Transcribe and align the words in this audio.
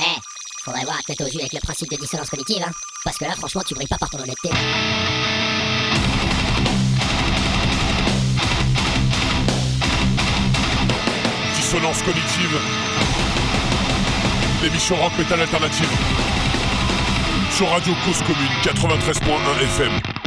Eh, 0.00 0.20
faudrait 0.62 0.84
voir 0.84 1.02
tête 1.04 1.20
au 1.20 1.24
avec 1.24 1.52
le 1.52 1.58
principe 1.60 1.90
de 1.90 1.96
dissonance 1.96 2.30
cognitive, 2.30 2.62
hein. 2.64 2.70
Parce 3.04 3.18
que 3.18 3.24
là, 3.24 3.32
franchement, 3.34 3.62
tu 3.66 3.74
brilles 3.74 3.88
pas 3.88 3.98
par 3.98 4.08
ton 4.10 4.18
honnêteté. 4.18 4.50
Dissonance 11.56 12.02
cognitive. 12.02 12.60
L'émission 14.62 14.96
rock 14.96 15.12
metal 15.18 15.40
alternative. 15.40 15.90
Sur 17.56 17.68
Radio 17.70 17.92
Cause 18.04 18.22
Commune 18.22 18.52
93.1 18.62 19.62
FM. 19.62 20.17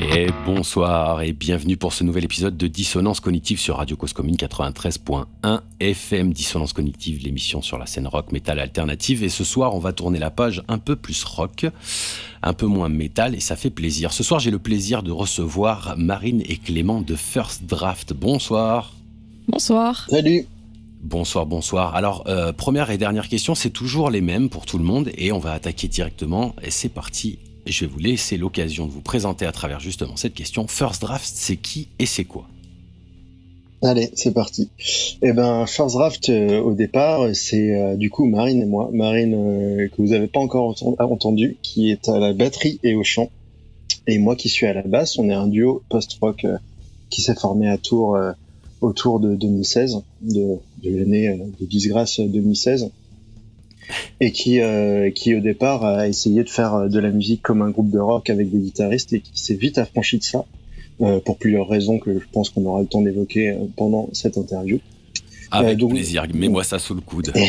Et 0.00 0.28
bonsoir 0.46 1.22
et 1.22 1.32
bienvenue 1.32 1.76
pour 1.76 1.92
ce 1.92 2.04
nouvel 2.04 2.24
épisode 2.24 2.56
de 2.56 2.68
Dissonance 2.68 3.18
Cognitive 3.18 3.58
sur 3.58 3.78
Radio 3.78 3.96
Cause 3.96 4.12
Commune 4.12 4.36
93.1 4.36 5.60
FM. 5.80 6.32
Dissonance 6.32 6.72
Cognitive, 6.72 7.20
l'émission 7.24 7.62
sur 7.62 7.78
la 7.78 7.86
scène 7.86 8.06
rock 8.06 8.30
metal 8.30 8.60
alternative. 8.60 9.24
Et 9.24 9.28
ce 9.28 9.42
soir, 9.42 9.74
on 9.74 9.80
va 9.80 9.92
tourner 9.92 10.20
la 10.20 10.30
page 10.30 10.62
un 10.68 10.78
peu 10.78 10.94
plus 10.94 11.24
rock, 11.24 11.66
un 12.44 12.52
peu 12.52 12.66
moins 12.66 12.88
métal 12.88 13.34
et 13.34 13.40
ça 13.40 13.56
fait 13.56 13.70
plaisir. 13.70 14.12
Ce 14.12 14.22
soir, 14.22 14.38
j'ai 14.38 14.52
le 14.52 14.60
plaisir 14.60 15.02
de 15.02 15.10
recevoir 15.10 15.94
Marine 15.98 16.42
et 16.46 16.58
Clément 16.58 17.00
de 17.00 17.16
First 17.16 17.64
Draft. 17.64 18.12
Bonsoir. 18.12 18.92
Bonsoir. 19.48 20.06
Salut. 20.08 20.46
Bonsoir, 21.02 21.44
bonsoir. 21.44 21.96
Alors, 21.96 22.22
euh, 22.28 22.52
première 22.52 22.90
et 22.90 22.98
dernière 22.98 23.28
question, 23.28 23.56
c'est 23.56 23.70
toujours 23.70 24.10
les 24.10 24.20
mêmes 24.20 24.48
pour 24.48 24.64
tout 24.64 24.78
le 24.78 24.84
monde 24.84 25.10
et 25.16 25.32
on 25.32 25.40
va 25.40 25.52
attaquer 25.52 25.88
directement. 25.88 26.54
Et 26.62 26.70
c'est 26.70 26.88
parti. 26.88 27.40
Je 27.68 27.84
vais 27.84 27.90
vous 27.90 27.98
laisser 27.98 28.38
l'occasion 28.38 28.86
de 28.86 28.92
vous 28.92 29.02
présenter 29.02 29.44
à 29.44 29.52
travers 29.52 29.78
justement 29.78 30.16
cette 30.16 30.34
question. 30.34 30.66
First 30.66 31.02
Draft, 31.02 31.30
c'est 31.32 31.56
qui 31.56 31.88
et 31.98 32.06
c'est 32.06 32.24
quoi? 32.24 32.46
Allez, 33.82 34.10
c'est 34.14 34.32
parti. 34.32 34.70
Eh 35.22 35.32
ben, 35.32 35.66
First 35.66 35.94
Draft, 35.94 36.30
euh, 36.30 36.60
au 36.60 36.72
départ, 36.74 37.28
c'est 37.34 37.74
euh, 37.76 37.94
du 37.94 38.10
coup 38.10 38.24
Marine 38.24 38.62
et 38.62 38.66
moi. 38.66 38.90
Marine, 38.92 39.34
euh, 39.34 39.88
que 39.88 39.94
vous 40.02 40.08
n'avez 40.08 40.26
pas 40.26 40.40
encore 40.40 40.72
enten- 40.72 40.96
entendu, 40.98 41.58
qui 41.62 41.90
est 41.90 42.08
à 42.08 42.18
la 42.18 42.32
batterie 42.32 42.80
et 42.82 42.94
au 42.94 43.04
chant. 43.04 43.30
Et 44.06 44.18
moi 44.18 44.34
qui 44.34 44.48
suis 44.48 44.66
à 44.66 44.72
la 44.72 44.82
basse, 44.82 45.18
on 45.18 45.28
est 45.28 45.34
un 45.34 45.46
duo 45.46 45.82
post-rock 45.90 46.44
euh, 46.44 46.56
qui 47.10 47.20
s'est 47.20 47.34
formé 47.34 47.68
à 47.68 47.76
Tours 47.78 48.16
euh, 48.16 48.32
autour 48.80 49.20
de 49.20 49.36
2016, 49.36 49.98
de, 50.22 50.56
de 50.82 50.96
l'année 50.98 51.28
euh, 51.28 51.36
de 51.60 51.66
disgrâce 51.66 52.18
2016. 52.18 52.90
Et 54.20 54.32
qui, 54.32 54.60
euh, 54.60 55.10
qui 55.10 55.34
au 55.34 55.40
départ 55.40 55.84
a 55.84 56.08
essayé 56.08 56.44
de 56.44 56.48
faire 56.50 56.74
euh, 56.74 56.88
de 56.88 56.98
la 56.98 57.10
musique 57.10 57.42
comme 57.42 57.62
un 57.62 57.70
groupe 57.70 57.90
de 57.90 57.98
rock 57.98 58.28
avec 58.30 58.50
des 58.50 58.58
guitaristes 58.58 59.12
et 59.12 59.20
qui 59.20 59.30
s'est 59.40 59.54
vite 59.54 59.78
affranchi 59.78 60.18
de 60.18 60.24
ça 60.24 60.44
euh, 61.00 61.20
pour 61.20 61.38
plusieurs 61.38 61.68
raisons 61.68 61.98
que 61.98 62.12
je 62.18 62.24
pense 62.32 62.50
qu'on 62.50 62.64
aura 62.66 62.80
le 62.80 62.86
temps 62.86 63.00
d'évoquer 63.02 63.50
euh, 63.50 63.54
pendant 63.76 64.08
cette 64.12 64.36
interview. 64.36 64.78
Avec 65.50 65.70
Euh, 65.70 65.74
donc- 65.76 65.90
plaisir, 65.92 66.26
mets-moi 66.34 66.62
ça 66.64 66.78
sous 66.78 66.94
le 66.94 67.00
coude. 67.00 67.32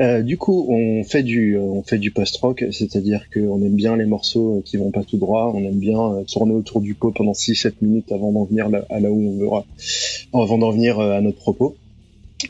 Euh, 0.00 0.22
du 0.22 0.36
coup, 0.38 0.66
on 0.68 1.04
fait 1.04 1.22
du, 1.22 1.56
euh, 1.56 1.60
on 1.60 1.82
fait 1.84 1.98
du 1.98 2.10
post-rock, 2.10 2.64
c'est-à-dire 2.72 3.26
qu'on 3.32 3.62
aime 3.62 3.76
bien 3.76 3.96
les 3.96 4.06
morceaux 4.06 4.56
euh, 4.58 4.62
qui 4.64 4.76
vont 4.76 4.90
pas 4.90 5.04
tout 5.04 5.18
droit, 5.18 5.52
on 5.54 5.60
aime 5.64 5.78
bien 5.78 6.00
euh, 6.00 6.22
tourner 6.24 6.52
autour 6.52 6.80
du 6.80 6.94
pot 6.94 7.12
pendant 7.12 7.30
6-7 7.32 7.74
minutes 7.82 8.10
avant 8.10 8.32
d'en 8.32 8.42
venir 8.44 8.68
là, 8.70 8.84
à 8.90 8.98
là 8.98 9.10
où 9.12 9.20
on 9.28 9.38
veut, 9.38 10.42
avant 10.42 10.58
d'en 10.58 10.72
venir 10.72 10.98
euh, 10.98 11.16
à 11.16 11.20
notre 11.20 11.38
propos, 11.38 11.76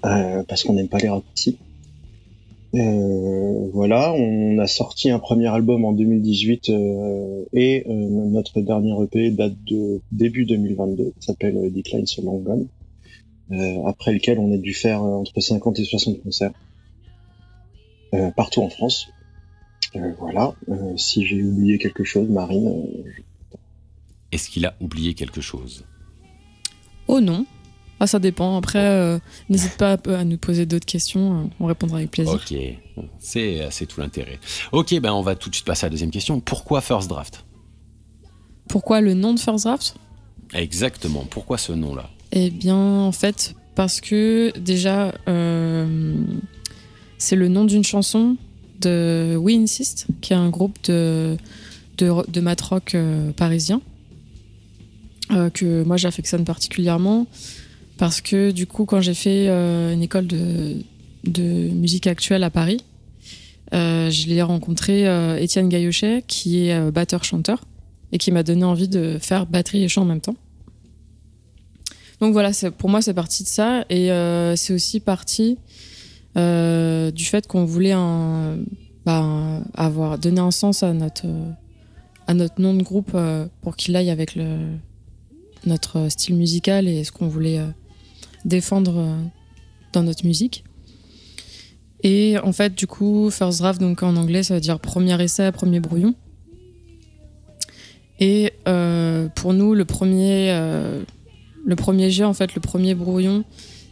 euh, 0.07 0.43
parce 0.49 0.63
qu'on 0.65 0.73
n'aime 0.73 0.89
pas 0.89 0.99
les 0.99 1.11
raccourcis. 1.11 1.59
Euh, 2.75 3.69
voilà, 3.73 4.13
on 4.15 4.59
a 4.59 4.67
sorti 4.67 5.09
un 5.11 5.21
premier 5.21 5.47
album 5.47 5.85
en 5.85 5.93
2018 5.93 6.71
euh, 6.71 7.45
et 7.53 7.85
euh, 7.87 7.93
notre 7.93 8.61
dernier 8.61 8.93
EP 9.05 9.31
date 9.31 9.55
de 9.67 10.01
début 10.11 10.45
2022, 10.45 11.13
il 11.17 11.23
s'appelle 11.25 11.73
Decline 11.73 12.07
So 12.07 12.23
Long 12.23 12.39
Gone, 12.39 12.67
euh, 13.53 13.87
après 13.87 14.13
lequel 14.13 14.41
on 14.41 14.53
a 14.53 14.57
dû 14.57 14.75
faire 14.75 15.05
euh, 15.05 15.15
entre 15.17 15.39
50 15.41 15.79
et 15.79 15.85
60 15.85 16.23
concerts 16.23 16.53
euh, 18.15 18.31
partout 18.33 18.63
en 18.63 18.71
France. 18.71 19.07
Euh, 19.95 20.13
voilà, 20.19 20.55
Euh, 20.69 20.97
si 20.97 21.25
j'ai 21.25 21.45
oublié 21.45 21.79
quelque 21.79 22.03
chose, 22.03 22.29
Marine, 22.29 22.67
euh, 22.67 23.11
Est-ce 24.33 24.51
qu'il 24.51 24.67
a 24.67 24.75
oublié 24.81 25.15
quelque 25.15 25.41
chose? 25.41 25.85
Oh 27.07 27.21
non. 27.21 27.47
Ah, 28.01 28.07
ça 28.07 28.19
dépend. 28.19 28.57
Après, 28.57 28.79
euh, 28.79 29.19
n'hésite 29.49 29.77
pas 29.77 29.97
à, 30.07 30.25
nous 30.25 30.37
poser 30.37 30.67
d'autres 30.67 30.87
questions. 30.87 31.41
euh, 31.41 31.45
On 31.61 31.67
répondra 31.67 31.99
avec 31.99 32.11
plaisir. 32.11 32.35
Ok, 32.35 32.55
c'est 33.21 33.87
tout 33.87 34.01
l'intérêt. 34.01 34.41
Ok, 34.73 34.99
ben 35.01 35.13
on 35.13 35.23
va 35.23 35.37
tout 35.37 35.49
de 35.49 35.55
suite 35.55 35.67
passer 35.67 35.85
à 35.85 35.89
la 35.89 35.91
deuxième 35.93 36.11
question. 36.11 36.41
Pourquoi 36.41 36.81
First 36.81 37.09
Draft? 37.09 37.45
Pourquoi 38.69 39.01
le 39.01 39.15
nom 39.15 39.35
de 39.35 39.41
First 39.41 39.65
Draft? 39.65 39.97
Exactement, 40.53 41.25
pourquoi 41.29 41.59
ce 41.59 41.73
nom-là? 41.73 42.11
Eh 42.33 42.51
bien, 42.51 42.77
en 42.77 43.13
fait, 43.13 43.55
parce 43.75 44.01
que 44.01 44.53
déjà, 44.59 45.15
euh, 45.29 46.15
c'est 47.19 47.37
le 47.37 47.49
nom 47.49 47.65
d'une 47.65 47.85
chanson 47.85 48.37
de 48.81 49.37
We 49.41 49.57
Insist, 49.57 50.07
qui 50.21 50.33
est 50.33 50.37
un 50.37 50.51
groupe 50.51 50.77
de, 50.85 51.37
de, 51.99 52.13
de 52.31 52.41
mat 52.41 52.61
rock 52.61 52.95
euh, 52.95 53.33
parisien, 53.33 53.81
que 55.55 55.83
moi 55.85 55.97
j'affectionne 55.97 56.45
particulièrement, 56.45 57.27
parce 57.99 58.21
que 58.21 58.51
du 58.51 58.67
coup, 58.67 58.85
quand 58.87 59.01
j'ai 59.01 59.15
fait 59.15 59.49
euh, 59.49 59.93
une 59.93 60.03
école 60.03 60.27
de, 60.27 60.83
musique 61.71 62.07
actuelle 62.07 62.43
à 62.43 62.51
Paris, 62.51 62.85
euh, 63.73 64.11
je 64.11 64.27
l'ai 64.27 64.43
rencontré 64.43 65.07
euh, 65.07 65.37
Étienne 65.37 65.69
Gaillochet, 65.69 66.25
qui 66.27 66.67
est 66.69 66.91
batteur-chanteur, 66.91 67.65
et 68.13 68.19
qui 68.19 68.33
m'a 68.33 68.43
donné 68.43 68.65
envie 68.65 68.89
de 68.89 69.19
faire 69.21 69.47
batterie 69.47 69.85
et 69.85 69.89
chant 69.89 70.03
en 70.03 70.07
même 70.07 70.21
temps. 70.21 70.37
Donc 72.21 72.33
voilà, 72.33 72.51
pour 72.79 72.91
moi, 72.91 73.01
c'est 73.01 73.15
parti 73.15 73.43
de 73.43 73.49
ça. 73.49 73.85
Et 73.91 74.09
c'est 74.57 74.73
aussi 74.73 75.01
parti 75.01 75.59
du 76.37 77.25
fait 77.25 77.47
qu'on 77.47 77.65
voulait 77.65 77.93
un, 77.93 78.59
bah, 79.05 79.61
avoir 79.75 80.19
donné 80.19 80.41
un 80.41 80.51
sens 80.51 80.83
à 80.83 80.93
notre, 80.93 81.27
à 82.27 82.35
notre 82.35 82.61
nom 82.61 82.75
de 82.75 82.83
groupe 82.83 83.17
pour 83.63 83.77
qu'il 83.77 83.97
aille 83.97 84.11
avec 84.11 84.39
notre 85.67 86.09
style 86.09 86.37
musical 86.37 86.87
et 86.87 87.03
ce 87.03 87.11
qu'on 87.11 87.29
voulait 87.29 87.61
défendre 88.45 88.99
euh, 88.99 89.17
dans 89.93 90.03
notre 90.03 90.27
musique. 90.27 90.65
Et 92.03 92.37
en 92.39 92.53
fait, 92.53 92.75
du 92.75 92.87
coup, 92.87 93.31
first 93.31 93.61
draft, 93.61 93.81
donc 93.81 94.03
en 94.03 94.17
anglais, 94.17 94.43
ça 94.43 94.55
veut 94.55 94.61
dire 94.61 94.79
premier 94.79 95.21
essai, 95.23 95.51
premier 95.53 95.81
brouillon. 95.81 96.15
Et 98.21 98.53
euh, 98.69 99.29
pour 99.35 99.55
nous, 99.55 99.75
le 99.75 99.85
premier, 99.85 100.51
euh, 100.53 101.03
le 101.65 101.77
premier 101.77 102.11
jet, 102.11 102.25
en 102.25 102.35
fait, 102.35 102.55
le 102.55 102.61
premier 102.61 102.95
brouillon, 102.95 103.45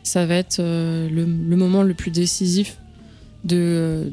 ça 0.03 0.27
va 0.27 0.35
être 0.37 0.59
euh, 0.61 1.09
le, 1.09 1.25
le 1.25 1.57
moment 1.57 1.83
le 1.83 1.95
plus 1.95 2.11
décisif 2.11 2.79
de 3.45 4.11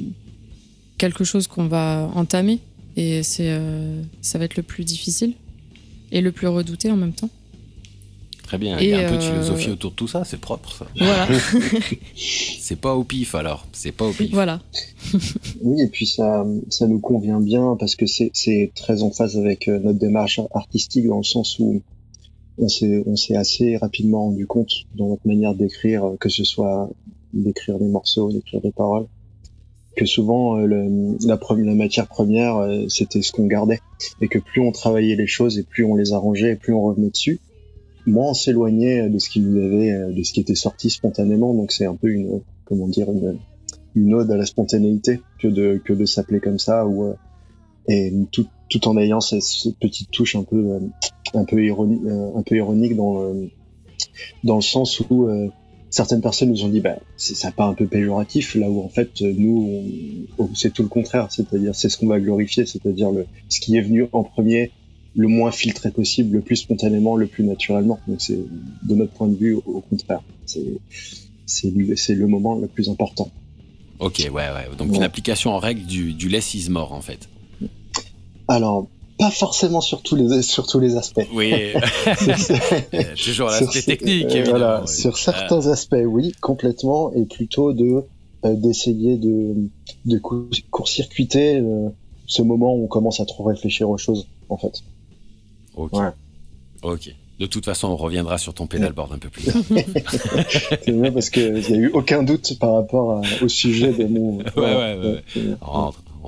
quelque 0.97 1.23
chose 1.23 1.47
qu'on 1.47 1.67
va 1.67 2.09
entamer. 2.15 2.59
Et 2.95 3.23
ça 3.23 4.37
va 4.37 4.45
être 4.45 4.57
le 4.57 4.63
plus 4.63 4.83
difficile 4.83 5.33
et 6.11 6.21
le 6.21 6.31
plus 6.31 6.47
redouté 6.47 6.91
en 6.91 6.97
même 6.97 7.13
temps. 7.13 7.29
Très 8.49 8.57
bien, 8.57 8.79
il 8.79 8.89
y 8.89 8.93
a 8.93 9.05
un 9.05 9.09
peu 9.11 9.15
de 9.15 9.21
euh, 9.21 9.29
philosophie 9.29 9.69
autour 9.69 9.91
de 9.91 9.95
tout 9.95 10.07
ça, 10.07 10.25
c'est 10.25 10.39
propre 10.39 10.71
ça. 10.73 10.87
Voilà, 10.97 11.27
C'est 12.15 12.79
pas 12.79 12.95
au 12.95 13.03
pif 13.03 13.35
alors, 13.35 13.67
c'est 13.73 13.91
pas 13.91 14.05
au 14.07 14.11
pif. 14.11 14.31
voilà. 14.33 14.59
Oui, 15.61 15.81
et 15.83 15.87
puis 15.87 16.07
ça, 16.07 16.45
ça 16.69 16.87
nous 16.87 16.99
convient 16.99 17.39
bien 17.39 17.75
parce 17.79 17.95
que 17.95 18.07
c'est, 18.07 18.31
c'est 18.33 18.71
très 18.75 19.03
en 19.03 19.11
phase 19.11 19.37
avec 19.37 19.67
euh, 19.67 19.77
notre 19.79 19.99
démarche 19.99 20.39
artistique 20.55 21.05
dans 21.07 21.17
le 21.17 21.23
sens 21.23 21.59
où 21.59 21.81
on 22.57 22.67
s'est, 22.67 23.03
on 23.05 23.15
s'est 23.15 23.35
assez 23.35 23.77
rapidement 23.77 24.23
rendu 24.25 24.47
compte 24.47 24.71
dans 24.95 25.09
notre 25.09 25.27
manière 25.27 25.53
d'écrire, 25.53 26.03
euh, 26.05 26.17
que 26.19 26.29
ce 26.29 26.43
soit 26.43 26.89
d'écrire 27.33 27.77
des 27.77 27.87
morceaux, 27.87 28.31
d'écrire 28.31 28.61
des 28.61 28.71
paroles, 28.71 29.05
que 29.95 30.05
souvent 30.07 30.57
euh, 30.57 30.65
le- 30.65 31.17
la, 31.27 31.37
la 31.57 31.75
matière 31.75 32.07
première 32.07 32.57
euh, 32.57 32.85
c'était 32.89 33.21
ce 33.21 33.31
qu'on 33.31 33.45
gardait 33.45 33.79
et 34.21 34.27
que 34.27 34.39
plus 34.39 34.61
on 34.61 34.71
travaillait 34.71 35.15
les 35.15 35.27
choses 35.27 35.59
et 35.59 35.63
plus 35.63 35.83
on 35.85 35.93
les 35.93 36.13
arrangeait 36.13 36.53
et 36.53 36.55
plus 36.55 36.73
on 36.73 36.81
revenait 36.81 37.09
dessus, 37.11 37.39
moins 38.09 38.31
on 38.31 38.33
s'éloignait 38.33 39.09
de 39.09 39.19
ce 39.19 39.29
qui 39.29 39.39
nous 39.39 39.57
euh, 39.57 40.11
de 40.11 40.23
ce 40.23 40.33
qui 40.33 40.39
était 40.41 40.55
sorti 40.55 40.89
spontanément. 40.89 41.53
Donc 41.53 41.71
c'est 41.71 41.85
un 41.85 41.95
peu 41.95 42.09
une, 42.09 42.41
comment 42.65 42.87
dire, 42.87 43.07
une 43.95 44.13
ode 44.13 44.31
à 44.31 44.37
la 44.37 44.45
spontanéité 44.45 45.21
que 45.39 45.47
de 45.47 46.05
s'appeler 46.05 46.39
comme 46.39 46.59
ça 46.59 46.85
ou 46.85 47.05
euh, 47.05 47.13
et 47.87 48.13
tout 48.29 48.87
en 48.87 48.97
ayant 48.97 49.19
cette, 49.19 49.43
petite 49.79 50.11
touche 50.11 50.35
un 50.35 50.43
peu 50.43 50.57
euh, 50.57 50.79
un 51.33 51.43
peu 51.43 51.63
ironique 51.63 52.01
un 52.35 52.41
peu 52.43 52.55
ironique 52.55 52.95
dans 52.95 53.23
le, 53.23 53.49
dans 54.43 54.55
le 54.55 54.61
sens 54.61 54.99
où 55.09 55.27
certaines 55.89 56.21
personnes 56.21 56.49
nous 56.49 56.65
ont 56.65 56.69
dit 56.69 56.81
bah 56.81 56.97
c'est 57.17 57.35
ça 57.35 57.51
pas 57.51 57.65
un 57.65 57.73
peu 57.73 57.87
péjoratif 57.87 58.55
là 58.55 58.69
où 58.69 58.81
en 58.81 58.89
fait 58.89 59.21
nous 59.21 59.83
c'est 60.53 60.71
tout 60.71 60.83
le 60.83 60.87
contraire 60.87 61.27
c'est-à-dire 61.31 61.73
c'est 61.73 61.89
ce 61.89 61.97
qu'on 61.97 62.07
va 62.07 62.19
glorifier 62.19 62.65
c'est-à-dire 62.65 63.11
le 63.11 63.25
ce 63.47 63.59
qui 63.59 63.75
est 63.75 63.81
venu 63.81 64.07
en 64.11 64.23
premier 64.23 64.71
le 65.15 65.27
moins 65.27 65.51
filtré 65.51 65.91
possible 65.91 66.35
le 66.37 66.41
plus 66.41 66.55
spontanément 66.57 67.15
le 67.15 67.27
plus 67.27 67.43
naturellement 67.43 67.99
donc 68.07 68.21
c'est 68.21 68.37
de 68.37 68.95
notre 68.95 69.11
point 69.13 69.27
de 69.27 69.35
vue 69.35 69.53
au, 69.53 69.81
contraire 69.89 70.21
c'est 70.45 70.79
c'est 71.45 71.71
le- 71.71 71.95
c'est 71.95 72.13
le 72.15 72.27
moment 72.27 72.55
le 72.55 72.67
plus 72.67 72.89
important 72.89 73.29
Ok, 74.01 74.19
ouais, 74.19 74.29
ouais. 74.31 74.75
Donc 74.77 74.91
Ouais. 74.91 74.95
une 74.97 75.03
application 75.03 75.51
en 75.51 75.59
règle 75.59 75.81
du, 75.85 76.13
du 76.13 76.29
less 76.29 76.53
is 76.53 76.69
more 76.69 76.93
en 76.93 77.01
fait. 77.01 77.27
Alors, 78.47 78.87
pas 79.17 79.29
forcément 79.29 79.81
sur 79.81 80.01
tous 80.01 80.15
les, 80.15 80.41
sur 80.41 80.65
tous 80.67 80.79
les 80.79 80.95
aspects. 80.95 81.27
Oui, 81.33 81.51
toujours 83.25 83.47
l'aspect 83.49 83.81
technique 83.81 84.23
euh, 84.27 84.29
évidemment. 84.29 84.49
voilà, 84.51 84.81
oui. 84.83 84.87
sur 84.87 85.17
certains 85.17 85.67
aspects, 85.67 85.97
oui, 86.05 86.31
complètement, 86.39 87.11
et 87.13 87.25
plutôt 87.25 87.73
de 87.73 88.05
d'essayer 88.45 89.17
de, 89.17 89.67
de 90.05 90.17
court-circuiter 90.71 91.61
ce 92.25 92.41
moment 92.41 92.73
où 92.73 92.85
on 92.85 92.87
commence 92.87 93.19
à 93.19 93.25
trop 93.25 93.43
réfléchir 93.43 93.89
aux 93.89 93.97
choses, 93.97 94.27
en 94.47 94.55
fait. 94.55 94.81
Ok. 95.79 96.01
Ok. 96.81 97.15
De 97.39 97.45
toute 97.45 97.63
façon, 97.63 97.87
on 97.87 97.95
reviendra 97.95 98.37
sur 98.37 98.53
ton 98.53 98.67
pédalboard 98.67 99.13
un 99.13 99.17
peu 99.17 99.29
plus 99.29 99.45
tard. 99.45 99.55
c'est 100.83 100.91
bien 100.91 101.11
parce 101.11 101.29
qu'il 101.29 101.53
n'y 101.53 101.73
a 101.73 101.77
eu 101.77 101.89
aucun 101.93 102.21
doute 102.21 102.59
par 102.59 102.73
rapport 102.73 103.21
au 103.41 103.47
sujet 103.47 103.93
de 103.93 104.05
mon. 104.05 104.37
ouais, 104.39 104.43
ouais, 104.57 104.97
ouais. 104.97 105.23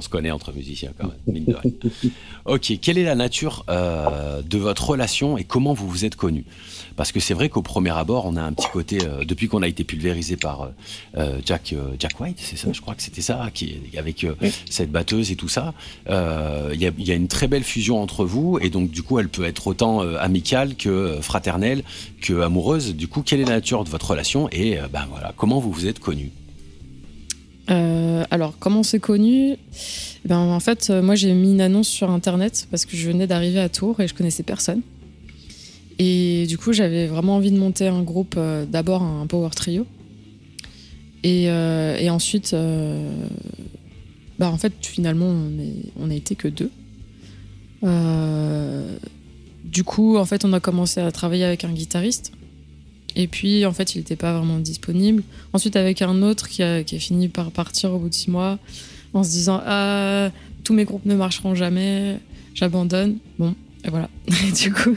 On, 0.02 0.04
se 0.04 0.10
connaît 0.10 0.32
entre 0.32 0.52
musiciens 0.52 0.92
quand 0.98 1.12
même, 1.28 1.44
ok, 2.46 2.74
quelle 2.82 2.98
est 2.98 3.04
la 3.04 3.16
nature 3.16 3.66
euh, 3.70 4.42
de 4.42 4.58
votre 4.58 4.90
relation 4.90 5.38
et 5.38 5.44
comment 5.44 5.74
vous 5.74 5.88
vous 5.88 6.06
êtes 6.06 6.16
connus? 6.16 6.46
Parce 6.96 7.12
que 7.12 7.20
c'est 7.20 7.34
vrai 7.36 7.50
qu'au 7.50 7.62
premier 7.62 7.92
abord, 7.92 8.26
on 8.26 8.36
a 8.36 8.42
un 8.42 8.52
petit 8.52 8.68
côté, 8.74 9.00
euh, 9.04 9.24
depuis 9.24 9.48
qu'on 9.48 9.62
a 9.62 9.68
été 9.68 9.84
pulvérisé 9.84 10.38
par 10.38 10.72
euh, 11.18 11.40
Jack, 11.46 11.76
Jack 12.00 12.20
White, 12.20 12.38
c'est 12.40 12.58
ça, 12.58 12.70
je 12.74 12.82
crois 12.82 12.96
que 12.96 13.04
c'était 13.04 13.22
ça, 13.22 13.50
qui, 13.54 13.80
avec 13.98 14.26
cette 14.70 14.92
batteuse 14.92 15.32
et 15.32 15.36
tout 15.36 15.50
ça, 15.50 15.74
il 16.08 16.82
y 16.82 17.12
a, 17.12 17.16
une 17.16 17.28
très 17.28 17.48
belle 17.48 17.64
fusion 17.64 18.02
entre 18.02 18.26
vous, 18.26 18.58
et 18.60 18.70
donc 18.70 18.90
du 18.90 19.04
coup, 19.04 19.20
elle 19.20 19.30
peut 19.30 19.46
être 19.46 19.68
autant 19.68 20.00
amicale 20.00 20.76
que 20.76 21.20
fraternelle, 21.22 21.84
que 22.22 22.42
amoureuse. 22.42 22.96
Du 22.96 23.08
coup, 23.08 23.22
quelle 23.22 23.40
est 23.40 23.46
la 23.46 23.56
nature 23.56 23.84
de 23.84 23.90
votre 23.90 24.10
relation 24.12 24.50
et 24.52 24.80
ben 24.92 25.06
voilà, 25.10 25.34
comment 25.38 25.60
vous 25.60 25.72
vous 25.72 25.88
êtes 25.88 26.00
connus? 26.00 26.32
Alors, 27.68 28.56
comment 28.60 28.82
on 28.82 28.84
s'est 28.84 29.00
connus 29.00 29.56
ben, 30.26 30.40
En 30.40 30.60
fait, 30.60 30.90
moi, 30.90 31.16
j'ai 31.16 31.34
mis 31.34 31.52
une 31.52 31.62
annonce 31.62 31.88
sur 31.88 32.10
Internet 32.10 32.68
parce 32.70 32.86
que 32.86 32.98
je 32.98 33.08
venais 33.08 33.28
d'arriver 33.28 33.60
à 33.60 33.70
Tours 33.70 34.00
et 34.00 34.08
je 34.08 34.14
connaissais 34.14 34.44
personne. 34.44 34.82
Et 36.04 36.48
du 36.48 36.58
coup, 36.58 36.74
j'avais 36.74 37.06
vraiment 37.06 37.36
envie 37.36 37.52
de 37.52 37.60
monter 37.60 37.88
un 37.88 38.02
groupe, 38.02 38.34
euh, 38.36 38.66
d'abord 38.66 39.04
un 39.04 39.28
power 39.28 39.52
trio. 39.52 39.86
Et, 41.22 41.46
euh, 41.48 42.10
ensuite, 42.10 42.56
euh, 42.56 43.28
bah 44.40 44.50
en 44.50 44.58
fait, 44.58 44.74
finalement, 44.82 45.32
on 45.96 46.08
n'a 46.08 46.16
été 46.16 46.34
que 46.34 46.48
deux. 46.48 46.72
du 49.64 49.84
coup, 49.84 50.18
en 50.18 50.26
fait, 50.26 50.44
on 50.44 50.54
a 50.54 50.60
commencé 50.60 51.00
à 51.00 51.12
travailler 51.12 51.44
avec 51.44 51.66
un 51.66 51.72
guitariste. 51.72 52.32
Et 53.16 53.28
puis, 53.28 53.66
en 53.66 53.74
fait, 53.74 53.96
il 53.96 54.00
n'était 54.00 54.16
pas 54.16 54.38
vraiment 54.38 54.60
disponible. 54.60 55.24
Ensuite, 55.54 55.76
avec 55.76 56.02
un 56.02 56.22
autre 56.22 56.48
qui 56.48 56.64
a, 56.64 56.84
qui 56.84 56.96
a, 56.96 57.00
fini 57.00 57.28
par 57.28 57.52
partir 57.52 57.94
au 57.94 58.00
bout 58.00 58.10
de 58.10 58.14
six 58.14 58.30
mois, 58.30 58.58
en 59.14 59.24
se 59.24 59.30
disant 59.30 59.62
Ah, 59.66 60.30
tous 60.64 60.74
mes 60.74 60.86
groupes 60.86 61.06
ne 61.06 61.16
marcheront 61.16 61.56
jamais, 61.56 62.20
j'abandonne. 62.54 63.18
Bon, 63.38 63.56
et 63.84 63.90
voilà. 63.90 64.10
du 64.62 64.72
coup, 64.72 64.96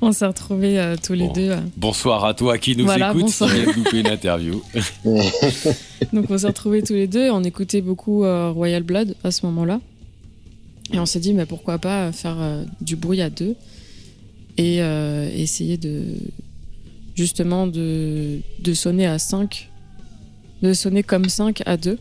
on 0.00 0.12
s'est 0.12 0.26
retrouvés 0.26 0.78
euh, 0.78 0.96
tous 1.02 1.14
les 1.14 1.28
deux. 1.28 1.50
Euh. 1.50 1.60
Bonsoir 1.76 2.24
à 2.24 2.34
toi 2.34 2.58
qui 2.58 2.76
nous 2.76 2.90
écoute, 2.90 3.32
qui 3.32 3.46
vient 3.46 4.00
une 4.00 4.06
interview. 4.06 4.62
Donc 6.12 6.30
on 6.30 6.38
s'est 6.38 6.46
retrouvés 6.46 6.82
tous 6.82 6.94
les 6.94 7.06
deux 7.06 7.26
et 7.26 7.30
on 7.30 7.42
écoutait 7.42 7.80
beaucoup 7.80 8.24
euh, 8.24 8.50
Royal 8.50 8.82
Blood 8.82 9.16
à 9.24 9.30
ce 9.30 9.44
moment-là. 9.46 9.80
Et 10.92 10.98
on 10.98 11.06
s'est 11.06 11.20
dit, 11.20 11.32
mais 11.32 11.46
pourquoi 11.46 11.78
pas 11.78 12.12
faire 12.12 12.36
du 12.80 12.96
bruit 12.96 13.22
à 13.22 13.30
deux 13.30 13.56
et 14.58 14.80
essayer 15.34 15.78
de 15.78 16.04
justement 17.14 17.66
de, 17.66 18.40
de 18.60 18.74
sonner 18.74 19.06
à 19.06 19.18
5, 19.18 19.70
de 20.62 20.72
sonner 20.72 21.02
comme 21.02 21.28
5 21.28 21.62
à 21.66 21.76
2. 21.76 21.98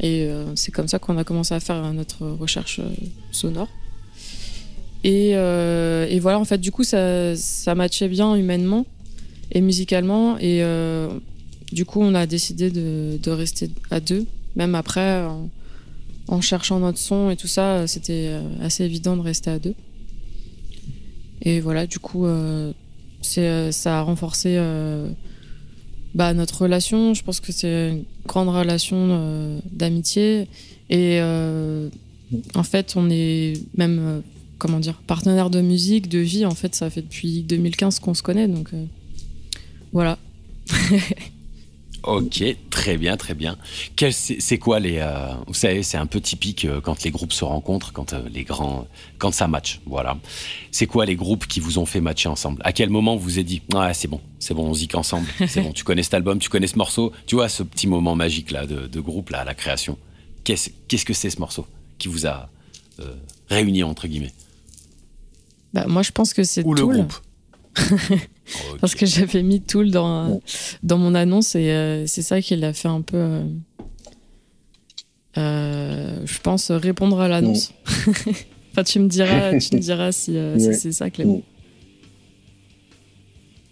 Et 0.00 0.28
c'est 0.56 0.72
comme 0.72 0.88
ça 0.88 0.98
qu'on 0.98 1.16
a 1.16 1.22
commencé 1.22 1.54
à 1.54 1.60
faire 1.60 1.92
notre 1.92 2.26
recherche 2.26 2.80
sonore. 3.30 3.68
Euh, 5.04 6.06
et, 6.08 6.20
voilà, 6.20 6.38
en 6.38 6.44
fait, 6.44 6.58
du 6.58 6.70
coup, 6.70 6.84
ça, 6.84 7.36
ça 7.36 7.74
matchait 7.74 8.08
bien 8.08 8.34
humainement 8.34 8.86
et 9.50 9.60
musicalement. 9.60 10.38
Et 10.38 10.62
euh, 10.62 11.08
du 11.72 11.84
coup, 11.84 12.00
on 12.00 12.14
a 12.14 12.26
décidé 12.26 12.70
de, 12.70 13.30
rester 13.30 13.70
à 13.90 14.00
deux. 14.00 14.26
Même 14.56 14.74
après, 14.74 15.24
en, 16.28 16.40
cherchant 16.40 16.78
notre 16.78 16.98
son 16.98 17.30
et 17.30 17.36
tout 17.36 17.48
ça, 17.48 17.86
c'était 17.86 18.28
euh, 18.28 18.42
assez 18.62 18.84
évident 18.84 19.16
de 19.16 19.22
rester 19.22 19.50
à 19.50 19.58
deux. 19.58 19.74
Et 21.42 21.60
voilà, 21.60 21.86
du 21.86 21.98
coup, 21.98 22.24
ça 23.24 23.98
a 23.98 24.02
renforcé 24.02 24.58
bah, 26.14 26.34
notre 26.34 26.62
relation. 26.62 27.14
Je 27.14 27.22
pense 27.22 27.40
que 27.40 27.52
c'est 27.52 27.90
une 27.90 28.04
grande 28.26 28.48
relation 28.48 29.60
d'amitié. 29.70 30.48
Et 30.90 31.20
en 32.54 32.62
fait, 32.62 32.94
on 32.96 33.08
est 33.10 33.54
même 33.76 34.22
comment 34.62 34.78
dire, 34.78 34.94
partenaire 35.08 35.50
de 35.50 35.60
musique, 35.60 36.08
de 36.08 36.20
vie. 36.20 36.46
En 36.46 36.54
fait, 36.54 36.72
ça 36.76 36.88
fait 36.88 37.02
depuis 37.02 37.42
2015 37.42 37.98
qu'on 37.98 38.14
se 38.14 38.22
connaît, 38.22 38.46
donc 38.46 38.68
euh, 38.72 38.84
voilà. 39.92 40.18
Ok, 42.04 42.42
très 42.70 42.96
bien, 42.96 43.16
très 43.16 43.34
bien. 43.34 43.56
C'est 44.10 44.58
quoi 44.58 44.80
les... 44.80 44.98
Euh, 44.98 45.32
vous 45.46 45.54
savez, 45.54 45.82
c'est 45.82 45.96
un 45.96 46.06
peu 46.06 46.20
typique 46.20 46.64
euh, 46.64 46.80
quand 46.80 47.02
les 47.04 47.10
groupes 47.10 47.32
se 47.32 47.44
rencontrent, 47.44 47.92
quand 47.92 48.12
les 48.12 48.44
grands... 48.44 48.88
Quand 49.18 49.32
ça 49.32 49.46
match, 49.46 49.80
voilà. 49.86 50.18
C'est 50.72 50.86
quoi 50.86 51.06
les 51.06 51.14
groupes 51.14 51.46
qui 51.46 51.60
vous 51.60 51.78
ont 51.78 51.86
fait 51.86 52.00
matcher 52.00 52.28
ensemble? 52.28 52.60
À 52.64 52.72
quel 52.72 52.90
moment 52.90 53.16
vous 53.16 53.22
vous 53.22 53.38
êtes 53.38 53.46
dit, 53.46 53.62
ah 53.74 53.94
c'est 53.94 54.08
bon, 54.08 54.20
c'est 54.40 54.54
bon, 54.54 54.68
on 54.68 54.74
zik 54.74 54.94
ensemble, 54.96 55.28
c'est 55.46 55.60
bon, 55.60 55.72
tu 55.72 55.84
connais 55.84 56.02
cet 56.02 56.14
album, 56.14 56.38
tu 56.40 56.48
connais 56.48 56.66
ce 56.66 56.76
morceau, 56.76 57.12
tu 57.26 57.36
vois 57.36 57.48
ce 57.48 57.62
petit 57.62 57.86
moment 57.86 58.16
magique 58.16 58.50
là 58.50 58.66
de, 58.66 59.00
groupe 59.00 59.30
là, 59.30 59.40
à 59.40 59.44
la 59.44 59.54
création. 59.54 59.96
Qu'est-ce 60.44 61.04
que 61.04 61.12
c'est 61.12 61.30
ce 61.30 61.38
morceau 61.38 61.66
qui 61.98 62.08
vous 62.08 62.26
a 62.26 62.48
réuni 63.48 63.84
entre 63.84 64.08
guillemets? 64.08 64.32
Bah, 65.72 65.86
Moi, 65.88 66.02
je 66.02 66.10
pense 66.10 66.34
que 66.34 66.44
c'est 66.44 66.62
Tool. 66.62 66.78
Le 66.78 66.86
groupe. 66.86 67.14
Parce 68.80 68.94
que 68.94 69.06
j'avais 69.06 69.42
mis 69.42 69.60
Tool 69.60 69.90
dans, 69.90 70.40
dans 70.82 70.98
mon 70.98 71.14
annonce 71.14 71.54
et 71.54 71.70
euh, 71.70 72.06
c'est 72.06 72.22
ça 72.22 72.40
qui 72.40 72.56
l'a 72.56 72.72
fait 72.72 72.88
un 72.88 73.00
peu, 73.00 73.16
euh, 73.16 73.44
euh, 75.38 76.20
je 76.24 76.38
pense, 76.40 76.70
répondre 76.70 77.20
à 77.20 77.28
l'annonce. 77.28 77.72
enfin, 78.72 78.84
tu 78.84 78.98
me 78.98 79.08
diras, 79.08 79.56
tu 79.58 79.76
me 79.76 79.80
diras 79.80 80.12
si, 80.12 80.36
c'est 80.58 80.92
ça, 80.92 81.10
Clem. 81.10 81.40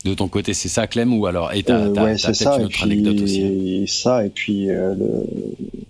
De 0.05 0.15
ton 0.15 0.29
côté, 0.29 0.55
c'est 0.55 0.69
ça, 0.69 0.87
Clem, 0.87 1.13
ou 1.13 1.27
alors 1.27 1.53
et 1.53 1.63
t'as, 1.63 1.89
ouais, 1.89 2.15
peut-être 2.15 2.59
une 2.59 2.65
autre 2.65 2.83
anecdote 2.83 3.21
aussi. 3.21 3.45
Hein. 3.45 3.85
Ça, 3.87 4.25
et 4.25 4.31
puis 4.31 4.67
le, 4.67 5.27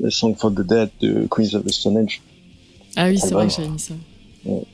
le, 0.00 0.10
Song 0.10 0.34
for 0.36 0.52
the 0.52 0.66
Dead 0.66 0.90
de 1.00 1.28
Queens 1.30 1.54
of 1.54 1.64
the 1.64 1.70
Stone 1.70 1.98
Age. 1.98 2.20
Ah 2.96 3.08
oui, 3.08 3.18
c'est 3.18 3.30
vrai 3.30 3.46
que 3.46 3.52
j'avais 3.52 3.68
mis 3.68 3.78
ça. 3.78 3.94
Ouais 4.44 4.64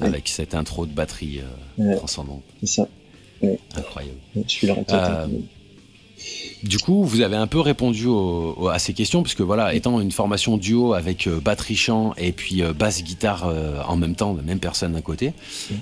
avec 0.00 0.28
cette 0.28 0.54
intro 0.54 0.86
de 0.86 0.92
batterie 0.92 1.40
euh, 1.78 1.96
transcendante. 1.96 2.42
C'est 2.60 2.66
ça. 2.66 2.88
Incroyable. 3.74 4.18
Je 4.34 4.50
suis 4.50 4.66
là 4.66 4.74
en 4.74 4.84
tête. 4.84 5.30
Euh, 6.26 6.56
du 6.62 6.78
coup, 6.78 7.04
vous 7.04 7.20
avez 7.20 7.36
un 7.36 7.46
peu 7.46 7.60
répondu 7.60 8.08
à 8.70 8.78
ces 8.78 8.92
questions, 8.92 9.22
puisque 9.22 9.40
voilà, 9.40 9.74
étant 9.74 10.00
une 10.00 10.10
formation 10.10 10.56
duo 10.56 10.94
avec 10.94 11.26
euh, 11.26 11.40
batterie 11.40 11.76
chant 11.76 12.14
et 12.16 12.32
puis 12.32 12.62
euh, 12.62 12.72
basse 12.72 13.02
guitare 13.02 13.46
euh, 13.46 13.80
en 13.86 13.96
même 13.96 14.14
temps, 14.14 14.34
la 14.34 14.42
même 14.42 14.58
personne 14.58 14.92
d'un 14.92 15.00
côté, 15.00 15.32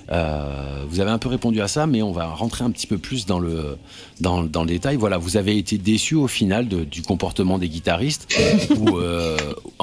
vous 0.09 1.01
avez 1.01 1.11
un 1.11 1.19
peu 1.19 1.29
répondu 1.29 1.61
à 1.61 1.69
ça, 1.69 1.87
mais 1.87 2.03
on 2.03 2.13
va 2.13 2.27
rentrer 2.27 2.65
un 2.65 2.71
petit 2.71 2.87
peu 2.87 2.99
plus 2.99 3.27
dans 3.27 3.39
le, 3.39 3.79
dans, 4.21 4.43
le 4.43 4.67
détail. 4.67 4.97
Voilà, 4.97 5.19
vous 5.19 5.37
avez 5.37 5.57
été 5.57 5.79
déçu 5.79 6.15
au 6.15 6.29
final 6.29 6.67
du 6.67 7.03
comportement 7.03 7.59
des 7.59 7.69
guitaristes. 7.69 8.29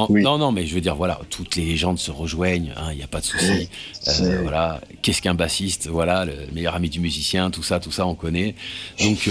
Non, 0.10 0.38
non, 0.38 0.52
mais 0.52 0.66
je 0.66 0.76
veux 0.76 0.82
dire, 0.82 0.96
voilà, 0.96 1.20
toutes 1.30 1.56
les 1.56 1.66
légendes 1.66 2.00
se 2.00 2.12
rejoignent, 2.12 2.72
il 2.76 2.82
hein, 2.82 2.94
n'y 2.96 3.04
a 3.04 3.08
pas 3.08 3.20
de 3.20 3.26
souci. 3.26 3.70
voilà, 4.42 4.82
qu'est-ce 5.02 5.22
qu'un 5.22 5.34
bassiste 5.34 5.88
Voilà, 5.88 6.26
le 6.26 6.34
meilleur 6.54 6.76
ami 6.76 6.90
du 6.90 7.00
musicien, 7.00 7.50
tout 7.52 7.64
ça, 7.64 7.80
tout 7.80 7.92
ça, 7.92 8.06
on 8.06 8.16
connaît. 8.16 8.56
Donc, 9.02 9.30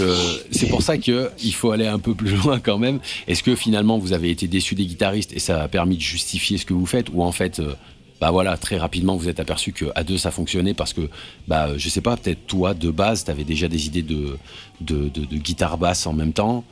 c'est 0.51 0.67
pour 0.67 0.81
ça 0.81 0.97
que 0.97 1.20
il 1.43 1.53
faut 1.53 1.71
aller 1.71 1.87
un 1.87 1.99
peu 1.99 2.15
plus 2.15 2.35
loin 2.43 2.59
quand 2.59 2.77
même. 2.77 2.99
Est-ce 3.27 3.43
que 3.43 3.55
finalement 3.55 3.97
vous 3.97 4.13
avez 4.13 4.29
été 4.29 4.47
déçu 4.47 4.75
des 4.75 4.85
guitaristes 4.85 5.33
et 5.33 5.39
ça 5.39 5.63
a 5.63 5.67
permis 5.67 5.95
de 5.95 6.01
justifier 6.01 6.57
ce 6.57 6.65
que 6.65 6.73
vous 6.73 6.85
faites? 6.85 7.07
Ou 7.13 7.23
en 7.23 7.31
fait 7.31 7.59
euh, 7.59 7.73
bah 8.21 8.29
voilà, 8.29 8.55
très 8.55 8.77
rapidement 8.77 9.15
vous 9.15 9.27
êtes 9.29 9.39
aperçu 9.39 9.73
qu'à 9.73 10.03
deux 10.03 10.19
ça 10.19 10.29
fonctionnait 10.29 10.75
parce 10.75 10.93
que, 10.93 11.09
bah, 11.47 11.75
je 11.75 11.89
sais 11.89 12.01
pas, 12.01 12.15
peut-être 12.15 12.45
toi 12.45 12.75
de 12.75 12.91
base, 12.91 13.25
tu 13.25 13.31
avais 13.31 13.43
déjà 13.43 13.67
des 13.67 13.87
idées 13.87 14.03
de, 14.03 14.37
de, 14.79 15.37
guitare 15.37 15.79
basse 15.79 16.05
en 16.05 16.13
même 16.13 16.31
temps. 16.31 16.63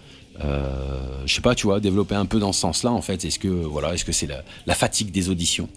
Euh, 0.46 1.24
je 1.26 1.34
sais 1.34 1.42
pas, 1.42 1.56
tu 1.56 1.66
vois, 1.66 1.80
développer 1.80 2.14
un 2.14 2.28
peu 2.28 2.40
dans 2.40 2.54
ce 2.54 2.62
sens-là 2.62 2.92
en 2.92 3.02
fait. 3.02 3.26
Est-ce 3.26 3.40
que 3.40 3.48
voilà, 3.48 3.96
est-ce 3.96 4.06
que 4.06 4.12
c'est 4.12 4.28
la, 4.28 4.76
fatigue 4.76 5.10
des 5.10 5.30
auditions? 5.30 5.70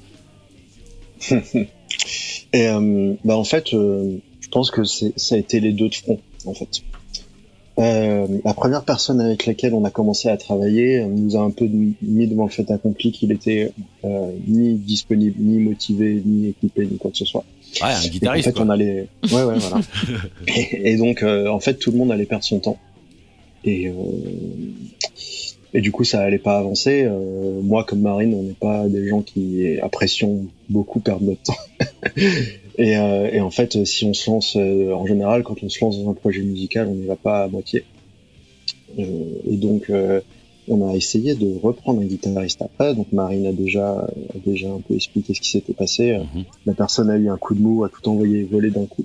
Et 1.31 2.69
euh, 2.69 3.15
bah 3.25 3.37
en 3.37 3.45
fait, 3.45 3.73
euh, 3.73 4.19
je 4.41 4.49
pense 4.49 4.71
que 4.71 4.85
ça 4.85 5.35
a 5.35 5.39
été 5.39 5.59
les 5.59 5.73
deux 5.73 5.89
de 5.89 5.95
front 5.95 6.21
en 6.45 6.53
fait. 6.53 6.83
Euh, 7.79 8.27
la 8.45 8.53
première 8.53 8.85
personne 8.85 9.21
avec 9.21 9.47
laquelle 9.47 9.73
on 9.73 9.85
a 9.85 9.91
commencé 9.91 10.29
à 10.29 10.37
travailler 10.37 11.05
nous 11.07 11.37
a 11.37 11.41
un 11.41 11.51
peu 11.51 11.67
mis 11.67 12.27
devant 12.27 12.45
le 12.45 12.51
fait 12.51 12.71
accompli 12.71 13.13
qu'il 13.13 13.33
était 13.33 13.73
euh, 14.05 14.31
ni 14.47 14.75
disponible, 14.75 15.37
ni 15.39 15.59
motivé, 15.59 16.23
ni 16.25 16.49
équipé, 16.49 16.87
ni 16.87 16.99
quoi 16.99 17.11
que 17.11 17.17
ce 17.17 17.25
soit. 17.25 17.45
Ouais, 17.81 17.89
un 17.89 18.09
guitariste. 18.09 18.49
en 18.49 18.53
fait, 18.53 18.61
on 18.61 18.69
allait. 18.69 19.09
Ouais, 19.33 19.43
ouais, 19.45 19.59
voilà. 19.59 19.81
et, 20.47 20.97
donc, 20.97 21.23
euh, 21.23 21.49
en 21.49 21.61
fait, 21.61 21.75
tout 21.75 21.91
le 21.91 21.99
monde 21.99 22.13
allait 22.13 22.27
perdre 22.27 22.45
son 22.45 22.59
temps. 22.59 22.79
Et 23.65 23.89
euh, 23.89 23.93
et 25.75 25.81
du 25.81 25.91
coup, 25.91 26.05
ça 26.05 26.21
allait 26.21 26.39
pas 26.39 26.59
avancer. 26.59 27.05
Euh, 27.05 27.61
moi, 27.63 27.85
comme 27.85 28.01
Marine, 28.01 28.35
on 28.35 28.43
n'est 28.43 28.53
pas 28.53 28.87
des 28.89 29.09
gens 29.09 29.23
qui 29.23 29.79
apprécions 29.81 30.47
beaucoup 30.69 31.01
perdre 31.01 31.25
notre 31.25 31.43
temps. 31.43 31.57
Et, 32.79 32.97
euh, 32.97 33.31
et, 33.31 33.41
en 33.41 33.51
fait, 33.51 33.85
si 33.85 34.05
on 34.05 34.15
se 34.15 34.31
lance, 34.31 34.57
euh, 34.57 34.93
en 34.93 35.07
général, 35.07 35.43
quand 35.43 35.63
on 35.63 35.69
se 35.69 35.85
lance 35.85 35.99
dans 36.03 36.11
un 36.11 36.15
projet 36.15 36.43
musical, 36.43 36.89
on 36.89 36.95
n'y 36.95 37.07
va 37.07 37.17
pas 37.17 37.45
à 37.45 37.49
moitié. 37.49 37.85
Euh, 38.99 39.03
et 39.51 39.57
donc, 39.57 39.91
on 40.69 40.89
a 40.89 40.95
essayé 40.95 41.35
de 41.35 41.59
reprendre 41.63 42.01
un 42.01 42.05
guitariste 42.05 42.63
après. 42.63 42.95
Donc 42.95 43.13
Marine 43.13 43.47
a 43.47 43.53
déjà, 43.53 43.99
a 43.99 44.39
déjà 44.47 44.71
un 44.71 44.81
peu 44.81 44.95
expliqué 44.95 45.35
ce 45.35 45.41
qui 45.41 45.51
s'était 45.51 45.75
passé. 45.75 46.19
Mhm. 46.19 46.45
La 46.67 46.75
personne 46.75 47.11
a 47.11 47.17
eu 47.17 47.29
un 47.29 47.37
coup 47.37 47.55
de 47.55 47.61
mou, 47.61 47.85
a 47.85 47.89
tout 47.89 48.09
envoyé 48.09 48.45
voler 48.45 48.71
d'un 48.71 48.87
coup. 48.87 49.05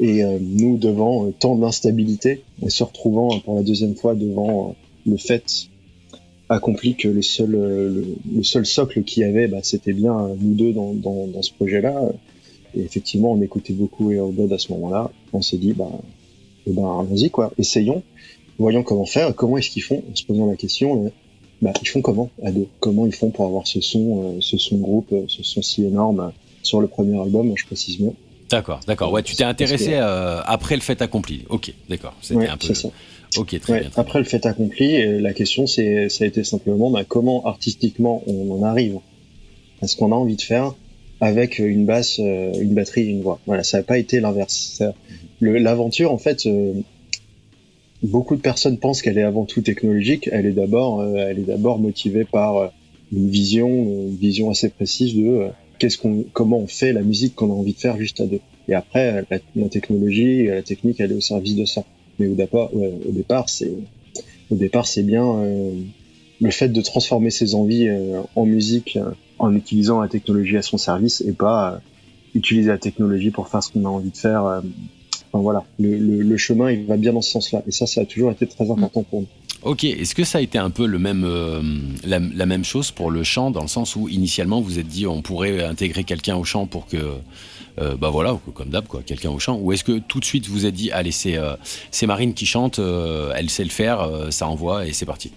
Et 0.00 0.24
euh, 0.24 0.38
nous, 0.40 0.78
devant 0.78 1.26
euh, 1.26 1.34
tant 1.38 1.56
d'instabilité, 1.56 2.42
et 2.64 2.70
se 2.70 2.82
retrouvant 2.82 3.34
euh, 3.34 3.38
pour 3.44 3.56
la 3.56 3.62
deuxième 3.62 3.94
fois 3.94 4.14
devant 4.14 4.70
euh, 4.70 5.10
le 5.10 5.16
fait 5.16 5.68
accompli 6.48 6.96
que 6.96 7.08
le 7.08 7.22
seul, 7.22 7.54
euh, 7.54 7.88
le, 7.88 8.06
le 8.36 8.42
seul 8.42 8.66
socle 8.66 9.02
qu'il 9.04 9.22
y 9.22 9.26
avait, 9.26 9.48
bah, 9.48 9.58
c'était 9.62 9.92
bien 9.92 10.18
euh, 10.18 10.34
nous 10.40 10.54
deux 10.54 10.72
dans, 10.72 10.92
dans, 10.92 11.26
dans 11.26 11.42
ce 11.42 11.52
projet-là. 11.52 12.10
Et 12.76 12.80
effectivement, 12.80 13.32
on 13.32 13.40
écoutait 13.42 13.72
beaucoup 13.72 14.10
Airboard 14.10 14.52
à 14.52 14.58
ce 14.58 14.72
moment-là. 14.72 15.10
On 15.32 15.42
s'est 15.42 15.58
dit, 15.58 15.72
bah, 15.72 15.90
eh 16.66 16.70
ben, 16.72 16.82
allons-y, 16.82 17.30
quoi. 17.30 17.52
Essayons. 17.58 18.02
Voyons 18.58 18.82
comment 18.82 19.06
faire. 19.06 19.34
Comment 19.34 19.58
est-ce 19.58 19.70
qu'ils 19.70 19.82
font? 19.82 20.02
En 20.10 20.14
se 20.14 20.24
posant 20.24 20.46
la 20.46 20.56
question, 20.56 21.06
euh, 21.06 21.08
bah, 21.62 21.72
ils 21.82 21.88
font 21.88 22.00
comment 22.02 22.30
à 22.42 22.50
deux 22.50 22.66
Comment 22.80 23.06
ils 23.06 23.14
font 23.14 23.30
pour 23.30 23.46
avoir 23.46 23.66
ce 23.66 23.80
son, 23.80 24.34
euh, 24.36 24.40
ce 24.40 24.56
son 24.58 24.76
groupe, 24.78 25.12
euh, 25.12 25.24
ce 25.28 25.42
son 25.42 25.62
si 25.62 25.84
énorme 25.84 26.32
sur 26.62 26.80
le 26.80 26.86
premier 26.86 27.20
album 27.20 27.52
Je 27.56 27.66
précise 27.66 27.98
bien? 27.98 28.12
D'accord, 28.50 28.80
d'accord. 28.86 29.10
Ouais, 29.12 29.22
tu 29.22 29.34
t'es 29.34 29.44
intéressé 29.44 29.86
que- 29.86 29.90
euh, 29.94 30.40
après 30.44 30.74
le 30.76 30.82
fait 30.82 31.00
accompli. 31.00 31.42
Ok, 31.48 31.72
d'accord. 31.88 32.14
C'était 32.20 32.40
Ouais, 32.40 32.48
un 32.48 32.56
peu. 32.58 32.72
ça. 32.74 32.90
Ok, 33.38 33.58
très 33.60 33.72
Ouais, 33.72 33.80
bien. 33.80 33.88
très 33.90 34.00
après 34.00 34.18
le 34.18 34.26
fait 34.26 34.44
accompli, 34.44 35.20
la 35.22 35.32
question 35.32 35.66
c'est, 35.66 36.10
ça 36.10 36.24
a 36.24 36.26
été 36.26 36.44
simplement 36.44 36.90
bah, 36.90 37.04
comment 37.04 37.42
artistiquement 37.46 38.22
on 38.26 38.50
en 38.50 38.62
arrive 38.62 38.98
à 39.80 39.88
ce 39.88 39.96
qu'on 39.96 40.12
a 40.12 40.14
envie 40.14 40.36
de 40.36 40.42
faire 40.42 40.74
avec 41.22 41.60
une 41.60 41.86
basse, 41.86 42.18
euh, 42.18 42.52
une 42.60 42.74
batterie 42.74 43.06
une 43.06 43.22
voix. 43.22 43.38
Voilà, 43.46 43.62
ça 43.62 43.78
n'a 43.78 43.84
pas 43.84 43.96
été 43.96 44.18
l'inverse. 44.18 44.82
L'aventure, 45.40 46.12
en 46.12 46.18
fait, 46.18 46.46
euh, 46.46 46.72
beaucoup 48.02 48.34
de 48.34 48.40
personnes 48.40 48.76
pensent 48.76 49.02
qu'elle 49.02 49.18
est 49.18 49.22
avant 49.22 49.44
tout 49.44 49.62
technologique. 49.62 50.28
Elle 50.32 50.46
est 50.46 50.52
d'abord, 50.52 51.00
euh, 51.00 51.14
elle 51.16 51.38
est 51.38 51.46
d'abord 51.46 51.78
motivée 51.78 52.24
par 52.24 52.56
euh, 52.56 52.66
une 53.12 53.30
vision, 53.30 53.68
une 53.68 54.16
vision 54.16 54.50
assez 54.50 54.68
précise 54.68 55.14
de 55.14 55.26
euh, 55.26 55.48
qu'est-ce 55.78 55.96
qu'on, 55.96 56.24
comment 56.32 56.58
on 56.58 56.66
fait 56.66 56.92
la 56.92 57.02
musique 57.02 57.36
qu'on 57.36 57.50
a 57.50 57.54
envie 57.54 57.74
de 57.74 57.78
faire 57.78 57.96
juste 57.98 58.20
à 58.20 58.26
deux. 58.26 58.40
Et 58.66 58.74
après, 58.74 59.24
la, 59.30 59.68
technologie, 59.68 60.46
la 60.48 60.62
technique, 60.62 60.98
elle 60.98 61.12
est 61.12 61.16
au 61.16 61.20
service 61.20 61.54
de 61.54 61.66
ça. 61.66 61.84
Mais 62.18 62.26
au 62.26 62.34
départ, 62.34 62.74
ouais, 62.74 62.92
au 63.08 63.12
départ, 63.12 63.48
c'est 63.48 63.72
au 64.50 64.56
départ, 64.56 64.88
c'est 64.88 65.04
bien 65.04 65.40
le 66.42 66.50
fait 66.50 66.68
de 66.68 66.80
transformer 66.82 67.30
ses 67.30 67.54
envies 67.54 67.88
euh, 67.88 68.20
en 68.34 68.44
musique 68.44 68.96
euh, 68.96 69.12
en 69.38 69.54
utilisant 69.54 70.00
la 70.00 70.08
technologie 70.08 70.56
à 70.56 70.62
son 70.62 70.76
service 70.76 71.20
et 71.20 71.32
pas 71.32 71.72
euh, 71.72 71.78
utiliser 72.34 72.68
la 72.68 72.78
technologie 72.78 73.30
pour 73.30 73.48
faire 73.48 73.62
ce 73.62 73.70
qu'on 73.70 73.84
a 73.84 73.88
envie 73.88 74.10
de 74.10 74.16
faire. 74.16 74.42
Enfin 74.42 75.42
voilà, 75.42 75.64
le, 75.78 76.36
chemin 76.36 76.70
il 76.70 76.86
va 76.86 76.96
bien 76.96 77.12
dans 77.12 77.22
ce 77.22 77.30
sens-là 77.30 77.62
et 77.66 77.70
ça, 77.70 77.86
ça 77.86 78.00
a 78.00 78.04
toujours 78.04 78.32
été 78.32 78.46
très 78.46 78.70
important 78.70 79.02
pour 79.02 79.20
nous. 79.20 79.26
Ok, 79.62 79.84
est-ce 79.84 80.14
que 80.14 80.24
ça 80.24 80.38
a 80.38 80.40
été 80.40 80.58
un 80.58 80.70
peu 80.70 80.86
le 80.86 80.98
même, 80.98 81.24
la, 82.04 82.46
même 82.46 82.64
chose 82.64 82.90
pour 82.90 83.10
le 83.10 83.22
chant, 83.22 83.50
dans 83.50 83.60
le 83.62 83.68
sens 83.68 83.94
où 83.94 84.08
initialement 84.08 84.60
vous 84.60 84.78
êtes 84.78 84.88
dit 84.88 85.06
on 85.06 85.22
pourrait 85.22 85.62
intégrer 85.62 86.04
quelqu'un 86.04 86.36
au 86.36 86.44
chant 86.44 86.66
pour 86.66 86.86
que, 86.86 86.96
bah 87.76 88.10
voilà, 88.10 88.38
comme 88.54 88.70
d'hab, 88.70 88.86
quoi, 88.86 89.02
quelqu'un 89.02 89.30
au 89.30 89.38
chant, 89.38 89.58
ou 89.58 89.72
est-ce 89.72 89.84
que 89.84 89.98
tout 89.98 90.20
de 90.20 90.24
suite 90.24 90.48
vous 90.48 90.66
êtes 90.66 90.74
dit 90.74 90.90
allez, 90.90 91.12
c'est 91.12 91.38
c'est 91.90 92.06
Marine 92.06 92.34
qui 92.34 92.46
chante, 92.46 92.80
elle 93.36 93.50
sait 93.50 93.64
le 93.64 93.70
faire, 93.70 94.28
ça 94.30 94.48
envoie 94.48 94.86
et 94.86 94.92
c'est 94.92 95.06
parti? 95.06 95.30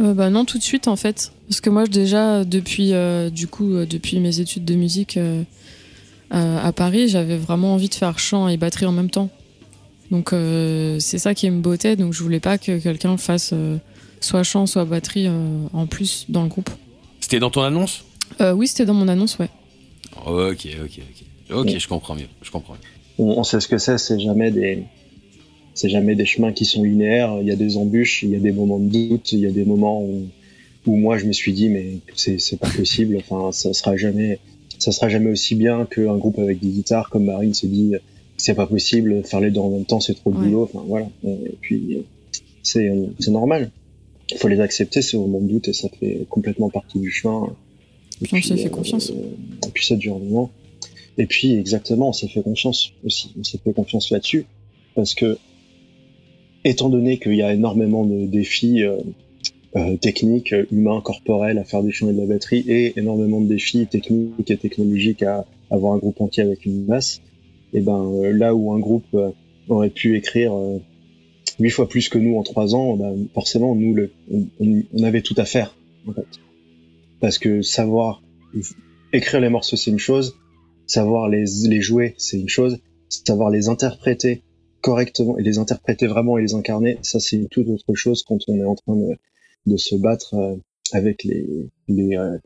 Euh, 0.00 0.14
bah 0.14 0.30
non, 0.30 0.44
tout 0.44 0.58
de 0.58 0.62
suite 0.62 0.88
en 0.88 0.96
fait. 0.96 1.32
Parce 1.48 1.60
que 1.60 1.68
moi, 1.70 1.86
déjà, 1.86 2.44
depuis, 2.44 2.94
euh, 2.94 3.28
du 3.30 3.46
coup, 3.46 3.74
euh, 3.74 3.86
depuis 3.86 4.18
mes 4.20 4.40
études 4.40 4.64
de 4.64 4.74
musique 4.74 5.16
euh, 5.18 5.42
à, 6.30 6.66
à 6.66 6.72
Paris, 6.72 7.08
j'avais 7.08 7.36
vraiment 7.36 7.74
envie 7.74 7.88
de 7.90 7.94
faire 7.94 8.18
chant 8.18 8.48
et 8.48 8.56
batterie 8.56 8.86
en 8.86 8.92
même 8.92 9.10
temps. 9.10 9.28
Donc 10.10 10.32
euh, 10.32 10.98
c'est 10.98 11.18
ça 11.18 11.34
qui 11.34 11.48
me 11.50 11.60
bottait. 11.60 11.96
Donc 11.96 12.12
je 12.14 12.22
voulais 12.22 12.40
pas 12.40 12.58
que 12.58 12.78
quelqu'un 12.78 13.16
fasse 13.16 13.50
euh, 13.52 13.76
soit 14.20 14.42
chant, 14.42 14.66
soit 14.66 14.84
batterie 14.84 15.26
euh, 15.26 15.66
en 15.72 15.86
plus 15.86 16.26
dans 16.28 16.42
le 16.42 16.48
groupe. 16.48 16.70
C'était 17.20 17.38
dans 17.38 17.50
ton 17.50 17.62
annonce? 17.62 18.04
Euh, 18.40 18.52
oui, 18.52 18.66
c'était 18.66 18.86
dans 18.86 18.94
mon 18.94 19.08
annonce, 19.08 19.38
ouais. 19.38 19.48
Ok, 20.26 20.66
ok, 20.84 21.00
ok. 21.00 21.54
Ok, 21.54 21.66
Ouais. 21.66 21.78
je 21.78 21.88
comprends 21.88 22.14
mieux, 22.14 22.28
je 22.40 22.50
comprends. 22.50 22.76
On 23.18 23.44
sait 23.44 23.60
ce 23.60 23.68
que 23.68 23.76
c'est, 23.78 23.98
c'est 23.98 24.18
jamais 24.18 24.50
des 24.50 24.84
c'est 25.74 25.88
jamais 25.88 26.14
des 26.14 26.24
chemins 26.26 26.52
qui 26.52 26.64
sont 26.64 26.82
linéaires. 26.82 27.38
Il 27.40 27.46
y 27.48 27.50
a 27.50 27.56
des 27.56 27.76
embûches, 27.76 28.22
il 28.22 28.30
y 28.30 28.36
a 28.36 28.40
des 28.40 28.52
moments 28.52 28.78
de 28.78 28.88
doute, 28.90 29.32
il 29.32 29.40
y 29.40 29.46
a 29.46 29.50
des 29.50 29.64
moments 29.64 30.02
où, 30.02 30.22
où 30.86 30.96
moi 30.96 31.16
je 31.18 31.26
me 31.26 31.32
suis 31.32 31.52
dit 31.52 31.68
mais 31.68 31.98
c'est 32.14 32.38
c'est 32.38 32.56
pas 32.58 32.68
possible. 32.70 33.16
Enfin, 33.18 33.52
ça 33.52 33.72
sera 33.72 33.96
jamais 33.96 34.38
ça 34.78 34.90
sera 34.92 35.08
jamais 35.08 35.30
aussi 35.30 35.54
bien 35.54 35.86
qu'un 35.86 36.16
groupe 36.16 36.38
avec 36.38 36.60
des 36.60 36.68
guitares 36.68 37.08
comme 37.10 37.24
Marine 37.24 37.54
s'est 37.54 37.68
dit 37.68 37.94
c'est 38.36 38.54
pas 38.54 38.66
possible 38.66 39.22
faire 39.24 39.40
les 39.40 39.50
deux 39.50 39.60
en 39.60 39.70
même 39.70 39.84
temps, 39.84 40.00
c'est 40.00 40.14
trop 40.14 40.30
de 40.32 40.36
Ouais. 40.38 40.46
boulot. 40.46 40.62
Enfin 40.64 40.84
voilà. 40.86 41.08
Et 41.24 41.56
puis 41.60 41.98
c'est 42.62 42.90
c'est 43.18 43.30
normal. 43.30 43.70
Il 44.30 44.38
faut 44.38 44.48
les 44.48 44.60
accepter 44.60 45.02
ces 45.02 45.16
moments 45.18 45.40
de 45.40 45.46
doute 45.48 45.68
et 45.68 45.72
ça 45.72 45.88
fait 46.00 46.26
complètement 46.28 46.70
partie 46.70 46.98
du 46.98 47.10
chemin. 47.10 47.54
Et 48.22 48.28
On 48.32 48.40
s'est 48.42 48.56
fait 48.56 48.70
confiance. 48.70 49.10
et 49.10 49.70
puis 49.72 49.84
ça 49.86 49.96
dure 49.96 50.16
un 50.16 50.18
moment. 50.20 50.50
Et 51.18 51.26
puis 51.26 51.54
exactement, 51.54 52.08
on 52.08 52.12
s'est 52.12 52.28
fait 52.28 52.42
confiance 52.42 52.92
aussi. 53.04 53.32
On 53.38 53.44
s'est 53.44 53.58
fait 53.62 53.72
confiance 53.72 54.10
là-dessus 54.10 54.46
parce 54.94 55.14
que 55.14 55.38
étant 56.64 56.88
donné 56.88 57.18
qu'il 57.18 57.34
y 57.34 57.42
a 57.42 57.52
énormément 57.52 58.04
de 58.04 58.26
défis 58.26 58.82
euh, 58.82 58.96
euh, 59.76 59.96
techniques, 59.96 60.54
humains, 60.70 61.00
corporels 61.00 61.58
à 61.58 61.64
faire 61.64 61.80
et 61.80 62.12
de 62.12 62.20
la 62.20 62.26
batterie 62.26 62.64
et 62.68 62.98
énormément 62.98 63.40
de 63.40 63.46
défis 63.48 63.86
techniques 63.86 64.50
et 64.50 64.56
technologiques 64.56 65.22
à 65.22 65.46
avoir 65.70 65.94
un 65.94 65.98
groupe 65.98 66.20
entier 66.20 66.42
avec 66.42 66.66
une 66.66 66.84
basse, 66.84 67.20
et 67.72 67.80
ben 67.80 68.04
euh, 68.04 68.32
là 68.32 68.54
où 68.54 68.72
un 68.72 68.78
groupe 68.78 69.06
euh, 69.14 69.30
aurait 69.68 69.90
pu 69.90 70.16
écrire 70.16 70.52
huit 71.58 71.70
fois 71.70 71.88
plus 71.88 72.08
que 72.08 72.18
nous 72.18 72.36
en 72.36 72.42
trois 72.42 72.74
ans, 72.74 72.96
ben, 72.96 73.26
forcément 73.34 73.74
nous 73.74 73.96
on- 74.30 74.82
on 74.92 75.02
avait 75.04 75.22
tout 75.22 75.34
à 75.38 75.44
faire 75.44 75.74
en 76.06 76.12
fait. 76.12 76.26
Parce 77.20 77.38
que 77.38 77.62
savoir 77.62 78.22
écrire 79.12 79.40
les 79.40 79.48
morceaux 79.48 79.76
c'est 79.76 79.90
une 79.90 79.98
chose, 79.98 80.36
savoir 80.86 81.28
les, 81.28 81.44
les 81.68 81.80
jouer 81.80 82.14
c'est 82.18 82.38
une 82.38 82.48
chose, 82.48 82.78
savoir 83.08 83.48
les 83.50 83.68
interpréter 83.68 84.42
correctement 84.82 85.38
et 85.38 85.42
les 85.42 85.56
interpréter 85.58 86.06
vraiment 86.06 86.36
et 86.38 86.42
les 86.42 86.54
incarner, 86.54 86.98
ça 87.02 87.18
c'est 87.20 87.36
une 87.36 87.48
toute 87.48 87.68
autre 87.68 87.94
chose 87.94 88.22
quand 88.22 88.38
on 88.48 88.56
est 88.58 88.64
en 88.64 88.74
train 88.74 88.94
de, 88.96 89.16
de 89.66 89.76
se 89.78 89.94
battre 89.94 90.34
euh, 90.34 90.56
avec 90.92 91.24
les 91.24 91.46
les 91.88 92.16
euh, 92.18 92.36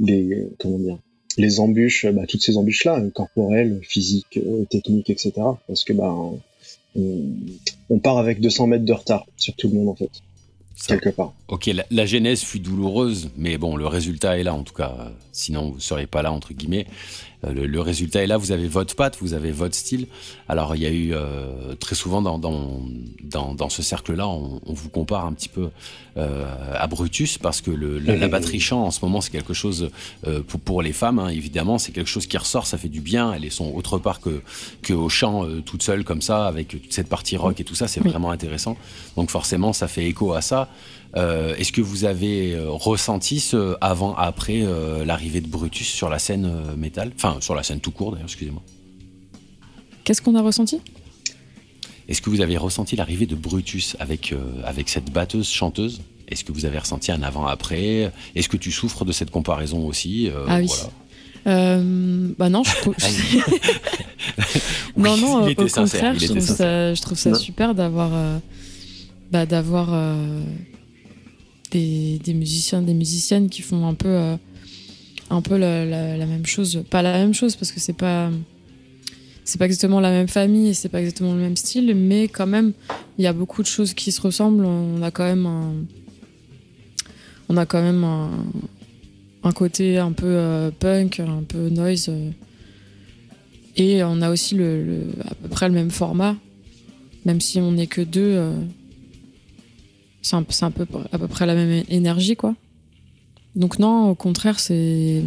les 0.00 0.32
euh, 0.34 0.54
comment 0.60 0.78
dire 0.78 0.98
les 1.36 1.60
embûches, 1.60 2.04
bah, 2.06 2.22
toutes 2.28 2.42
ces 2.42 2.56
embûches 2.56 2.84
là, 2.84 3.00
corporelles, 3.14 3.78
physiques, 3.82 4.38
euh, 4.38 4.64
techniques, 4.70 5.08
etc. 5.10 5.32
Parce 5.68 5.84
que 5.84 5.92
bah 5.92 6.12
on, 6.96 7.20
on 7.90 7.98
part 7.98 8.18
avec 8.18 8.40
200 8.40 8.66
mètres 8.66 8.84
de 8.84 8.92
retard 8.92 9.24
sur 9.36 9.54
tout 9.54 9.68
le 9.68 9.74
monde 9.74 9.88
en 9.90 9.94
fait, 9.94 10.10
Ça- 10.74 10.96
quelque 10.96 11.14
part. 11.14 11.34
Ok, 11.48 11.66
la, 11.66 11.84
la 11.90 12.06
genèse 12.06 12.40
fut 12.42 12.58
douloureuse, 12.58 13.30
mais 13.36 13.56
bon, 13.56 13.76
le 13.76 13.86
résultat 13.86 14.38
est 14.38 14.42
là 14.42 14.54
en 14.54 14.62
tout 14.64 14.74
cas. 14.74 14.96
Euh, 14.98 15.10
Sinon, 15.32 15.68
vous 15.70 15.76
ne 15.76 15.80
seriez 15.80 16.08
pas 16.08 16.22
là, 16.22 16.32
entre 16.32 16.52
guillemets. 16.52 16.86
Euh, 17.44 17.52
le, 17.52 17.66
le 17.66 17.80
résultat 17.80 18.22
est 18.24 18.26
là, 18.26 18.36
vous 18.36 18.50
avez 18.52 18.66
votre 18.68 18.96
patte, 18.96 19.18
vous 19.20 19.32
avez 19.32 19.52
votre 19.52 19.74
style. 19.76 20.06
Alors, 20.48 20.74
il 20.74 20.82
y 20.82 20.86
a 20.86 20.90
eu 20.90 21.12
euh, 21.14 21.74
très 21.78 21.94
souvent 21.94 22.20
dans, 22.20 22.38
dans, 22.38 22.80
dans, 23.22 23.54
dans 23.54 23.68
ce 23.68 23.82
cercle-là, 23.82 24.26
on, 24.26 24.60
on 24.66 24.72
vous 24.72 24.88
compare 24.88 25.24
un 25.24 25.32
petit 25.32 25.48
peu 25.48 25.68
euh, 26.16 26.44
à 26.74 26.86
Brutus, 26.88 27.38
parce 27.38 27.60
que 27.60 27.70
le, 27.70 28.00
la, 28.00 28.16
la 28.16 28.26
batterie 28.28 28.58
chant 28.58 28.82
en 28.84 28.90
ce 28.90 29.04
moment, 29.04 29.20
c'est 29.20 29.30
quelque 29.30 29.54
chose 29.54 29.90
euh, 30.26 30.40
pour, 30.42 30.58
pour 30.58 30.82
les 30.82 30.92
femmes, 30.92 31.20
hein, 31.20 31.28
évidemment, 31.28 31.78
c'est 31.78 31.92
quelque 31.92 32.08
chose 32.10 32.26
qui 32.26 32.36
ressort, 32.36 32.66
ça 32.66 32.76
fait 32.76 32.88
du 32.88 33.00
bien. 33.00 33.32
Elles 33.32 33.50
sont 33.52 33.72
autre 33.72 33.98
part 33.98 34.20
que, 34.20 34.42
que 34.82 34.92
au 34.92 35.08
chant, 35.08 35.44
toute 35.64 35.82
seule 35.84 36.02
comme 36.04 36.22
ça, 36.22 36.46
avec 36.46 36.68
toute 36.68 36.92
cette 36.92 37.08
partie 37.08 37.36
rock 37.36 37.60
et 37.60 37.64
tout 37.64 37.76
ça, 37.76 37.86
c'est 37.86 38.00
Oui. 38.02 38.10
vraiment 38.10 38.30
intéressant. 38.32 38.76
Donc, 39.16 39.30
forcément, 39.30 39.72
ça 39.72 39.86
fait 39.86 40.06
écho 40.06 40.32
à 40.32 40.40
ça. 40.40 40.68
Euh, 41.16 41.54
Est-ce 41.56 41.72
que 41.72 41.80
vous 41.80 42.04
avez 42.04 42.54
euh, 42.54 42.70
ressenti 42.70 43.40
ce 43.40 43.76
avant-après 43.80 44.60
euh, 44.62 45.04
l'arrivée 45.04 45.40
de 45.40 45.48
Brutus 45.48 45.86
sur 45.88 46.08
la 46.08 46.18
scène 46.18 46.44
euh, 46.44 46.76
métal? 46.76 47.12
Enfin, 47.16 47.38
sur 47.40 47.54
la 47.54 47.62
scène 47.62 47.80
tout 47.80 47.90
court 47.90 48.12
d'ailleurs, 48.12 48.26
excusez-moi. 48.28 48.62
Qu'est-ce 50.04 50.20
qu'on 50.22 50.34
a 50.34 50.42
ressenti? 50.42 50.80
Est-ce 52.08 52.22
que 52.22 52.30
vous 52.30 52.40
avez 52.40 52.56
ressenti 52.56 52.96
l'arrivée 52.96 53.26
de 53.26 53.34
Brutus 53.34 53.96
avec, 54.00 54.32
euh, 54.32 54.38
avec 54.64 54.88
cette 54.88 55.10
batteuse 55.12 55.48
chanteuse? 55.48 56.00
Est-ce 56.28 56.44
que 56.44 56.52
vous 56.52 56.64
avez 56.66 56.78
ressenti 56.78 57.10
un 57.10 57.22
avant-après 57.22 58.12
Est-ce 58.34 58.48
que 58.50 58.56
tu 58.58 58.70
souffres 58.70 59.04
de 59.04 59.12
cette 59.12 59.30
comparaison 59.30 59.86
aussi? 59.86 60.28
Euh, 60.28 60.44
Ah 60.48 60.58
oui. 60.58 60.66
voilà. 60.66 60.90
Euh, 61.46 62.28
bah 62.38 62.48
non, 62.50 62.62
je 62.64 62.74
trouve. 62.76 62.94
non, 64.96 65.14
Oui, 65.14 65.20
non, 65.20 65.48
il 65.48 65.58
au 65.60 65.68
sincère, 65.68 66.12
contraire, 66.12 66.18
je 66.18 66.26
trouve, 66.26 66.40
ça, 66.40 66.94
je 66.94 67.00
trouve 67.02 67.18
ça 67.18 67.30
Non. 67.30 67.38
super 67.38 67.74
d'avoir 67.74 68.10
euh, 68.12 68.38
bah, 69.30 69.46
d'avoir 69.46 69.88
euh, 69.92 70.42
des, 71.70 72.20
musiciens, 72.34 72.82
des 72.82 72.94
musiciennes 72.94 73.48
qui 73.48 73.62
font 73.62 73.86
un 73.86 73.94
peu, 73.94 74.08
euh, 74.08 74.36
un 75.30 75.42
peu 75.42 75.56
la, 75.56 76.26
même 76.26 76.46
chose. 76.46 76.82
Pas 76.90 77.02
la 77.02 77.12
même 77.12 77.34
chose 77.34 77.56
parce 77.56 77.72
que 77.72 77.80
c'est 77.80 77.92
pas 77.96 78.30
c'est 79.44 79.58
pas 79.58 79.64
exactement 79.64 80.00
la 80.00 80.10
même 80.10 80.28
famille 80.28 80.68
et 80.68 80.74
c'est 80.74 80.90
pas 80.90 81.00
exactement 81.00 81.32
le 81.32 81.40
même 81.40 81.56
style, 81.56 81.94
mais 81.94 82.28
quand 82.28 82.46
même, 82.46 82.74
il 83.16 83.24
y 83.24 83.26
a 83.26 83.32
beaucoup 83.32 83.62
de 83.62 83.66
choses 83.66 83.94
qui 83.94 84.12
se 84.12 84.20
ressemblent. 84.20 84.64
On 84.66 85.00
a 85.00 85.10
quand 85.10 85.24
même 85.24 85.46
un, 85.46 85.72
on 87.48 87.56
a 87.56 87.64
quand 87.64 87.80
même 87.80 88.04
un 89.42 89.52
côté 89.52 89.96
un 89.96 90.12
peu 90.12 90.26
euh, 90.26 90.70
punk, 90.70 91.20
un 91.20 91.42
peu 91.48 91.70
noise. 91.70 92.08
euh, 92.10 92.30
et 93.76 94.02
on 94.02 94.20
a 94.20 94.30
aussi 94.30 94.54
le, 94.54 94.84
le- 94.84 95.06
à 95.24 95.34
peu 95.34 95.48
près 95.48 95.68
le 95.68 95.74
même 95.74 95.90
format, 95.90 96.36
même 97.24 97.40
si 97.40 97.58
on 97.58 97.72
n'est 97.72 97.86
que 97.86 98.02
deux. 98.02 98.52
Euh, 100.32 100.44
c'est 100.50 100.64
un, 100.64 100.68
un, 100.68 100.70
peu 100.70 100.86
à 101.12 101.18
peu 101.18 101.28
près 101.28 101.46
la 101.46 101.54
même 101.54 101.84
énergie, 101.88 102.36
quoi. 102.36 102.54
Donc 103.54 103.78
non, 103.78 104.10
au 104.10 104.14
contraire, 104.14 104.60
c'est 104.60 105.24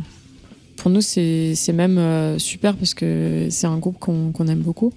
pour 0.77 0.89
nous 0.89 1.01
c'est 1.01 1.73
même 1.73 1.97
euh, 1.97 2.39
super 2.39 2.75
parce 2.75 2.93
que 2.93 3.47
c'est 3.49 3.67
un 3.67 3.77
groupe 3.77 3.99
qu'on 3.99 4.47
aime 4.47 4.61
beaucoup. 4.61 4.93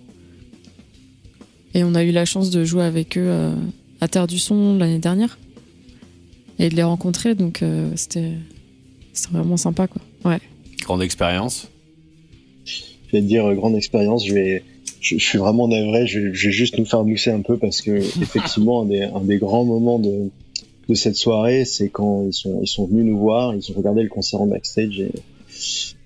Et 1.74 1.82
on 1.84 1.94
a 1.94 2.04
eu 2.04 2.12
la 2.12 2.24
chance 2.24 2.50
de 2.50 2.64
jouer 2.64 2.84
avec 2.84 3.18
eux 3.18 3.26
euh, 3.26 3.54
à 4.00 4.08
Terre 4.08 4.26
du 4.26 4.38
Son 4.38 4.78
l'année 4.78 5.00
dernière 5.00 5.38
et 6.58 6.68
de 6.68 6.76
les 6.76 6.84
rencontrer, 6.84 7.34
donc 7.34 7.62
euh, 7.62 7.90
c'était 7.96 8.32
vraiment 9.32 9.56
sympa, 9.56 9.88
quoi. 9.88 10.00
Ouais. 10.24 10.40
Grande 10.82 11.02
expérience. 11.02 11.68
Je 12.64 12.82
vais 13.12 13.20
te 13.20 13.26
dire 13.26 13.52
grande 13.54 13.74
expérience. 13.74 14.24
Je 14.24 14.34
vais 14.34 14.62
je, 15.04 15.18
suis 15.18 15.38
vraiment 15.38 15.68
navré. 15.68 16.06
Je, 16.06 16.32
je, 16.32 16.46
vais 16.48 16.52
juste 16.52 16.78
nous 16.78 16.84
faire 16.84 17.04
mousser 17.04 17.30
un 17.30 17.42
peu 17.42 17.56
parce 17.56 17.80
que 17.80 17.90
effectivement 18.22 18.82
un 18.82 18.86
des, 18.86 19.02
un 19.02 19.20
des 19.20 19.38
grands 19.38 19.64
moments 19.64 19.98
de 19.98 20.30
de 20.88 20.94
cette 20.94 21.16
soirée, 21.16 21.64
c'est 21.64 21.88
quand 21.88 22.24
ils 22.26 22.32
sont, 22.32 22.60
ils 22.62 22.68
sont 22.68 22.86
venus 22.86 23.06
nous 23.06 23.18
voir, 23.18 23.54
ils 23.54 23.70
ont 23.70 23.74
regardé 23.74 24.02
le 24.02 24.08
concert 24.08 24.40
en 24.42 24.46
backstage 24.46 25.00
et, 25.00 25.12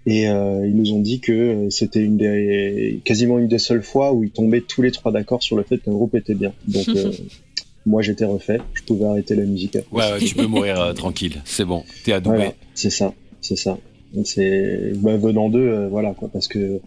et 0.06 0.28
euh, 0.28 0.66
ils 0.66 0.76
nous 0.76 0.92
ont 0.92 1.00
dit 1.00 1.20
que 1.20 1.66
c'était 1.70 2.00
une 2.00 2.16
des, 2.16 3.00
quasiment 3.04 3.38
une 3.38 3.48
des 3.48 3.58
seules 3.58 3.82
fois 3.82 4.12
où 4.12 4.22
ils 4.22 4.30
tombaient 4.30 4.60
tous 4.60 4.82
les 4.82 4.92
trois 4.92 5.10
d'accord 5.10 5.42
sur 5.42 5.56
le 5.56 5.64
fait 5.64 5.78
qu'un 5.78 5.92
groupe 5.92 6.14
était 6.14 6.34
bien. 6.34 6.52
Donc 6.68 6.88
euh, 6.90 7.10
moi 7.86 8.02
j'étais 8.02 8.24
refait, 8.24 8.60
je 8.74 8.82
pouvais 8.82 9.06
arrêter 9.06 9.34
la 9.34 9.44
musique. 9.44 9.76
Ouais, 9.90 10.12
ouais, 10.12 10.20
tu 10.20 10.34
peux 10.34 10.46
mourir 10.46 10.80
euh, 10.80 10.92
tranquille, 10.92 11.42
c'est 11.44 11.64
bon, 11.64 11.82
t'es 12.04 12.12
adoubé. 12.12 12.36
Voilà, 12.36 12.52
c'est 12.74 12.90
ça, 12.90 13.12
c'est 13.40 13.56
ça. 13.56 13.78
C'est 14.24 14.92
bah, 14.96 15.16
venant 15.16 15.50
d'eux, 15.50 15.68
euh, 15.68 15.88
voilà 15.88 16.14
quoi, 16.14 16.28
parce 16.32 16.48
que 16.48 16.80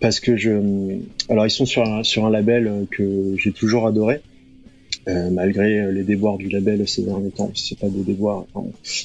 parce 0.00 0.20
que 0.20 0.36
je, 0.36 0.98
alors 1.28 1.46
ils 1.46 1.50
sont 1.50 1.66
sur 1.66 1.82
un, 1.82 2.02
sur 2.02 2.24
un 2.26 2.30
label 2.30 2.86
que 2.90 3.34
j'ai 3.36 3.52
toujours 3.52 3.86
adoré 3.86 4.22
euh, 5.08 5.30
malgré 5.30 5.80
euh, 5.80 5.92
les 5.92 6.02
déboires 6.02 6.36
du 6.36 6.48
label 6.48 6.86
ces 6.86 7.02
derniers 7.02 7.30
temps, 7.30 7.50
c'est 7.54 7.78
pas 7.78 7.88
des 7.88 8.02
déboires, 8.02 8.44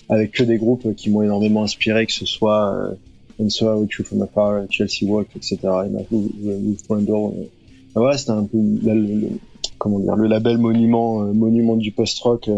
avec 0.09 0.31
que 0.31 0.43
des 0.43 0.57
groupes 0.57 0.93
qui 0.95 1.09
m'ont 1.09 1.21
énormément 1.21 1.63
inspiré, 1.63 2.05
que 2.05 2.11
ce 2.11 2.25
soit 2.25 2.75
euh, 2.75 2.95
Answer, 3.41 3.75
Truth 3.89 4.07
from 4.07 4.21
Afar, 4.21 4.65
Chelsea 4.69 5.03
Walk, 5.03 5.27
etc. 5.35 5.57
Et 5.63 5.65
euh, 5.65 7.29
voilà, 7.95 8.17
c'était 8.17 8.31
un 8.31 8.43
peu 8.43 8.57
le, 8.57 9.29
comment 9.77 9.99
dire, 9.99 10.15
le 10.17 10.27
label 10.27 10.57
monument, 10.57 11.19
monument 11.33 11.77
du 11.77 11.91
post-rock 11.91 12.49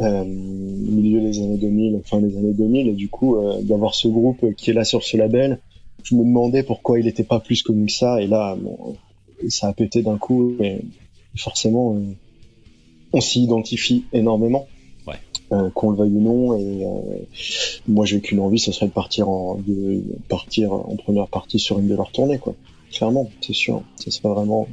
euh, 0.00 0.24
milieu 0.24 1.20
des 1.20 1.38
années 1.38 1.56
2000, 1.56 2.00
fin 2.04 2.20
des 2.20 2.36
années 2.36 2.52
2000, 2.52 2.88
et 2.88 2.92
du 2.92 3.08
coup 3.08 3.36
d'avoir 3.62 3.94
ce 3.94 4.08
groupe 4.08 4.54
qui 4.56 4.70
est 4.70 4.74
là 4.74 4.84
sur 4.84 5.02
ce 5.02 5.16
label, 5.16 5.58
je 6.04 6.14
me 6.14 6.24
demandais 6.24 6.62
pourquoi 6.62 6.98
il 6.98 7.06
n'était 7.06 7.24
pas 7.24 7.40
plus 7.40 7.62
connu 7.62 7.86
que 7.86 7.92
ça, 7.92 8.20
et 8.20 8.26
là, 8.26 8.56
bon, 8.60 8.96
ça 9.48 9.68
a 9.68 9.72
pété 9.72 10.02
d'un 10.02 10.18
coup, 10.18 10.56
et 10.60 10.80
forcément 11.36 11.96
on 13.12 13.20
s'y 13.20 13.42
identifie 13.42 14.04
énormément. 14.12 14.66
Ouais. 15.06 15.16
Euh, 15.50 15.68
qu'on 15.70 15.90
le 15.90 15.96
veuille 15.96 16.12
ou 16.12 16.20
non 16.20 16.56
et 16.56 16.84
euh, 16.84 17.24
moi 17.88 18.06
j'ai 18.06 18.20
qu'une 18.20 18.38
envie 18.38 18.60
ce 18.60 18.70
serait 18.70 18.86
de 18.86 18.92
partir 18.92 19.28
en 19.28 19.56
de 19.56 20.00
partir 20.28 20.72
en 20.72 20.94
première 20.94 21.26
partie 21.26 21.58
sur 21.58 21.80
une 21.80 21.88
de 21.88 21.96
leurs 21.96 22.12
tournées 22.12 22.38
quoi 22.38 22.54
clairement 22.92 23.28
c'est 23.40 23.52
sûr 23.52 23.82
ce 23.96 24.12
serait 24.12 24.28
vraiment 24.28 24.68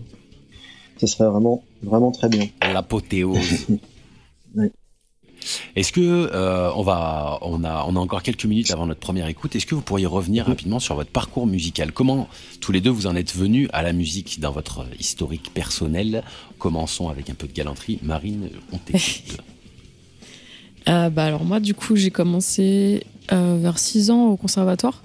ce 0.97 1.07
serait 1.07 1.27
vraiment 1.27 1.63
vraiment 1.81 2.11
très 2.11 2.29
bien 2.29 2.45
l'apothéose. 2.61 3.67
Est-ce 5.75 5.91
que 5.91 6.01
euh, 6.01 6.71
on 6.75 6.83
va, 6.83 7.39
on 7.41 7.63
a, 7.63 7.85
on 7.87 7.95
a 7.95 7.99
encore 7.99 8.23
quelques 8.23 8.45
minutes 8.45 8.71
avant 8.71 8.85
notre 8.85 8.99
première 8.99 9.27
écoute. 9.27 9.55
Est-ce 9.55 9.65
que 9.65 9.75
vous 9.75 9.81
pourriez 9.81 10.05
revenir 10.05 10.45
mhm. 10.45 10.51
rapidement 10.51 10.79
sur 10.79 10.95
votre 10.95 11.11
parcours 11.11 11.47
musical? 11.47 11.91
Comment 11.91 12.27
tous 12.61 12.71
les 12.71 12.81
deux 12.81 12.89
vous 12.89 13.07
en 13.07 13.15
êtes 13.15 13.35
venus 13.35 13.69
à 13.73 13.81
la 13.83 13.93
musique 13.93 14.39
dans 14.39 14.51
votre 14.51 14.85
historique 14.99 15.53
personnel? 15.53 16.23
Commençons 16.57 17.09
avec 17.09 17.29
un 17.29 17.35
peu 17.35 17.47
de 17.47 17.53
galanterie. 17.53 17.99
Marine, 18.03 18.49
on 18.71 18.77
t'écoute. 18.77 19.37
euh, 20.89 21.09
bah 21.09 21.25
alors 21.25 21.45
moi, 21.45 21.59
du 21.59 21.73
coup, 21.73 21.95
j'ai 21.95 22.11
commencé 22.11 23.03
euh, 23.31 23.57
vers 23.61 23.77
6 23.77 24.09
ans 24.09 24.25
au 24.27 24.37
conservatoire, 24.37 25.03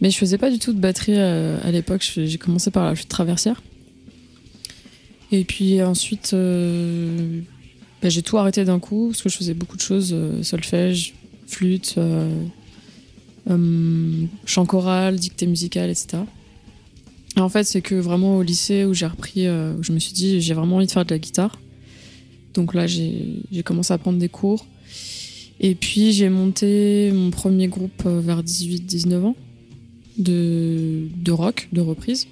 mais 0.00 0.10
je 0.10 0.16
faisais 0.16 0.38
pas 0.38 0.50
du 0.50 0.58
tout 0.58 0.72
de 0.72 0.80
batterie 0.80 1.14
euh, 1.16 1.58
à 1.62 1.70
l'époque. 1.70 2.02
J'ai 2.16 2.38
commencé 2.38 2.70
par 2.70 2.84
la 2.84 2.94
flûte 2.94 3.08
traversière. 3.08 3.62
Et 5.30 5.44
puis 5.44 5.82
ensuite, 5.82 6.30
euh, 6.32 7.40
bah, 8.04 8.10
j'ai 8.10 8.20
tout 8.20 8.36
arrêté 8.36 8.66
d'un 8.66 8.80
coup 8.80 9.08
parce 9.08 9.22
que 9.22 9.30
je 9.30 9.36
faisais 9.38 9.54
beaucoup 9.54 9.78
de 9.78 9.80
choses 9.80 10.10
euh, 10.12 10.42
solfège, 10.42 11.14
flûte, 11.46 11.94
euh, 11.96 12.44
euh, 13.48 14.26
chant 14.44 14.66
choral, 14.66 15.16
dictée 15.16 15.46
musicale, 15.46 15.88
etc. 15.88 16.18
Et 17.38 17.40
en 17.40 17.48
fait, 17.48 17.64
c'est 17.64 17.80
que 17.80 17.94
vraiment 17.94 18.36
au 18.36 18.42
lycée 18.42 18.84
où 18.84 18.92
j'ai 18.92 19.06
repris, 19.06 19.48
où 19.48 19.82
je 19.82 19.92
me 19.92 19.98
suis 19.98 20.12
dit 20.12 20.42
j'ai 20.42 20.52
vraiment 20.52 20.76
envie 20.76 20.86
de 20.86 20.92
faire 20.92 21.06
de 21.06 21.14
la 21.14 21.18
guitare. 21.18 21.58
Donc 22.52 22.74
là, 22.74 22.86
j'ai 22.86 23.42
commencé 23.64 23.94
à 23.94 23.96
prendre 23.96 24.18
des 24.18 24.28
cours. 24.28 24.66
Et 25.58 25.74
puis 25.74 26.12
j'ai 26.12 26.28
monté 26.28 27.10
mon 27.10 27.30
premier 27.30 27.68
groupe 27.68 28.04
vers 28.04 28.42
18-19 28.42 29.24
ans 29.24 29.36
de, 30.18 31.08
de 31.16 31.32
rock, 31.32 31.68
de 31.72 31.80
reprise. 31.80 32.26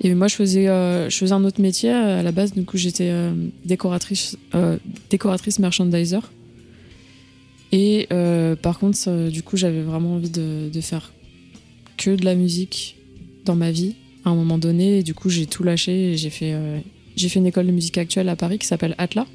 Et 0.00 0.14
moi, 0.14 0.28
je 0.28 0.34
faisais, 0.34 0.68
euh, 0.68 1.08
je 1.08 1.16
faisais 1.16 1.32
un 1.32 1.44
autre 1.44 1.60
métier 1.60 1.90
à 1.90 2.22
la 2.22 2.32
base. 2.32 2.52
Du 2.52 2.64
coup, 2.64 2.76
j'étais 2.76 3.10
euh, 3.10 3.32
décoratrice, 3.64 4.36
euh, 4.54 4.76
décoratrice 5.10 5.58
merchandiser. 5.58 6.18
Et 7.72 8.06
par 8.62 8.78
contre, 8.78 9.28
du 9.28 9.42
coup, 9.42 9.56
j'avais 9.56 9.82
vraiment 9.82 10.14
envie 10.14 10.30
de, 10.30 10.80
faire 10.80 11.12
que 11.96 12.10
de 12.10 12.24
la 12.24 12.34
musique 12.34 12.96
dans 13.44 13.56
ma 13.56 13.70
vie 13.70 13.96
à 14.24 14.30
un 14.30 14.34
moment 14.34 14.56
donné. 14.56 15.02
Du 15.02 15.14
coup, 15.14 15.28
j'ai 15.28 15.46
tout 15.46 15.62
lâché 15.62 16.12
et 16.12 16.16
j'ai 16.16 16.30
fait, 16.30 16.54
fait 17.18 17.38
une 17.38 17.46
école 17.46 17.66
de 17.66 17.72
musique 17.72 17.98
actuelle 17.98 18.28
à 18.28 18.36
Paris 18.36 18.58
qui 18.58 18.66
s'appelle 18.66 18.94
Atla. 18.98 19.26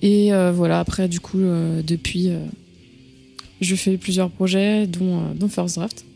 Et 0.00 0.30
voilà, 0.52 0.80
après, 0.80 1.08
du 1.08 1.20
coup, 1.20 1.38
depuis, 1.38 2.30
je 3.60 3.74
fais 3.74 3.98
plusieurs 3.98 4.30
projets, 4.30 4.86
dont, 4.86 5.34
dont 5.34 5.48
First 5.48 5.76
Draft 5.76 6.06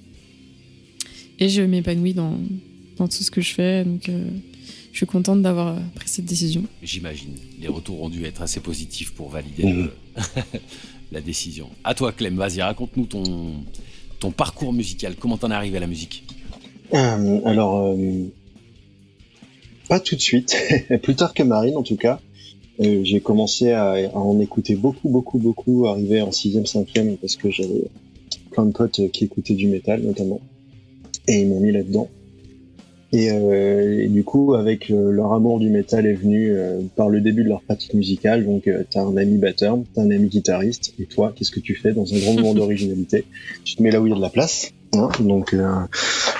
et 1.38 1.48
je 1.48 1.62
m'épanouis 1.62 2.14
dans, 2.14 2.38
dans 2.96 3.09
tout 3.09 3.22
ce 3.22 3.31
que 3.31 3.40
je 3.40 3.55
fais. 3.55 3.85
Donc, 3.85 4.09
euh, 4.09 4.29
je 4.92 4.96
suis 4.96 5.07
contente 5.07 5.42
d'avoir 5.42 5.77
pris 5.94 6.09
cette 6.09 6.24
décision. 6.24 6.64
J'imagine. 6.83 7.35
Les 7.61 7.68
retours 7.68 8.03
ont 8.03 8.09
dû 8.09 8.24
être 8.24 8.42
assez 8.42 8.61
positifs 8.61 9.12
pour 9.12 9.29
valider 9.29 9.64
mmh. 9.64 9.90
la 11.12 11.20
décision. 11.20 11.70
À 11.85 11.94
toi, 11.94 12.12
Clem, 12.12 12.37
vas-y, 12.37 12.61
raconte-nous 12.62 13.07
ton, 13.07 13.53
ton 14.18 14.31
parcours 14.31 14.72
musical. 14.72 15.14
Comment 15.16 15.37
t'en 15.37 15.51
es 15.51 15.55
arrivé 15.55 15.77
à 15.77 15.81
la 15.81 15.87
musique? 15.87 16.24
Euh, 16.94 17.40
Alors, 17.44 17.87
euh, 17.87 18.24
pas 19.88 20.01
tout 20.01 20.16
de 20.16 20.20
suite. 20.20 20.57
Plus 21.03 21.14
tard 21.14 21.35
que 21.35 21.42
Marine, 21.42 21.77
en 21.77 21.83
tout 21.83 21.96
cas. 21.96 22.20
j'ai 22.81 23.20
commencé 23.20 23.70
à, 23.70 23.92
à, 23.92 24.16
en 24.16 24.40
écouter 24.40 24.74
beaucoup, 24.74 25.09
beaucoup, 25.09 25.38
beaucoup, 25.38 25.87
arrivé 25.87 26.22
en 26.22 26.31
6ème, 26.31 26.66
5ème, 26.66 27.16
parce 27.18 27.37
que 27.37 27.51
j'avais 27.51 27.85
plein 28.51 28.66
de 28.66 28.72
potes 28.72 29.01
qui 29.12 29.24
écoutaient 29.24 29.55
du 29.55 29.68
métal, 29.68 30.03
notamment 30.03 30.40
et 31.28 31.42
ils 31.42 31.48
m'ont 31.48 31.60
mis 31.60 31.70
là-dedans. 31.70 32.08
Et, 33.12 33.30
euh, 33.30 34.06
du 34.08 34.22
coup, 34.22 34.54
avec 34.54 34.90
euh, 34.90 35.10
leur 35.10 35.32
amour 35.32 35.60
du 35.60 35.70
métal 35.70 36.06
est 36.06 36.14
venu 36.14 36.50
euh, 36.50 36.80
par 36.94 37.08
le 37.08 37.20
début 37.20 37.42
de 37.42 37.48
leur 37.48 37.62
pratique 37.62 37.94
musicale. 37.94 38.44
Donc, 38.44 38.64
tu 38.64 38.72
t'as 38.90 39.02
un 39.02 39.16
ami 39.16 39.38
batteur, 39.38 39.78
t'as 39.94 40.02
un 40.02 40.10
ami 40.10 40.28
guitariste, 40.28 40.94
et 40.98 41.06
toi, 41.06 41.32
qu'est-ce 41.34 41.50
que 41.50 41.60
tu 41.60 41.74
fais 41.74 41.92
dans 41.92 42.12
un 42.12 42.18
grand 42.18 42.34
moment 42.34 42.54
d'originalité? 42.54 43.24
Tu 43.64 43.76
te 43.76 43.82
mets 43.82 43.90
là 43.90 44.00
où 44.00 44.06
il 44.06 44.10
y 44.10 44.12
a 44.12 44.16
de 44.16 44.20
la 44.20 44.28
place. 44.28 44.72
Hein 44.94 45.08
donc, 45.20 45.54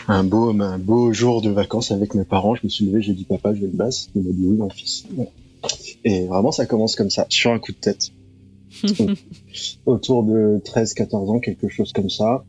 un 0.09 0.25
beau, 0.25 0.51
un 0.61 0.79
beau 0.79 1.13
jour 1.13 1.43
de 1.43 1.51
vacances 1.51 1.91
avec 1.91 2.15
mes 2.15 2.25
parents, 2.25 2.55
je 2.55 2.63
me 2.65 2.69
suis 2.69 2.87
levé, 2.87 3.03
j'ai 3.03 3.13
dit 3.13 3.25
papa, 3.25 3.55
je 3.55 3.61
vais 3.61 3.67
le 3.67 3.77
basse. 3.77 4.11
Il 4.15 4.23
m'a 4.23 4.33
dit 4.33 4.47
oui, 4.47 4.57
mon 4.57 4.71
fils. 4.71 5.07
Et 6.05 6.27
vraiment, 6.27 6.53
ça 6.53 6.67
commence 6.67 6.97
comme 6.97 7.11
ça, 7.11 7.27
sur 7.29 7.51
un 7.51 7.59
coup 7.59 7.73
de 7.73 7.79
tête. 7.79 8.11
Autour 9.87 10.23
de 10.23 10.61
13-14 10.65 11.31
ans, 11.31 11.41
quelque 11.41 11.69
chose 11.69 11.93
comme 11.93 12.11
ça 12.11 12.45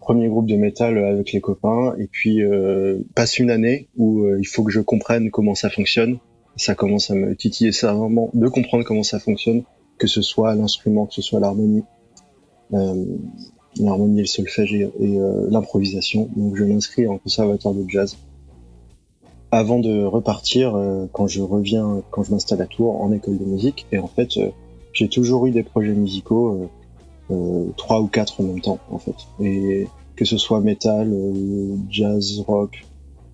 premier 0.00 0.28
groupe 0.28 0.46
de 0.46 0.56
métal 0.56 0.98
avec 0.98 1.32
les 1.32 1.40
copains 1.40 1.94
et 1.98 2.06
puis 2.06 2.42
euh, 2.42 2.98
passe 3.14 3.38
une 3.38 3.50
année 3.50 3.88
où 3.96 4.24
euh, 4.24 4.38
il 4.40 4.46
faut 4.46 4.64
que 4.64 4.72
je 4.72 4.80
comprenne 4.80 5.30
comment 5.30 5.54
ça 5.54 5.70
fonctionne. 5.70 6.18
Ça 6.56 6.74
commence 6.74 7.10
à 7.10 7.14
me 7.14 7.36
titiller 7.36 7.70
vraiment 7.70 8.30
de 8.34 8.48
comprendre 8.48 8.84
comment 8.84 9.04
ça 9.04 9.20
fonctionne, 9.20 9.62
que 9.98 10.08
ce 10.08 10.22
soit 10.22 10.54
l'instrument, 10.54 11.06
que 11.06 11.14
ce 11.14 11.22
soit 11.22 11.38
l'harmonie, 11.38 11.84
euh, 12.72 13.04
l'harmonie 13.78 14.18
et 14.18 14.22
le 14.22 14.26
solfège 14.26 14.72
et, 14.74 14.90
euh, 15.00 15.46
l'improvisation. 15.50 16.28
Donc 16.34 16.56
je 16.56 16.64
m'inscris 16.64 17.06
en 17.06 17.18
conservatoire 17.18 17.74
de 17.74 17.84
jazz 17.88 18.16
avant 19.52 19.80
de 19.80 20.04
repartir 20.04 20.78
quand 21.12 21.26
je 21.26 21.42
reviens, 21.42 22.04
quand 22.12 22.22
je 22.22 22.30
m'installe 22.30 22.62
à 22.62 22.66
Tours 22.66 23.02
en 23.02 23.12
école 23.12 23.36
de 23.36 23.44
musique. 23.44 23.84
Et 23.90 23.98
en 23.98 24.06
fait, 24.06 24.38
j'ai 24.92 25.08
toujours 25.08 25.46
eu 25.46 25.50
des 25.50 25.64
projets 25.64 25.92
musicaux. 25.92 26.70
Trois 27.76 28.00
ou 28.00 28.06
quatre 28.06 28.40
en 28.40 28.44
même 28.44 28.60
temps 28.60 28.78
en 28.90 28.98
fait 28.98 29.14
et 29.40 29.86
que 30.20 30.26
ce 30.26 30.36
soit 30.36 30.60
metal, 30.60 31.10
euh, 31.10 31.76
jazz, 31.88 32.44
rock, 32.46 32.84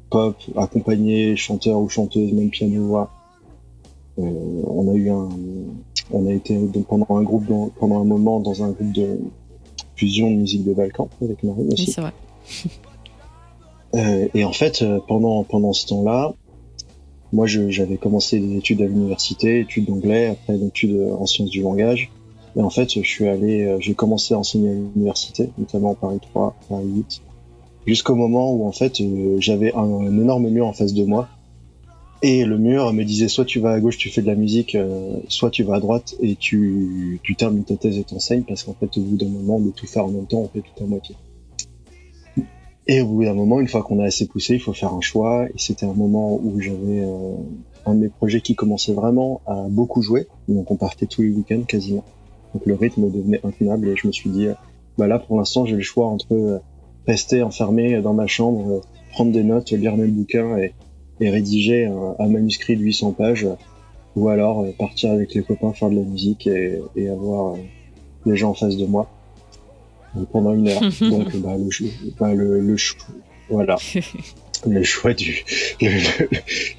pop, 0.09 0.37
accompagné, 0.56 1.35
chanteur 1.35 1.80
ou 1.80 1.88
chanteuse, 1.88 2.32
même 2.32 2.50
piano, 2.50 2.87
voix. 2.87 3.11
Euh, 4.20 4.22
on 4.68 4.88
a 4.88 4.94
eu 4.94 5.11
un, 5.11 5.28
on 6.12 6.28
a 6.28 6.32
été 6.32 6.56
pendant 6.88 7.16
un 7.16 7.22
groupe, 7.22 7.46
pendant 7.80 8.00
un 8.00 8.04
moment 8.04 8.38
dans 8.38 8.62
un 8.62 8.70
groupe 8.70 8.92
de 8.92 9.18
fusion 9.96 10.30
de 10.30 10.37
musique 10.37 10.62
de 10.62 10.74
Balkan 10.74 11.09
avec 11.20 11.42
Marine 11.42 11.72
aussi. 11.72 11.87
Oui, 11.87 11.92
c'est 11.92 12.00
vrai. 12.00 12.12
Euh, 13.94 14.28
et 14.35 14.44
en 14.44 14.52
fait, 14.52 14.85
pendant 15.09 15.42
pendant 15.44 15.72
ce 15.72 15.87
temps-là, 15.87 16.35
moi, 17.32 17.46
j'avais 17.46 17.96
commencé 17.96 18.38
des 18.40 18.56
études 18.56 18.82
à 18.82 18.85
l'université, 18.85 19.61
études 19.61 19.87
d'anglais, 19.87 20.26
après 20.26 20.59
des 20.59 20.66
études 20.66 21.00
en 21.18 21.24
sciences 21.24 21.48
du 21.48 21.62
langage. 21.62 22.11
Et 22.56 22.62
en 22.62 22.70
fait, 22.70 22.90
je 22.90 23.06
suis 23.06 23.28
allé, 23.28 23.64
euh, 23.64 23.76
j'ai 23.80 23.94
commencé 23.94 24.32
à 24.32 24.38
enseigner 24.38 24.70
à 24.70 24.72
l'université, 24.72 25.50
notamment 25.58 25.94
Paris 25.94 26.20
3, 26.20 26.56
Paris 26.68 26.86
8, 26.86 27.22
jusqu'au 27.86 28.14
moment 28.14 28.52
où 28.52 28.66
en 28.66 28.72
fait, 28.72 29.00
euh, 29.00 29.36
j'avais 29.38 29.74
un, 29.74 30.06
énorme 30.06 30.48
mur 30.48 30.66
en 30.66 30.72
face 30.72 30.94
de 30.94 31.04
moi. 31.04 31.28
Et 32.22 32.46
le 32.46 32.56
mur 32.56 32.94
me 32.94 33.04
disait 33.04 33.28
soit 33.28 33.44
tu 33.44 33.60
vas 33.60 33.72
à 33.72 33.80
gauche, 33.80 33.98
tu 33.98 34.08
fais 34.08 34.22
de 34.22 34.26
la 34.26 34.34
musique, 34.34 34.74
euh, 34.74 35.18
soit 35.28 35.50
tu 35.50 35.64
vas 35.64 35.74
à 35.74 35.80
droite 35.80 36.14
et 36.20 36.34
tu, 36.34 37.20
tu 37.22 37.36
termines 37.36 37.64
ta 37.64 37.76
thèse 37.76 37.98
et 37.98 38.04
t'enseignes, 38.04 38.42
parce 38.42 38.62
qu'en 38.62 38.72
fait, 38.72 38.96
au 38.96 39.02
bout 39.02 39.16
d'un 39.16 39.28
moment, 39.28 39.60
de 39.60 39.70
tout 39.70 39.86
faire 39.86 40.06
en 40.06 40.10
même 40.10 40.26
temps, 40.26 40.38
on 40.38 40.48
fait 40.48 40.62
tout 40.62 40.82
à 40.82 40.86
moitié. 40.86 41.14
Et 42.88 43.02
au 43.02 43.06
bout 43.06 43.24
d'un 43.24 43.34
moment, 43.34 43.60
une 43.60 43.68
fois 43.68 43.82
qu'on 43.82 43.98
a 43.98 44.04
assez 44.04 44.26
poussé, 44.26 44.54
il 44.54 44.60
faut 44.60 44.72
faire 44.72 44.94
un 44.94 45.00
choix. 45.00 45.46
Et 45.46 45.58
c'était 45.58 45.86
un 45.86 45.92
moment 45.92 46.40
où 46.42 46.60
j'avais 46.60 47.00
euh, 47.00 47.34
un 47.84 47.94
de 47.94 48.00
mes 48.00 48.08
projets 48.08 48.40
qui 48.40 48.54
commençait 48.54 48.94
vraiment 48.94 49.40
à 49.46 49.66
beaucoup 49.68 50.02
jouer. 50.02 50.26
Donc 50.48 50.70
on 50.70 50.76
partait 50.76 51.06
tous 51.06 51.22
les 51.22 51.30
week-ends 51.30 51.62
quasiment. 51.66 52.04
Donc 52.56 52.64
le 52.64 52.74
rythme 52.74 53.10
devenait 53.10 53.40
intenable 53.44 53.86
et 53.88 53.96
je 53.96 54.06
me 54.06 54.12
suis 54.12 54.30
dit, 54.30 54.48
bah 54.96 55.06
là 55.06 55.18
pour 55.18 55.36
l'instant 55.36 55.66
j'ai 55.66 55.76
le 55.76 55.82
choix 55.82 56.06
entre 56.06 56.32
euh, 56.32 56.58
rester 57.06 57.42
enfermé 57.42 58.00
dans 58.00 58.14
ma 58.14 58.26
chambre, 58.26 58.76
euh, 58.76 58.80
prendre 59.10 59.30
des 59.30 59.42
notes, 59.42 59.72
lire 59.72 59.94
mes 59.94 60.06
bouquins 60.06 60.56
et, 60.56 60.72
et 61.20 61.28
rédiger 61.28 61.84
un, 61.84 62.28
manuscrit 62.28 62.78
de 62.78 62.82
800 62.82 63.12
pages, 63.12 63.46
ou 64.16 64.30
alors 64.30 64.64
partir 64.78 65.10
avec 65.10 65.34
les 65.34 65.42
copains 65.42 65.74
faire 65.74 65.90
de 65.90 65.96
la 65.96 66.02
musique 66.02 66.46
et, 66.46 66.80
et 66.96 67.10
avoir 67.10 67.56
les 68.24 68.36
gens 68.36 68.52
en 68.52 68.54
face 68.54 68.78
de 68.78 68.86
moi 68.86 69.10
pendant 70.32 70.54
une 70.54 70.68
heure. 70.68 70.80
Donc, 71.02 71.36
bah, 71.36 71.56
le, 71.58 71.68
bah, 72.18 72.32
le, 72.32 72.60
le, 72.60 72.76
voilà. 73.50 73.76
le 74.66 74.82
choix 74.82 75.14
du 75.14 75.44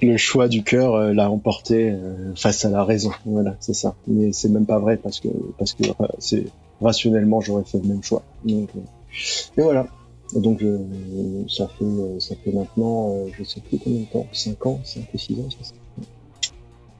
le, 0.01 0.17
choix 0.17 0.47
du 0.47 0.63
cœur 0.63 0.95
euh, 0.95 1.13
l'a 1.13 1.29
emporté 1.29 1.91
euh, 1.91 2.33
face 2.35 2.65
à 2.65 2.69
la 2.69 2.83
raison. 2.83 3.11
Voilà 3.25 3.55
c'est 3.59 3.73
ça. 3.73 3.95
Mais 4.07 4.31
c'est 4.33 4.49
même 4.49 4.65
pas 4.65 4.79
vrai 4.79 4.97
parce 4.97 5.19
que 5.19 5.29
parce 5.57 5.73
que 5.73 5.83
euh, 5.83 6.07
c'est 6.19 6.45
rationnellement 6.81 7.41
j'aurais 7.41 7.63
fait 7.63 7.79
le 7.79 7.87
même 7.87 8.03
choix. 8.03 8.23
Donc 8.45 8.69
et 9.57 9.61
voilà. 9.61 9.87
Donc 10.35 10.61
ça 11.47 11.67
fait 11.67 12.19
ça 12.19 12.35
fait 12.43 12.51
maintenant 12.51 13.13
je 13.37 13.43
sais 13.43 13.61
plus 13.61 13.77
combien 13.77 14.01
de 14.01 14.05
temps 14.05 14.27
5 14.33 14.65
ans 14.65 14.79
5 14.83 15.05
ou 15.13 15.17
6 15.17 15.33
ans 15.39 15.49
ça. 15.49 15.73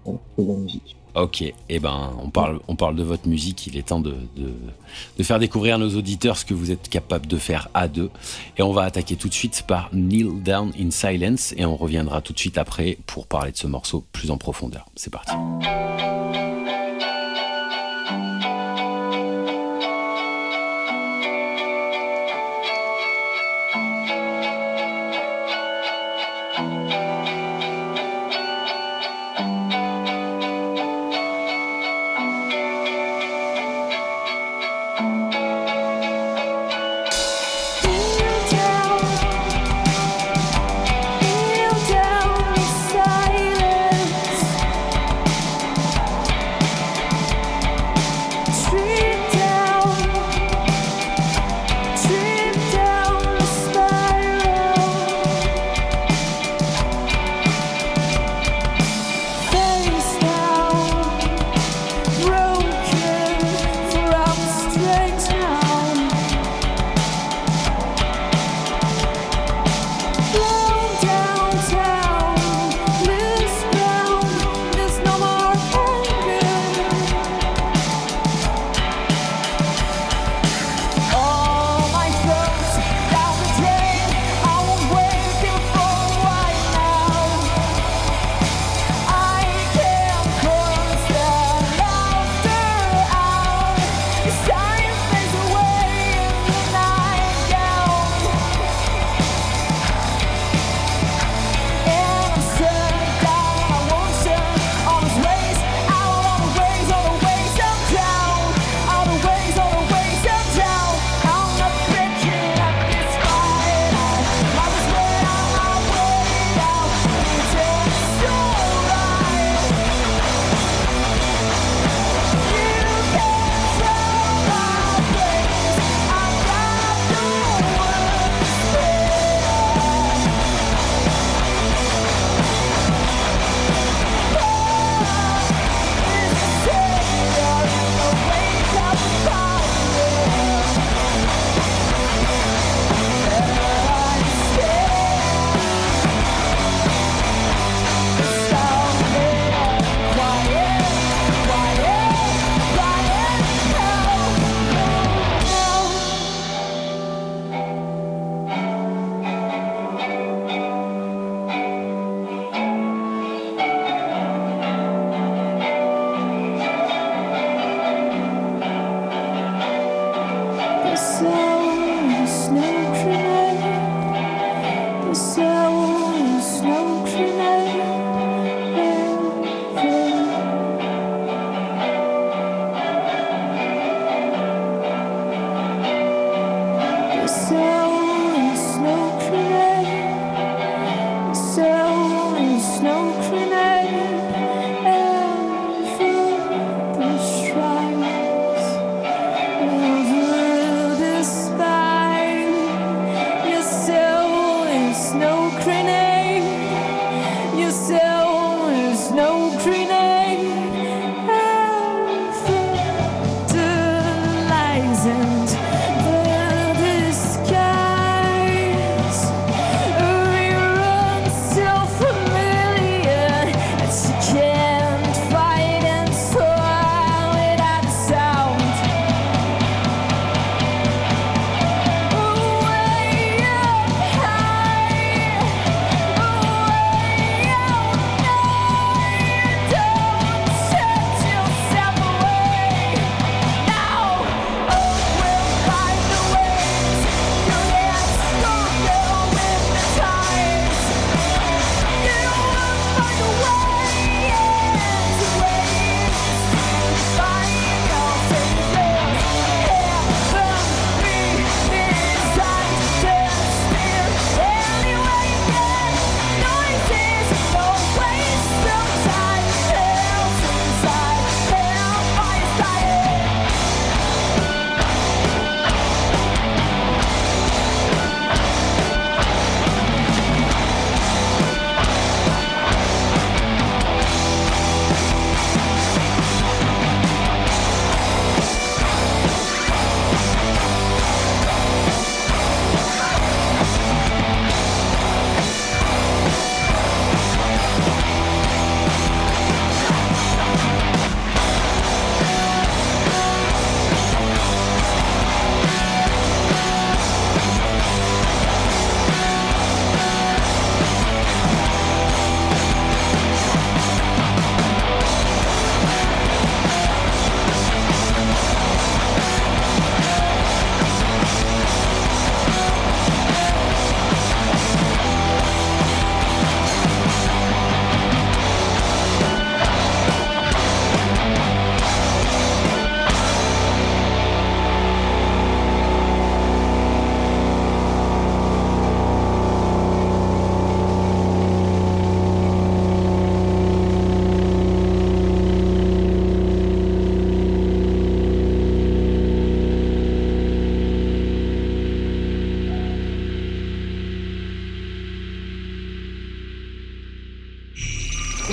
Voilà, 0.05 0.19
de 0.37 0.47
la 0.47 0.53
musique 0.53 0.95
Ok, 1.17 1.41
eh 1.41 1.80
ben, 1.80 2.13
on 2.21 2.30
parle, 2.30 2.60
on 2.67 2.75
parle 2.75 2.95
de 2.95 3.01
votre 3.01 3.27
musique. 3.27 3.65
Il 3.65 3.75
est 3.75 3.88
temps 3.88 3.99
de, 3.99 4.13
de, 4.38 5.23
faire 5.23 5.39
découvrir 5.39 5.75
à 5.75 5.77
nos 5.80 5.89
auditeurs 5.95 6.38
ce 6.38 6.45
que 6.45 6.53
vous 6.53 6.69
êtes 6.71 6.89
capable 6.89 7.25
de 7.25 7.38
faire 7.38 7.69
à 7.73 7.88
deux. 7.88 8.12
Et 8.58 8.62
on 8.62 8.71
va 8.71 8.84
attaquer 8.84 9.15
tout 9.15 9.27
de 9.27 9.34
suite 9.34 9.63
par 9.67 9.89
Kneel 9.91 10.43
Down 10.43 10.71
in 10.80 10.91
Silence 10.91 11.56
et 11.58 11.65
on 11.65 11.75
reviendra 11.75 12.21
tout 12.21 12.34
de 12.34 12.39
suite 12.39 12.60
après 12.60 12.99
pour 13.08 13.25
parler 13.25 13.51
de 13.51 13.58
ce 13.58 13.65
morceau 13.65 14.06
plus 14.12 14.30
en 14.30 14.38
profondeur. 14.38 14.86
C'est 14.95 15.12
parti. 15.12 15.34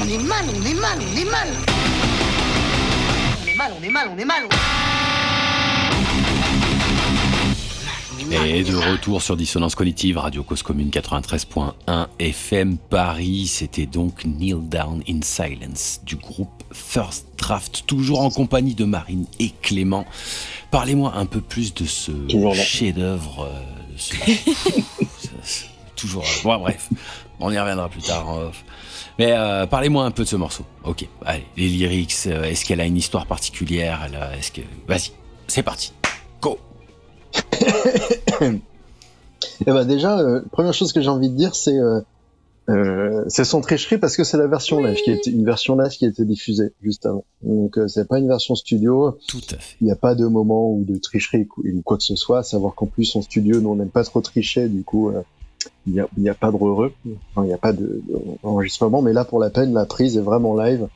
Mal, 0.04 0.44
on 0.48 0.62
est 0.66 0.74
mal. 0.74 0.98
On 3.42 3.46
est 3.46 3.54
mal, 3.54 3.72
on 3.78 3.82
est 3.82 3.90
mal, 3.90 4.08
on 4.14 4.18
est 4.18 4.24
mal. 4.24 4.42
Et 8.46 8.64
de 8.64 8.74
retour 8.76 9.22
sur 9.22 9.36
Dissonance 9.36 9.74
Cognitive, 9.74 10.18
Radio 10.18 10.42
Cause 10.42 10.62
Commune 10.62 10.88
93.1 10.90 12.06
FM 12.18 12.76
Paris. 12.78 13.46
C'était 13.46 13.86
donc 13.86 14.24
Kneel 14.24 14.68
Down 14.68 15.02
in 15.08 15.20
Silence 15.22 16.00
du 16.04 16.16
groupe 16.16 16.62
First 16.72 17.26
Draft, 17.38 17.84
toujours 17.86 18.20
en 18.20 18.30
compagnie 18.30 18.74
de 18.74 18.84
Marine 18.84 19.26
et 19.38 19.50
Clément. 19.62 20.04
Parlez-moi 20.70 21.12
un 21.16 21.26
peu 21.26 21.40
plus 21.40 21.72
de 21.74 21.84
ce 21.86 22.12
chef-d'œuvre. 22.54 23.46
euh, 23.50 23.60
ce- 25.44 25.64
toujours. 25.96 26.24
Bon, 26.42 26.58
bref, 26.58 26.88
on 27.40 27.50
y 27.52 27.58
reviendra 27.58 27.88
plus 27.88 28.02
tard. 28.02 28.28
en 28.28 28.38
off. 28.38 28.64
Mais 29.18 29.32
euh, 29.32 29.66
parlez-moi 29.66 30.04
un 30.04 30.10
peu 30.10 30.24
de 30.24 30.28
ce 30.28 30.36
morceau. 30.36 30.64
Ok, 30.84 31.06
allez, 31.24 31.44
les 31.56 31.68
lyrics, 31.68 32.14
euh, 32.26 32.42
est-ce 32.44 32.64
qu'elle 32.64 32.80
a 32.80 32.84
une 32.86 32.96
histoire 32.96 33.26
particulière 33.26 34.00
a- 34.02 34.36
Est-ce 34.36 34.50
que. 34.52 34.60
Vas-y, 34.88 35.12
c'est 35.46 35.62
parti. 35.62 35.92
Go 36.42 36.58
Eh 39.66 39.70
ben 39.70 39.84
déjà, 39.84 40.18
euh, 40.18 40.40
première 40.52 40.74
chose 40.74 40.92
que 40.92 41.00
j'ai 41.00 41.08
envie 41.08 41.28
de 41.30 41.36
dire, 41.36 41.54
c'est 41.54 41.78
euh, 41.78 42.00
euh, 42.70 43.22
c'est 43.28 43.44
son 43.44 43.60
tricherie 43.60 43.98
parce 43.98 44.16
que 44.16 44.24
c'est 44.24 44.36
la 44.38 44.46
version 44.46 44.80
live 44.82 44.96
qui 44.96 45.10
est 45.10 45.26
une 45.26 45.44
version 45.44 45.76
live 45.76 45.90
qui 45.92 46.06
a 46.06 46.08
été 46.08 46.24
diffusée 46.24 46.72
juste 46.82 47.04
avant. 47.06 47.24
Donc 47.42 47.78
euh, 47.78 47.86
c'est 47.86 48.08
pas 48.08 48.18
une 48.18 48.26
version 48.26 48.54
studio. 48.54 49.18
Tout 49.28 49.40
à 49.50 49.58
fait. 49.58 49.76
Il 49.80 49.84
n'y 49.84 49.92
a 49.92 49.96
pas 49.96 50.14
de 50.14 50.26
moment 50.26 50.70
ou 50.72 50.84
de 50.84 50.98
tricherie 50.98 51.46
ou 51.58 51.82
quoi 51.82 51.98
que 51.98 52.02
ce 52.02 52.16
soit. 52.16 52.38
À 52.38 52.42
savoir 52.42 52.74
qu'en 52.74 52.86
plus 52.86 53.14
en 53.16 53.22
studio, 53.22 53.60
nous 53.60 53.68
on 53.70 53.76
n'aime 53.76 53.90
pas 53.90 54.02
trop 54.04 54.20
tricher, 54.22 54.68
du 54.68 54.82
coup 54.82 55.10
euh, 55.10 55.20
il 55.86 55.92
n'y 55.94 56.00
a, 56.00 56.08
il 56.16 56.22
y 56.22 56.28
a 56.28 56.34
pas 56.34 56.50
de 56.50 56.56
heureux, 56.56 56.92
enfin, 57.30 57.44
il 57.44 57.48
n'y 57.48 57.52
a 57.52 57.58
pas 57.58 57.72
de, 57.72 58.02
d'enregistrement. 58.42 59.02
Mais 59.02 59.12
là 59.12 59.24
pour 59.24 59.38
la 59.38 59.50
peine, 59.50 59.72
la 59.72 59.86
prise 59.86 60.16
est 60.16 60.22
vraiment 60.22 60.56
live 60.56 60.88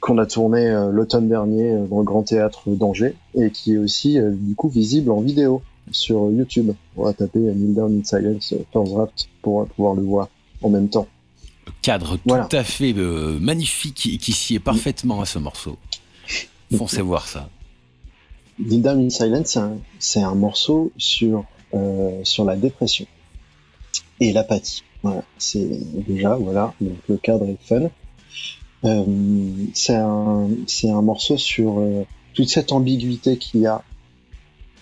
qu'on 0.00 0.18
a 0.18 0.26
tourné 0.26 0.66
euh, 0.66 0.90
l'automne 0.90 1.28
dernier 1.28 1.72
euh, 1.72 1.86
dans 1.86 1.98
le 1.98 2.04
Grand 2.04 2.22
Théâtre 2.22 2.70
d'Angers 2.70 3.14
et 3.34 3.50
qui 3.50 3.74
est 3.74 3.78
aussi 3.78 4.18
euh, 4.18 4.30
du 4.32 4.54
coup 4.54 4.68
visible 4.68 5.10
en 5.10 5.20
vidéo 5.20 5.62
sur 5.90 6.30
YouTube. 6.30 6.72
On 6.96 7.04
va 7.04 7.12
taper 7.12 7.38
euh, 7.38 7.52
Kneel 7.52 7.74
Down 7.74 8.00
in 8.00 8.04
Silence 8.04 8.52
euh, 8.52 8.64
First 8.72 8.92
Draft 8.92 9.28
pour 9.42 9.62
euh, 9.62 9.64
pouvoir 9.66 9.94
le 9.94 10.02
voir 10.02 10.28
en 10.62 10.70
même 10.70 10.88
temps. 10.88 11.06
cadre 11.82 12.18
Voilà. 12.26 12.44
tout 12.44 12.56
à 12.56 12.64
fait 12.64 12.94
euh, 12.96 13.38
magnifique 13.38 14.08
et 14.12 14.18
qui 14.18 14.32
sied 14.32 14.58
parfaitement 14.58 15.20
à 15.20 15.26
ce 15.26 15.38
morceau. 15.38 15.76
Foncez 16.76 17.02
voir 17.02 17.28
ça. 17.28 17.48
Kneel 18.58 18.82
Down 18.82 19.04
in 19.04 19.10
Silence, 19.10 19.58
c'est 19.98 20.22
un, 20.22 20.34
morceau 20.34 20.90
sur, 20.96 21.44
euh, 21.74 22.20
sur 22.24 22.44
la 22.44 22.56
dépression 22.56 23.06
et 24.20 24.32
l'apathie. 24.32 24.82
Voilà, 25.02 25.22
c'est 25.38 25.68
déjà, 26.06 26.36
voilà, 26.36 26.74
donc 26.80 26.96
le 27.08 27.16
cadre 27.16 27.46
est 27.48 27.58
fun. 27.60 27.90
Euh, 28.84 29.04
c'est 29.74 29.94
un, 29.94 30.48
un 30.84 31.02
morceau 31.02 31.36
sur 31.36 31.78
euh, 31.78 32.04
toute 32.34 32.48
cette 32.48 32.72
ambiguïté 32.72 33.38
qu'il 33.38 33.60
y 33.60 33.66
a 33.66 33.82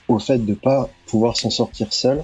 au 0.08 0.18
fait 0.18 0.38
de 0.38 0.54
pas 0.54 0.90
pouvoir 1.06 1.36
s'en 1.36 1.50
sortir 1.50 1.92
seul, 1.92 2.22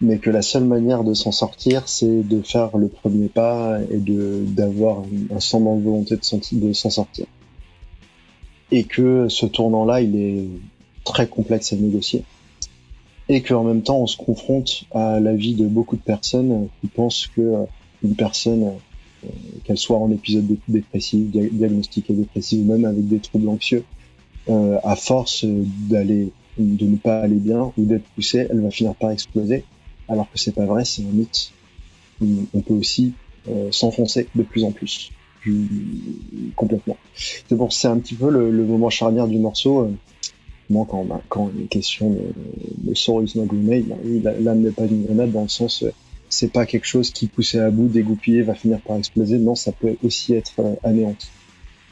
mais 0.00 0.18
que 0.18 0.30
la 0.30 0.42
seule 0.42 0.64
manière 0.64 1.04
de 1.04 1.14
s'en 1.14 1.32
sortir, 1.32 1.86
c'est 1.86 2.22
de 2.22 2.42
faire 2.42 2.76
le 2.76 2.88
premier 2.88 3.28
pas 3.28 3.78
et 3.90 3.98
de 3.98 4.42
d'avoir 4.46 5.02
un 5.34 5.40
semblant 5.40 5.76
de 5.76 5.82
volonté 5.82 6.16
de 6.16 6.24
s'en 6.24 6.40
de 6.52 6.72
s'en 6.72 6.90
sortir. 6.90 7.26
Et 8.72 8.84
que 8.84 9.28
ce 9.28 9.46
tournant-là, 9.46 10.00
il 10.00 10.16
est 10.16 10.48
très 11.04 11.26
complexe 11.28 11.72
à 11.72 11.76
négocier. 11.76 12.24
Et 13.32 13.42
qu'en 13.42 13.62
même 13.62 13.82
temps, 13.82 14.00
on 14.00 14.08
se 14.08 14.16
confronte 14.16 14.82
à 14.90 15.20
la 15.20 15.32
vie 15.34 15.54
de 15.54 15.64
beaucoup 15.68 15.94
de 15.94 16.02
personnes 16.02 16.68
qui 16.80 16.88
pensent 16.88 17.28
que 17.28 17.40
euh, 17.40 17.64
une 18.02 18.16
personne, 18.16 18.64
euh, 19.24 19.28
qu'elle 19.62 19.78
soit 19.78 19.98
en 19.98 20.10
épisode 20.10 20.48
dé- 20.48 20.58
dépressif, 20.66 21.20
dia- 21.30 21.48
diagnostiquée 21.48 22.12
dépressive, 22.12 22.66
même 22.66 22.84
avec 22.84 23.06
des 23.06 23.20
troubles 23.20 23.48
anxieux, 23.48 23.84
euh, 24.48 24.78
à 24.82 24.96
force 24.96 25.44
d'aller, 25.44 26.32
de 26.58 26.86
ne 26.86 26.96
pas 26.96 27.20
aller 27.20 27.36
bien 27.36 27.72
ou 27.78 27.84
d'être 27.84 28.04
poussée, 28.16 28.48
elle 28.50 28.62
va 28.62 28.70
finir 28.70 28.96
par 28.96 29.12
exploser. 29.12 29.62
Alors 30.08 30.28
que 30.28 30.36
c'est 30.36 30.56
pas 30.56 30.66
vrai, 30.66 30.84
c'est 30.84 31.02
un 31.02 31.12
mythe. 31.12 31.52
On 32.20 32.26
on 32.52 32.60
peut 32.62 32.74
aussi 32.74 33.12
s'enfoncer 33.70 34.28
de 34.34 34.42
plus 34.42 34.64
en 34.64 34.72
plus, 34.72 35.12
plus 35.40 35.66
complètement. 36.56 36.96
C'est 37.14 37.56
pour 37.56 37.72
c'est 37.72 37.88
un 37.88 37.98
petit 37.98 38.16
peu 38.16 38.28
le, 38.28 38.50
le 38.50 38.64
moment 38.64 38.90
charnière 38.90 39.28
du 39.28 39.38
morceau. 39.38 39.88
Euh, 40.70 40.84
quand, 40.88 41.06
a- 41.10 41.20
quand 41.28 41.50
il 41.56 41.64
est 41.64 41.68
question 41.68 42.10
de, 42.10 42.32
de 42.88 43.38
no 43.38 43.44
grenade, 43.44 43.84
bah 44.22 44.32
l'âme 44.40 44.60
n'est 44.60 44.70
pas 44.70 44.86
une 44.86 45.04
grenade 45.04 45.32
dans 45.32 45.42
le 45.42 45.48
sens, 45.48 45.82
euh, 45.82 45.92
c'est 46.28 46.52
pas 46.52 46.66
quelque 46.66 46.86
chose 46.86 47.10
qui 47.10 47.26
poussé 47.26 47.58
à 47.58 47.70
bout, 47.70 47.88
dégoupillé, 47.88 48.42
va 48.42 48.54
finir 48.54 48.80
par 48.80 48.96
exploser. 48.96 49.38
Non, 49.38 49.54
ça 49.54 49.72
peut 49.72 49.96
aussi 50.04 50.34
être 50.34 50.52
euh, 50.60 50.74
anéanti, 50.84 51.28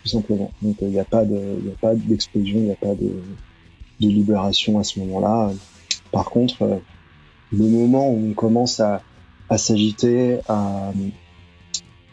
tout 0.02 0.08
simplement. 0.08 0.50
Donc 0.62 0.76
il 0.80 0.88
n'y 0.88 1.00
a 1.00 1.04
pas 1.04 1.24
de, 1.24 1.58
d'explosion, 2.06 2.58
il 2.58 2.64
n'y 2.64 2.72
a 2.72 2.76
pas 2.76 2.94
de, 2.94 3.10
de 4.00 4.08
libération 4.08 4.78
à 4.78 4.84
ce 4.84 5.00
moment-là. 5.00 5.52
Par 6.12 6.30
contre, 6.30 6.62
euh, 6.62 6.76
le 7.52 7.64
moment 7.64 8.10
où 8.10 8.28
on 8.30 8.34
commence 8.34 8.78
à, 8.80 9.02
à 9.48 9.58
s'agiter, 9.58 10.38
à, 10.48 10.92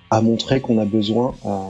à 0.10 0.21
montrer 0.21 0.62
qu'on 0.62 0.80
a 0.80 0.86
besoin, 0.86 1.36
à, 1.45 1.69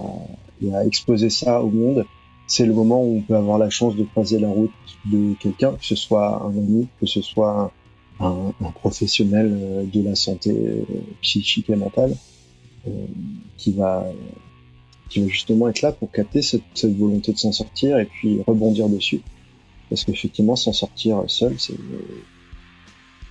et 0.64 0.74
à 0.74 0.86
exposer 0.86 1.30
ça 1.30 1.62
au 1.62 1.70
monde, 1.70 2.06
c'est 2.48 2.66
le 2.66 2.74
moment 2.74 3.02
où 3.04 3.18
on 3.18 3.22
peut 3.22 3.36
avoir 3.36 3.58
la 3.58 3.70
chance 3.70 3.96
de 3.96 4.04
croiser 4.04 4.40
la 4.40 4.50
route 4.50 4.72
de 5.06 5.34
quelqu'un, 5.40 5.74
que 5.74 5.86
ce 5.86 5.96
soit 5.96 6.44
un 6.44 6.58
ami, 6.58 6.88
que 7.00 7.06
ce 7.06 7.22
soit 7.22 7.72
un, 8.20 8.54
professionnel 8.76 9.52
euh, 9.54 9.84
de 9.86 10.02
la 10.02 10.16
santé 10.16 10.52
euh, 10.52 10.84
psychique 11.22 11.70
et 11.70 11.76
mentale, 11.76 12.16
euh, 12.88 12.92
qui 13.58 13.74
va 13.74 14.08
qui 15.10 15.22
va 15.22 15.28
justement 15.28 15.70
être 15.70 15.82
là 15.82 15.92
pour 15.92 16.12
capter 16.12 16.42
cette, 16.42 16.86
volonté 16.86 17.32
de 17.32 17.38
s'en 17.38 17.52
sortir 17.52 18.00
et 18.00 18.06
puis 18.06 18.42
rebondir 18.48 18.90
dessus. 18.90 19.22
Parce 19.90 20.04
qu'effectivement, 20.04 20.56
s'en 20.56 20.74
sortir 20.74 21.24
seul, 21.28 21.60
c'est 21.60 21.76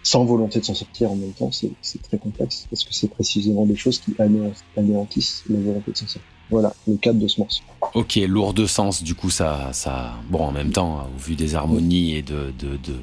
sans 0.04 0.24
volonté 0.24 0.60
de 0.60 0.64
s'en 0.64 0.74
sortir 0.74 1.10
en 1.10 1.16
même 1.16 1.32
temps, 1.32 1.50
c'est 1.50 2.02
très 2.02 2.18
complexe 2.18 2.66
parce 2.70 2.84
que 2.84 2.94
c'est 2.94 3.08
précisément 3.08 3.66
des 3.66 3.74
choses 3.74 3.98
qui 3.98 4.14
anéant- 4.18 4.52
anéantissent 4.76 5.42
la 5.48 5.58
volonté 5.58 5.90
de 5.92 5.96
s'en 5.96 6.06
sortir. 6.06 6.33
Voilà 6.50 6.74
le 6.86 6.96
cadre 6.96 7.18
de 7.18 7.26
ce 7.28 7.40
morceau. 7.40 7.62
Ok, 7.94 8.16
lourd 8.16 8.54
de 8.54 8.66
sens, 8.66 9.02
du 9.02 9.14
coup, 9.14 9.30
ça, 9.30 9.70
ça. 9.72 10.14
Bon, 10.28 10.44
en 10.44 10.52
même 10.52 10.70
temps, 10.70 11.08
au 11.14 11.18
vu 11.20 11.34
des 11.36 11.54
harmonies 11.54 12.14
et 12.14 12.22
de, 12.22 12.52
de, 12.58 12.76
de, 12.76 12.96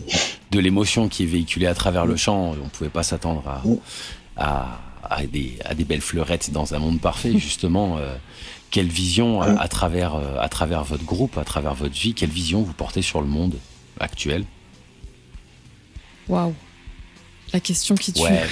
de 0.51 0.59
l'émotion 0.59 1.07
qui 1.09 1.23
est 1.23 1.27
véhiculée 1.27 1.67
à 1.67 1.73
travers 1.73 2.05
le 2.05 2.15
chant, 2.15 2.55
on 2.63 2.69
pouvait 2.69 2.89
pas 2.89 3.03
s'attendre 3.03 3.43
à, 3.47 3.63
à, 4.37 4.79
à 5.03 5.25
des, 5.25 5.57
à 5.65 5.73
des 5.75 5.83
belles 5.85 6.01
fleurettes 6.01 6.51
dans 6.51 6.73
un 6.73 6.79
monde 6.79 6.99
parfait, 7.01 7.37
justement. 7.37 7.97
euh, 7.97 8.15
quelle 8.69 8.87
vision, 8.87 9.41
à, 9.41 9.59
à 9.59 9.67
travers, 9.67 10.15
euh, 10.15 10.37
à 10.39 10.47
travers 10.47 10.83
votre 10.83 11.03
groupe, 11.03 11.37
à 11.37 11.43
travers 11.43 11.73
votre 11.73 11.93
vie, 11.95 12.13
quelle 12.13 12.29
vision 12.29 12.61
vous 12.61 12.73
portez 12.73 13.01
sur 13.01 13.21
le 13.21 13.27
monde 13.27 13.55
actuel? 13.99 14.45
Waouh. 16.29 16.53
La 17.53 17.59
question 17.59 17.95
qui 17.95 18.13
tue. 18.13 18.21
Ouais. 18.21 18.43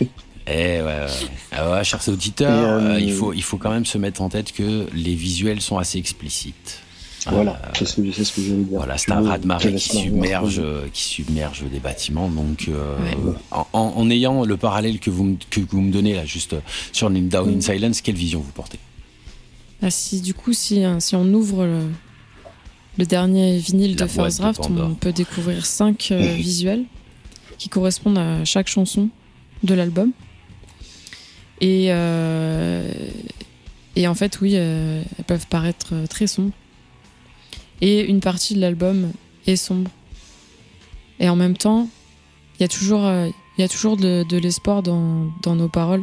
Eh 0.46 0.50
ouais, 0.52 0.82
ouais. 0.82 1.06
Ah 1.52 1.70
ouais, 1.72 1.84
chers 1.84 2.06
auditeurs, 2.08 2.50
euh, 2.80 2.94
euh, 2.94 3.00
il, 3.00 3.12
faut, 3.12 3.32
il 3.32 3.42
faut 3.42 3.58
quand 3.58 3.70
même 3.70 3.86
se 3.86 3.96
mettre 3.98 4.22
en 4.22 4.28
tête 4.28 4.52
que 4.52 4.86
les 4.92 5.14
visuels 5.14 5.60
sont 5.60 5.78
assez 5.78 5.98
explicites. 5.98 6.80
Voilà, 7.26 7.52
Euh, 7.64 7.68
c'est 7.78 7.84
ce 7.86 8.00
que, 8.00 8.10
c'est 8.10 8.24
ce 8.24 8.32
que 8.32 8.42
je 8.42 8.52
dire. 8.54 8.66
Voilà, 8.78 8.98
c'est 8.98 9.12
un 9.12 9.22
raz-de-marée 9.22 9.72
qui 9.76 9.88
submerge, 9.96 10.58
euh, 10.58 10.88
qui 10.92 11.04
submerge 11.04 11.62
des 11.70 11.78
bâtiments. 11.78 12.28
Donc, 12.28 12.66
euh, 12.68 12.96
Ouais. 12.98 13.16
en, 13.52 13.66
en- 13.72 13.92
en 13.96 14.10
ayant 14.10 14.44
le 14.44 14.56
parallèle 14.56 14.98
que 14.98 15.10
vous, 15.10 15.22
me- 15.24 15.36
que 15.50 15.60
vous 15.60 15.80
me 15.80 15.92
donnez 15.92 16.14
là, 16.14 16.24
juste 16.24 16.56
sur 16.92 17.08
Down 17.10 17.48
in 17.48 17.56
Mm. 17.58 17.60
Silence, 17.60 18.00
quelle 18.00 18.16
vision 18.16 18.40
vous 18.40 18.50
portez? 18.50 18.80
Ah, 19.80 19.90
si, 19.90 20.20
du 20.20 20.34
coup, 20.34 20.52
si, 20.52 20.82
hein, 20.82 20.98
si 20.98 21.14
on 21.14 21.24
ouvre 21.32 21.64
le, 21.64 21.78
le 22.98 23.04
dernier 23.06 23.58
vinyle 23.58 23.96
La 23.96 24.06
de 24.06 24.10
First 24.10 24.38
de 24.38 24.42
Draft, 24.42 24.60
on 24.68 24.94
peut 24.94 25.12
découvrir 25.12 25.64
cinq 25.64 26.08
euh, 26.10 26.34
visuels 26.34 26.82
qui 27.58 27.68
correspondent 27.68 28.18
à 28.18 28.44
chaque 28.44 28.66
chanson 28.68 29.08
de 29.62 29.74
l'album. 29.74 30.10
Et, 31.62 31.86
euh, 31.90 32.92
et 33.94 34.08
en 34.08 34.14
fait, 34.14 34.40
oui, 34.40 34.54
euh, 34.56 35.02
elles 35.16 35.24
peuvent 35.24 35.46
paraître 35.46 35.90
euh, 35.92 36.06
très 36.08 36.26
sombres. 36.26 36.52
Et 37.80 38.04
une 38.04 38.20
partie 38.20 38.54
de 38.54 38.60
l'album 38.60 39.12
est 39.46 39.56
sombre. 39.56 39.90
Et 41.20 41.28
en 41.28 41.36
même 41.36 41.56
temps, 41.56 41.88
il 42.58 42.62
y 42.62 42.64
a 42.64 42.68
toujours, 42.68 43.10
y 43.58 43.62
a 43.62 43.68
toujours 43.68 43.96
de, 43.96 44.36
l'espoir 44.38 44.82
dans, 44.82 45.32
dans 45.42 45.54
nos 45.54 45.68
paroles, 45.68 46.02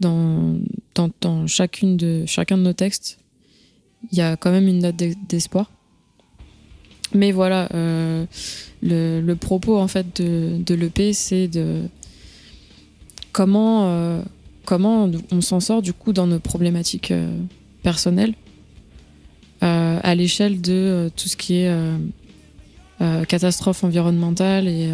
dans, 0.00 0.58
dans, 0.94 1.46
chacune 1.46 1.96
de, 1.96 2.24
chacun 2.26 2.56
de 2.56 2.62
nos 2.62 2.72
textes. 2.72 3.18
Il 4.12 4.18
y 4.18 4.20
a 4.20 4.36
quand 4.36 4.50
même 4.50 4.68
une 4.68 4.80
note 4.80 4.96
d'e- 4.96 5.16
d'espoir. 5.28 5.70
Mais 7.14 7.32
voilà, 7.32 7.68
le, 8.82 9.34
propos 9.34 9.78
en 9.78 9.88
fait 9.88 10.20
de, 10.20 10.74
l'EP, 10.74 11.12
c'est 11.12 11.48
de 11.48 11.82
comment, 13.32 14.22
comment 14.64 15.10
on 15.30 15.40
s'en 15.40 15.60
sort 15.60 15.82
du 15.82 15.92
coup 15.92 16.12
dans 16.12 16.26
nos 16.26 16.38
problématiques 16.38 17.10
euh, 17.10 17.38
personnelles 17.82 18.34
euh, 19.62 20.00
à 20.02 20.14
l'échelle 20.14 20.60
de 20.60 20.72
euh, 20.72 21.08
tout 21.14 21.28
ce 21.28 21.36
qui 21.36 21.56
est 21.56 21.72
catastrophe 23.28 23.84
environnementale 23.84 24.66
et, 24.66 24.90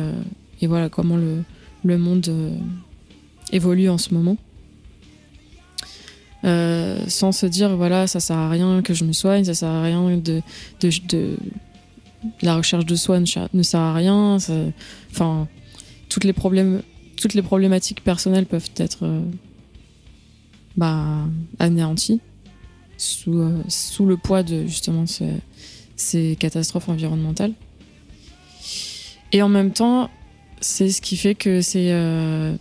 voilà 0.67 0.89
comment 0.89 1.17
le, 1.17 1.99
monde 1.99 2.29
évolue 3.53 3.89
en 3.89 3.99
ce 3.99 4.13
moment. 4.15 4.37
sans 6.43 7.33
se 7.33 7.47
dire 7.47 7.77
voilà 7.77 8.07
ça 8.09 8.19
sert 8.19 8.37
à 8.37 8.51
rien 8.51 8.83
que 8.83 8.95
je 8.95 9.05
me 9.05 9.13
soigne, 9.13 9.45
ça 9.45 9.55
sert 9.55 9.69
à 9.69 9.83
rien 9.83 10.17
de, 10.17 10.43
de, 10.81 11.37
la 12.43 12.57
recherche 12.57 12.85
de 12.85 12.97
soins 12.97 13.23
ne 13.53 13.63
sert 13.63 13.81
à 13.81 13.95
rien. 13.95 14.39
Enfin, 15.13 15.47
toutes 16.09 16.25
les 16.25 16.33
problématiques 17.43 18.03
personnelles 18.03 18.47
peuvent 18.47 18.71
être 18.77 19.07
bah, 20.77 21.27
anéanties 21.59 22.21
sous, 22.97 23.39
euh, 23.39 23.63
sous 23.69 24.05
le 24.07 24.17
poids 24.17 24.43
de 24.43 24.67
justement 24.67 25.05
ces, 25.97 26.37
catastrophes 26.39 26.89
environnementales. 26.89 27.53
Et 29.33 29.43
en 29.43 29.49
même 29.49 29.73
temps, 29.73 30.11
c'est 30.61 30.91
ce 30.91 31.01
qui 31.01 31.17
fait 31.17 31.35
que 31.35 31.61
c'est 31.63 31.93
euh, 31.93 32.57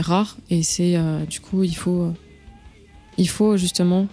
rare 0.00 0.36
et 0.50 0.62
c'est 0.62 0.96
euh, 0.96 1.24
du 1.26 1.40
coup 1.40 1.62
il 1.62 1.74
faut 1.76 2.12
il 3.18 3.28
faut 3.28 3.56
justement 3.56 4.08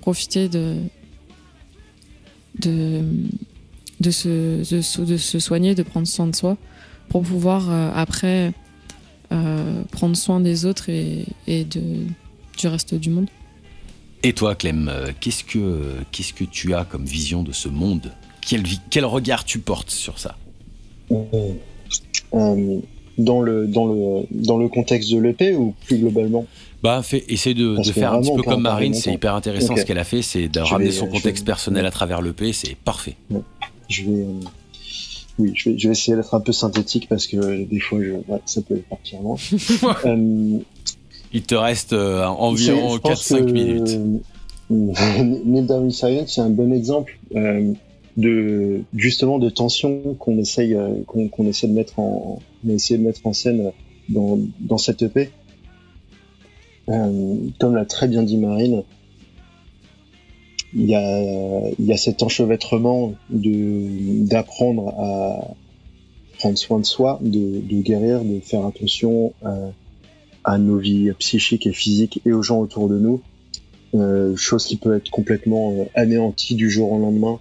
profiter 0.00 0.48
de 0.48 0.76
de 2.58 3.02
de 4.00 4.10
se, 4.10 4.74
de, 4.74 5.16
se- 5.16 5.38
soigner, 5.38 5.74
de 5.74 5.82
prendre 5.82 6.06
soin 6.08 6.26
de 6.26 6.34
soi 6.34 6.56
pour 7.08 7.22
pouvoir 7.22 7.70
après 7.96 8.52
prendre 9.90 10.16
soin 10.16 10.40
des 10.40 10.64
autres 10.66 10.88
et, 10.88 11.26
et 11.46 11.64
de, 11.64 11.80
du 12.58 12.66
reste 12.68 12.94
du 12.94 13.10
monde. 13.10 13.28
Et 14.24 14.32
toi, 14.32 14.54
Clem, 14.54 14.88
euh, 14.88 15.10
qu'est-ce 15.20 15.42
que 15.44 15.96
qu'est-ce 16.12 16.32
que 16.32 16.44
tu 16.44 16.74
as 16.74 16.84
comme 16.84 17.04
vision 17.04 17.42
de 17.42 17.52
ce 17.52 17.68
monde? 17.68 18.12
Quel, 18.40 18.62
quel 18.90 19.04
regard 19.04 19.44
tu 19.44 19.58
portes 19.58 19.90
sur 19.90 20.18
ça? 20.18 20.36
Euh, 21.12 22.80
dans 23.18 23.40
le 23.42 23.66
dans 23.66 23.86
le 23.86 24.26
dans 24.30 24.56
le 24.58 24.68
contexte 24.68 25.12
de 25.12 25.18
l'EP 25.18 25.54
ou 25.54 25.74
plus 25.86 25.98
globalement? 25.98 26.46
Bah, 26.82 27.00
fais, 27.02 27.24
essaie 27.28 27.54
de, 27.54 27.76
faire 27.92 28.12
un 28.14 28.20
petit 28.20 28.34
peu 28.34 28.42
comme 28.42 28.62
Marine, 28.62 28.94
c'est 28.94 29.12
hyper 29.12 29.34
intéressant 29.36 29.76
ce 29.76 29.84
qu'elle 29.84 29.98
a 29.98 30.04
fait, 30.04 30.22
c'est 30.22 30.48
de 30.48 30.60
Je 30.64 30.70
ramener 30.72 30.90
vais- 30.90 30.96
son 30.96 31.06
contexte 31.06 31.44
vais- 31.44 31.52
personnel 31.52 31.86
à 31.86 31.90
travers 31.92 32.20
l'EP, 32.22 32.52
c'est 32.52 32.74
parfait. 32.76 33.14
je 33.88 34.02
vais 34.04 34.10
euh, 34.10 34.40
oui 35.38 35.52
je 35.54 35.70
vais 35.70 35.78
je 35.78 35.88
vais 35.88 35.92
essayer 35.92 36.16
d'être 36.16 36.34
un 36.34 36.40
peu 36.40 36.52
synthétique 36.52 37.08
parce 37.08 37.26
que 37.26 37.64
des 37.64 37.80
fois 37.80 37.98
je, 38.02 38.12
ouais, 38.12 38.40
ça 38.46 38.60
peut 38.62 38.76
partir 38.90 39.20
loin. 39.22 39.36
euh, 40.04 40.58
Il 41.32 41.42
te 41.42 41.54
reste 41.54 41.92
euh, 41.94 42.24
environ 42.26 42.90
C'est- 42.90 42.94
je 42.96 43.00
pense 43.00 43.32
4-5 43.32 43.38
que, 43.46 43.52
minutes. 43.52 43.88
euh, 43.90 44.18
Neil 45.44 45.92
Silence, 45.92 46.32
c'est 46.34 46.40
un 46.40 46.50
bon 46.50 46.72
exemple 46.72 47.18
euh, 47.34 47.72
de 48.16 48.82
justement 48.94 49.38
de 49.38 49.48
tension 49.50 50.14
qu'on 50.18 50.38
essaye 50.38 50.74
euh, 50.74 50.88
qu'on 51.06 51.28
qu'on 51.28 51.46
essaie 51.46 51.66
de 51.66 51.72
mettre 51.72 51.98
en 51.98 52.38
on 52.64 52.70
a 52.70 52.72
essayé 52.74 52.98
de 52.98 53.04
mettre 53.04 53.26
en 53.26 53.32
scène 53.32 53.72
dans 54.08 54.38
dans 54.60 54.78
cette 54.78 55.02
EP. 55.02 55.30
Euh, 56.88 57.36
comme 57.60 57.74
l'a 57.76 57.84
très 57.84 58.08
bien 58.08 58.22
dit 58.22 58.36
Marine, 58.36 58.82
il 60.74 60.86
y 60.86 60.94
a 60.94 61.70
il 61.78 61.84
y 61.84 61.92
a 61.92 61.96
cet 61.96 62.22
enchevêtrement 62.22 63.14
de 63.30 64.26
d'apprendre 64.26 64.88
à 64.98 65.54
prendre 66.38 66.58
soin 66.58 66.80
de 66.80 66.86
soi, 66.86 67.18
de, 67.22 67.60
de 67.60 67.82
guérir, 67.82 68.24
de 68.24 68.40
faire 68.40 68.66
attention 68.66 69.32
à, 69.44 69.56
à 70.44 70.58
nos 70.58 70.78
vies 70.78 71.12
psychiques 71.18 71.66
et 71.66 71.72
physiques 71.72 72.20
et 72.24 72.32
aux 72.32 72.42
gens 72.42 72.60
autour 72.60 72.88
de 72.88 72.98
nous. 72.98 73.20
Euh, 73.94 74.34
chose 74.36 74.64
qui 74.64 74.76
peut 74.76 74.96
être 74.96 75.10
complètement 75.10 75.72
euh, 75.72 75.84
anéantie 75.94 76.54
du 76.54 76.70
jour 76.70 76.90
au 76.92 76.98
lendemain 76.98 77.38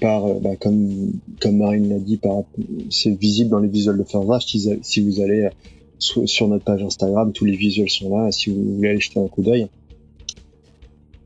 par, 0.00 0.24
euh, 0.26 0.38
bah, 0.40 0.54
comme, 0.54 1.12
comme 1.40 1.56
Marine 1.56 1.88
l'a 1.88 1.98
dit, 1.98 2.20
c'est 2.90 3.10
visible 3.18 3.50
dans 3.50 3.58
les 3.58 3.68
visuels 3.68 3.98
de 3.98 4.04
First 4.04 4.26
Draft. 4.26 4.48
Si, 4.48 4.70
si 4.82 5.00
vous 5.00 5.20
allez 5.20 5.44
euh, 5.44 6.26
sur 6.26 6.46
notre 6.46 6.64
page 6.64 6.82
Instagram, 6.82 7.32
tous 7.32 7.44
les 7.44 7.56
visuels 7.56 7.90
sont 7.90 8.16
là. 8.16 8.30
Si 8.30 8.50
vous 8.50 8.76
voulez 8.76 8.90
aller 8.90 9.00
jeter 9.00 9.18
un 9.18 9.26
coup 9.26 9.42
d'œil, 9.42 9.66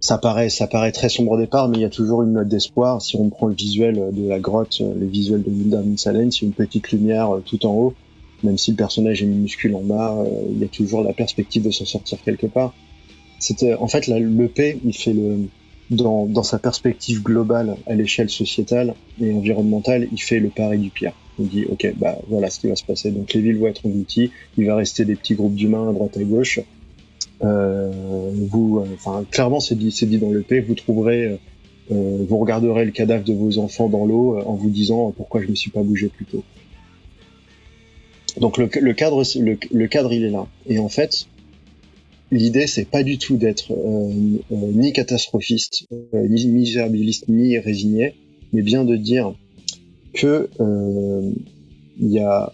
ça 0.03 0.19
paraît, 0.19 0.51
ça 0.51 0.67
paraît 0.67 0.91
très 0.91 1.09
sombre 1.09 1.33
au 1.33 1.39
départ, 1.39 1.69
mais 1.69 1.79
il 1.79 1.81
y 1.81 1.85
a 1.85 1.91
toujours 1.91 2.25
une 2.25 2.33
note 2.33 2.49
d'espoir. 2.49 3.01
Si 3.01 3.15
on 3.17 3.31
prend 3.31 3.47
le 3.47 3.55
visuel 3.55 4.11
de 4.13 4.29
la 4.29 4.41
grotte, 4.41 4.79
euh, 4.81 4.93
les 4.99 5.07
visuels 5.07 5.45
de 5.45 5.51
Linda 5.51 5.81
Salen, 5.97 6.33
c'est 6.33 6.45
une 6.45 6.53
petite 6.53 6.91
lumière 6.91 7.37
euh, 7.37 7.41
tout 7.41 7.65
en 7.65 7.73
haut. 7.73 7.95
Même 8.43 8.59
si 8.59 8.73
le 8.73 8.77
personnage 8.77 9.23
est 9.23 9.27
minuscule 9.27 9.77
en 9.77 9.83
bas, 9.83 10.17
euh, 10.19 10.27
il 10.51 10.59
y 10.59 10.65
a 10.65 10.69
toujours 10.69 11.05
la 11.05 11.13
perspective 11.13 11.63
de 11.63 11.71
s'en 11.71 11.85
sortir 11.85 12.19
quelque 12.25 12.49
part. 12.49 12.75
C'était, 13.39 13.75
en 13.75 13.87
fait, 13.87 14.09
l'EP, 14.09 14.81
il 14.85 14.93
fait 14.93 15.13
le, 15.13 15.49
dans, 15.91 16.27
dans 16.27 16.43
sa 16.43 16.59
perspective 16.59 17.23
globale 17.23 17.77
à 17.87 17.95
l'échelle 17.95 18.29
sociétale 18.29 18.95
et 19.21 19.33
environnementale, 19.33 20.09
il 20.11 20.21
fait 20.21 20.41
le 20.41 20.49
pari 20.49 20.79
du 20.79 20.91
pire. 20.91 21.13
Il 21.39 21.47
dit, 21.47 21.65
ok, 21.71 21.95
bah 21.97 22.19
voilà 22.29 22.51
ce 22.51 22.59
qui 22.59 22.69
va 22.69 22.75
se 22.75 22.85
passer. 22.85 23.13
Donc 23.13 23.33
les 23.35 23.41
villes 23.41 23.59
vont 23.59 23.69
être 23.69 23.87
englouties, 23.87 24.33
il 24.59 24.67
va 24.67 24.75
rester 24.75 25.05
des 25.05 25.15
petits 25.15 25.37
groupes 25.37 25.55
d'humains 25.55 25.89
à 25.89 25.93
droite 25.93 26.17
à 26.17 26.25
gauche. 26.25 26.59
Euh, 27.45 27.91
vous, 28.51 28.79
euh, 28.79 28.87
enfin, 28.95 29.25
clairement, 29.31 29.61
c'est 29.61 29.75
dit, 29.77 29.89
dit 29.89 30.19
dans 30.19 30.31
l'EP, 30.31 30.61
vous 30.61 30.75
trouverez, 30.75 31.39
euh, 31.91 32.25
vous 32.29 32.39
regarderez 32.39 32.85
le 32.85 32.93
cadavre 32.93 33.25
de 33.25 33.33
vos 33.33 33.59
enfants 33.59 33.89
dans 33.89 34.07
l'eau 34.07 34.39
en 34.39 34.55
vous 34.55 34.71
disant 34.71 35.13
pourquoi 35.17 35.43
je 35.43 35.49
me 35.49 35.55
suis 35.55 35.71
pas 35.71 35.83
bougé 35.83 36.09
plus 36.09 36.25
tôt. 36.25 36.45
Donc 38.41 38.59
le, 38.59 38.69
le 38.81 38.93
cadre, 38.95 39.23
le, 39.41 39.59
le 39.71 39.89
cadre, 39.89 40.13
il 40.13 40.25
est 40.25 40.31
là. 40.31 40.47
Et 40.67 40.79
en 40.79 40.89
fait, 40.89 41.27
l'idée, 42.31 42.67
c'est 42.67 42.89
pas 42.89 43.03
du 43.03 43.19
tout 43.19 43.37
d'être 43.37 43.73
euh, 43.73 44.11
ni 44.51 44.93
catastrophiste, 44.93 45.87
euh, 46.15 46.29
ni 46.29 46.47
misérabiliste, 46.47 47.29
ni 47.29 47.59
résigné, 47.59 48.15
mais 48.53 48.63
bien 48.63 48.85
de 48.85 48.97
dire 48.97 49.35
que 50.15 50.49
il 52.01 52.11
y 52.11 52.19
a 52.21 52.53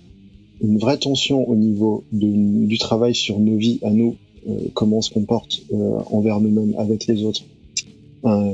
une 0.61 0.79
vraie 0.79 0.99
tension 0.99 1.49
au 1.49 1.55
niveau 1.55 2.05
du 2.13 2.79
travail 2.79 3.15
sur 3.15 3.39
nos 3.39 3.57
vies 3.57 3.79
à 3.83 3.91
nous, 3.91 4.17
comment 4.75 4.99
on 4.99 5.03
se 5.03 5.11
comporte 5.11 5.63
euh, 5.73 5.99
envers 6.11 6.41
nous-mêmes, 6.41 6.75
avec 6.79 7.07
les 7.07 7.25
autres, 7.25 7.45
Euh, 8.25 8.53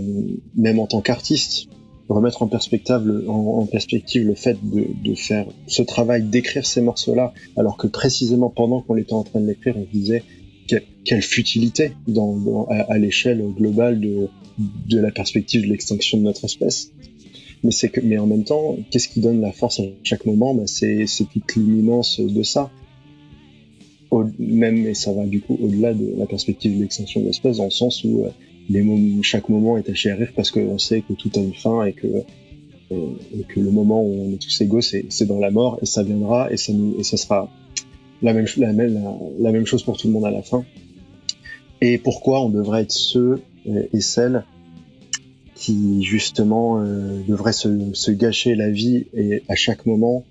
même 0.54 0.78
en 0.78 0.86
tant 0.86 1.00
qu'artiste, 1.00 1.68
remettre 2.08 2.42
en 2.42 2.46
perspective, 2.48 4.26
le, 4.26 4.34
fait 4.34 4.58
de, 4.62 5.14
faire 5.14 5.46
ce 5.66 5.82
travail, 5.82 6.22
d'écrire 6.22 6.66
ces 6.66 6.82
morceaux-là, 6.82 7.32
alors 7.56 7.76
que 7.76 7.86
précisément 7.86 8.50
pendant 8.50 8.82
qu'on 8.82 8.96
était 8.96 9.14
en 9.14 9.24
train 9.24 9.40
de 9.40 9.46
l'écrire, 9.46 9.76
on 9.78 9.86
disait 9.90 10.22
que- 10.68 10.82
quelle 11.04 11.22
futilité 11.22 11.92
à, 12.68 12.98
l'échelle 12.98 13.42
globale 13.56 14.00
de, 14.00 14.98
la 14.98 15.10
perspective 15.10 15.62
de 15.62 15.68
l'extinction 15.68 16.18
de 16.18 16.24
notre 16.24 16.44
espèce. 16.44 16.92
Mais 18.02 18.18
en 18.18 18.26
même 18.26 18.44
temps, 18.44 18.76
qu'est-ce 18.90 19.08
qui 19.08 19.20
donne 19.20 19.40
la 19.40 19.52
force 19.52 19.80
à 19.80 19.84
chaque 20.02 20.26
moment? 20.26 20.54
C'est 20.66 21.06
c'est 21.06 21.24
toute 21.24 21.56
l'imminence 21.56 22.20
de 22.20 22.42
ça. 22.42 22.70
Au, 24.14 24.24
même, 24.38 24.86
et 24.86 24.94
ça 24.94 25.12
va 25.12 25.24
du 25.26 25.40
coup 25.40 25.56
au-delà 25.64 25.92
de 25.92 26.06
la 26.16 26.26
perspective 26.26 26.70
de 26.76 26.80
l'extinction 26.82 27.20
de 27.20 27.26
l'espèce, 27.26 27.56
dans 27.56 27.70
le 27.72 27.78
sens 27.82 28.04
où 28.04 28.12
euh, 28.24 28.30
les 28.74 28.82
mom- 28.82 29.22
chaque 29.22 29.48
moment 29.48 29.72
est 29.76 29.88
à 29.90 30.14
rire 30.20 30.32
parce 30.36 30.50
qu'on 30.52 30.78
sait 30.78 31.00
que 31.06 31.14
tout 31.20 31.30
a 31.34 31.40
une 31.40 31.58
fin 31.64 31.84
et 31.84 31.92
que, 31.92 32.06
euh, 32.92 32.96
et 33.38 33.42
que 33.50 33.58
le 33.60 33.70
moment 33.70 34.00
où 34.06 34.12
on 34.24 34.32
est 34.34 34.42
tous 34.46 34.60
égaux, 34.60 34.80
c'est 34.80 35.26
dans 35.26 35.40
la 35.46 35.50
mort 35.50 35.78
et 35.82 35.86
ça 35.86 36.02
viendra 36.02 36.52
et 36.52 36.56
ça, 36.56 36.72
nous, 36.72 36.94
et 36.98 37.04
ça 37.10 37.16
sera 37.16 37.50
la 38.22 38.32
même, 38.32 38.46
la, 38.56 38.72
même, 38.72 38.96
la 39.40 39.50
même 39.52 39.66
chose 39.66 39.82
pour 39.82 39.96
tout 39.98 40.06
le 40.06 40.12
monde 40.12 40.26
à 40.26 40.30
la 40.30 40.42
fin. 40.42 40.64
Et 41.80 41.98
pourquoi 41.98 42.36
on 42.46 42.50
devrait 42.58 42.82
être 42.82 42.92
ceux 42.92 43.42
euh, 43.68 43.82
et 43.92 44.00
celles 44.00 44.44
qui 45.54 46.02
justement 46.02 46.80
euh, 46.80 47.20
devraient 47.28 47.52
se, 47.64 47.68
se 47.92 48.10
gâcher 48.12 48.54
la 48.54 48.70
vie 48.70 49.06
et 49.12 49.42
à 49.48 49.56
chaque 49.56 49.86
moment 49.86 50.24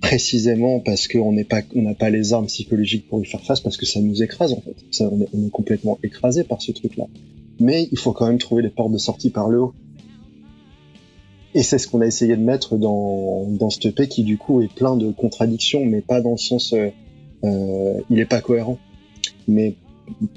précisément 0.00 0.80
parce 0.80 1.08
qu'on 1.08 1.32
n'est 1.32 1.44
pas 1.44 1.62
on 1.74 1.82
n'a 1.82 1.94
pas 1.94 2.10
les 2.10 2.32
armes 2.32 2.46
psychologiques 2.46 3.08
pour 3.08 3.20
y 3.22 3.26
faire 3.26 3.42
face 3.42 3.60
parce 3.60 3.76
que 3.76 3.86
ça 3.86 4.00
nous 4.00 4.22
écrase 4.22 4.52
en 4.52 4.60
fait. 4.60 4.76
On, 5.04 5.20
est, 5.20 5.50
complètement 5.50 5.98
écrasé 6.02 6.44
par 6.44 6.62
ce 6.62 6.72
truc 6.72 6.96
là 6.96 7.06
mais 7.60 7.88
il 7.90 7.98
faut 7.98 8.12
quand 8.12 8.26
même 8.26 8.38
trouver 8.38 8.62
les 8.62 8.70
portes 8.70 8.92
de 8.92 8.98
sortie 8.98 9.30
par 9.30 9.48
le 9.48 9.60
haut. 9.60 9.74
Et 11.54 11.64
c'est 11.64 11.78
ce 11.78 11.88
qu'on 11.88 12.00
a 12.00 12.06
essayé 12.06 12.36
de 12.36 12.42
mettre 12.42 12.76
dans 12.76 13.46
dans 13.48 13.70
ce 13.70 13.88
EP 13.88 14.06
qui 14.06 14.22
du 14.22 14.38
coup 14.38 14.62
est 14.62 14.72
plein 14.72 14.96
de 14.96 15.10
contradictions 15.10 15.84
mais 15.84 16.00
pas 16.00 16.20
dans 16.20 16.32
le 16.32 16.36
sens 16.36 16.72
euh, 16.72 16.90
euh, 17.44 18.00
il 18.10 18.20
est 18.20 18.26
pas 18.26 18.40
cohérent. 18.40 18.78
Mais 19.48 19.74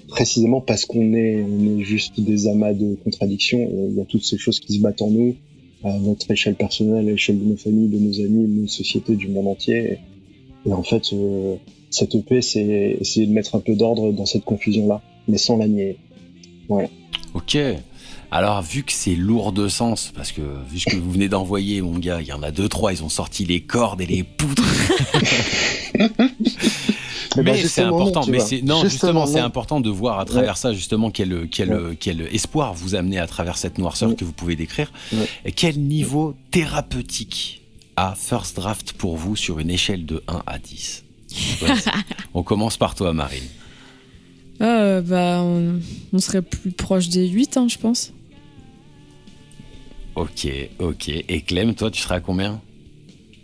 précisément 0.07 0.61
parce 0.61 0.85
qu'on 0.85 1.13
est 1.13 1.43
on 1.43 1.77
est 1.77 1.83
juste 1.83 2.19
des 2.19 2.47
amas 2.47 2.73
de 2.73 2.95
contradictions 3.03 3.69
il 3.89 3.95
y 3.95 4.01
a 4.01 4.05
toutes 4.05 4.25
ces 4.25 4.37
choses 4.37 4.59
qui 4.59 4.73
se 4.73 4.81
battent 4.81 5.01
en 5.01 5.11
nous 5.11 5.35
à 5.83 5.97
notre 5.97 6.29
échelle 6.31 6.55
personnelle, 6.55 7.07
à 7.07 7.11
l'échelle 7.11 7.39
de 7.39 7.45
nos 7.45 7.57
familles, 7.57 7.89
de 7.89 7.97
nos 7.97 8.19
amis, 8.19 8.47
de 8.47 8.61
nos 8.61 8.67
sociétés, 8.67 9.15
du 9.15 9.27
monde 9.27 9.47
entier. 9.47 9.99
Et, 10.65 10.73
en 10.73 10.83
fait, 10.83 11.13
euh, 11.13 11.55
cette 11.89 12.15
EP, 12.15 12.41
c'est 12.41 12.97
essayer 12.99 13.25
de 13.25 13.33
mettre 13.33 13.55
un 13.55 13.59
peu 13.59 13.75
d'ordre 13.75 14.11
dans 14.11 14.25
cette 14.25 14.43
confusion-là, 14.43 15.01
mais 15.27 15.37
sans 15.37 15.57
la 15.57 15.67
nier. 15.67 15.97
Voilà. 16.69 16.89
Ok. 17.33 17.57
Alors, 18.33 18.61
vu 18.61 18.83
que 18.83 18.93
c'est 18.93 19.15
lourd 19.15 19.51
de 19.51 19.67
sens, 19.67 20.13
parce 20.15 20.31
que 20.31 20.41
vu 20.69 20.79
ce 20.79 20.85
que 20.85 20.95
vous 20.95 21.11
venez 21.11 21.27
d'envoyer, 21.27 21.81
mon 21.81 21.97
gars, 21.99 22.21
il 22.21 22.27
y 22.27 22.31
en 22.31 22.41
a 22.43 22.51
deux, 22.51 22.69
trois, 22.69 22.93
ils 22.93 23.03
ont 23.03 23.09
sorti 23.09 23.43
les 23.43 23.59
cordes 23.59 23.99
et 23.99 24.05
les 24.05 24.23
poutres. 24.23 24.63
Ben, 27.35 27.43
mais 27.43 27.57
c'est 27.65 27.81
important. 27.81 28.25
mais 28.27 28.39
c'est 28.39 28.61
non, 28.61 28.81
Justement, 28.81 28.89
justement, 28.89 29.25
c'est 29.25 29.39
important 29.39 29.79
de 29.79 29.89
voir 29.89 30.19
à 30.19 30.25
travers 30.25 30.57
ça 30.57 30.73
justement 30.73 31.11
quel 31.11 31.47
quel 31.49 31.73
Ouais. 31.73 31.97
quel 31.99 32.21
espoir 32.33 32.73
vous 32.73 32.95
amenez 32.95 33.19
à 33.19 33.27
travers 33.27 33.57
cette 33.57 33.77
noirceur 33.77 34.09
Ouais. 34.09 34.15
que 34.15 34.25
vous 34.25 34.33
pouvez 34.33 34.55
décrire. 34.55 34.91
Ouais. 35.13 35.25
Et 35.45 35.51
quel 35.51 35.79
niveau 35.79 36.35
thérapeutique 36.51 37.61
a 37.95 38.15
First 38.17 38.55
Draft 38.57 38.93
pour 38.93 39.15
vous 39.17 39.35
sur 39.35 39.59
une 39.59 39.69
échelle 39.69 40.05
de 40.05 40.21
1 40.27 40.43
à 40.45 40.59
10 40.59 41.03
Vas-y. 41.61 41.79
On 42.33 42.43
commence 42.43 42.75
par 42.77 42.95
toi, 42.95 43.13
Marine. 43.13 43.43
Euh, 44.61 45.01
bah, 45.01 45.41
on, 45.41 45.79
on 46.13 46.19
serait 46.19 46.41
plus 46.43 46.71
proche 46.71 47.09
des 47.09 47.27
8, 47.27 47.57
hein, 47.57 47.67
je 47.67 47.77
pense. 47.77 48.13
Ok, 50.15 50.47
ok. 50.79 51.09
Et 51.09 51.41
Clem, 51.41 51.73
toi, 51.73 51.89
tu 51.89 52.01
serais 52.01 52.15
à 52.15 52.19
combien? 52.19 52.61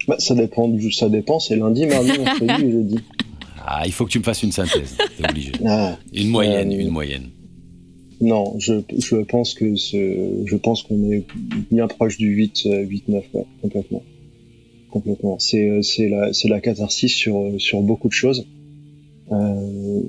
Bah, 0.08 0.16
ça 0.20 0.36
dépend, 0.36 0.70
ça 0.92 1.10
dépend, 1.10 1.40
c'est 1.40 1.56
lundi, 1.56 1.86
mardi, 1.86 2.12
mercredi 2.20 2.66
et 2.66 2.72
jeudi. 2.72 3.00
Ah, 3.70 3.84
il 3.86 3.92
faut 3.92 4.06
que 4.06 4.12
tu 4.12 4.20
me 4.20 4.24
fasses 4.24 4.44
une 4.44 4.52
synthèse. 4.54 4.96
T'es 5.18 5.30
obligé. 5.30 5.52
Ah, 5.66 5.98
Une 6.14 6.30
moyenne, 6.30 6.72
Euh, 6.72 6.80
une 6.80 6.90
moyenne. 6.90 7.30
non, 8.22 8.58
je, 8.60 8.76
je 8.98 9.18
pense 9.18 9.54
que 9.54 9.76
ce, 9.76 10.44
je 10.46 10.56
pense 10.56 10.84
qu'on 10.84 11.12
est 11.12 11.26
bien 11.70 11.88
proche 11.88 12.18
du 12.18 12.28
8, 12.30 12.64
euh, 12.68 12.80
8, 12.84 13.10
9, 13.10 13.26
ouais, 13.34 13.46
complètement. 13.62 14.04
Complètement. 14.90 15.38
C'est, 15.40 15.70
euh, 15.70 15.82
c'est 15.82 16.08
la, 16.08 16.32
c'est 16.32 16.48
la 16.48 16.62
catharsis 16.62 17.14
sur, 17.14 17.38
euh, 17.42 17.60
sur 17.60 17.82
beaucoup 17.82 18.08
de 18.08 18.14
choses. 18.14 18.48
Euh, 19.34 20.02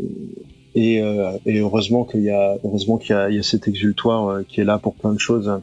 et, 0.77 1.01
euh, 1.03 1.33
et 1.45 1.59
heureusement 1.59 2.05
qu'il 2.05 2.23
y 2.23 2.31
a, 2.31 2.57
heureusement 2.63 2.97
qu'il 2.99 3.11
y 3.11 3.15
a, 3.15 3.29
il 3.29 3.35
y 3.37 3.39
a 3.41 3.43
cet 3.43 3.67
exultoire 3.67 4.47
qui 4.47 4.61
est 4.61 4.65
là 4.65 4.79
pour 4.79 4.95
plein 4.95 5.13
de 5.13 5.19
choses. 5.19 5.49
hein. 5.49 5.63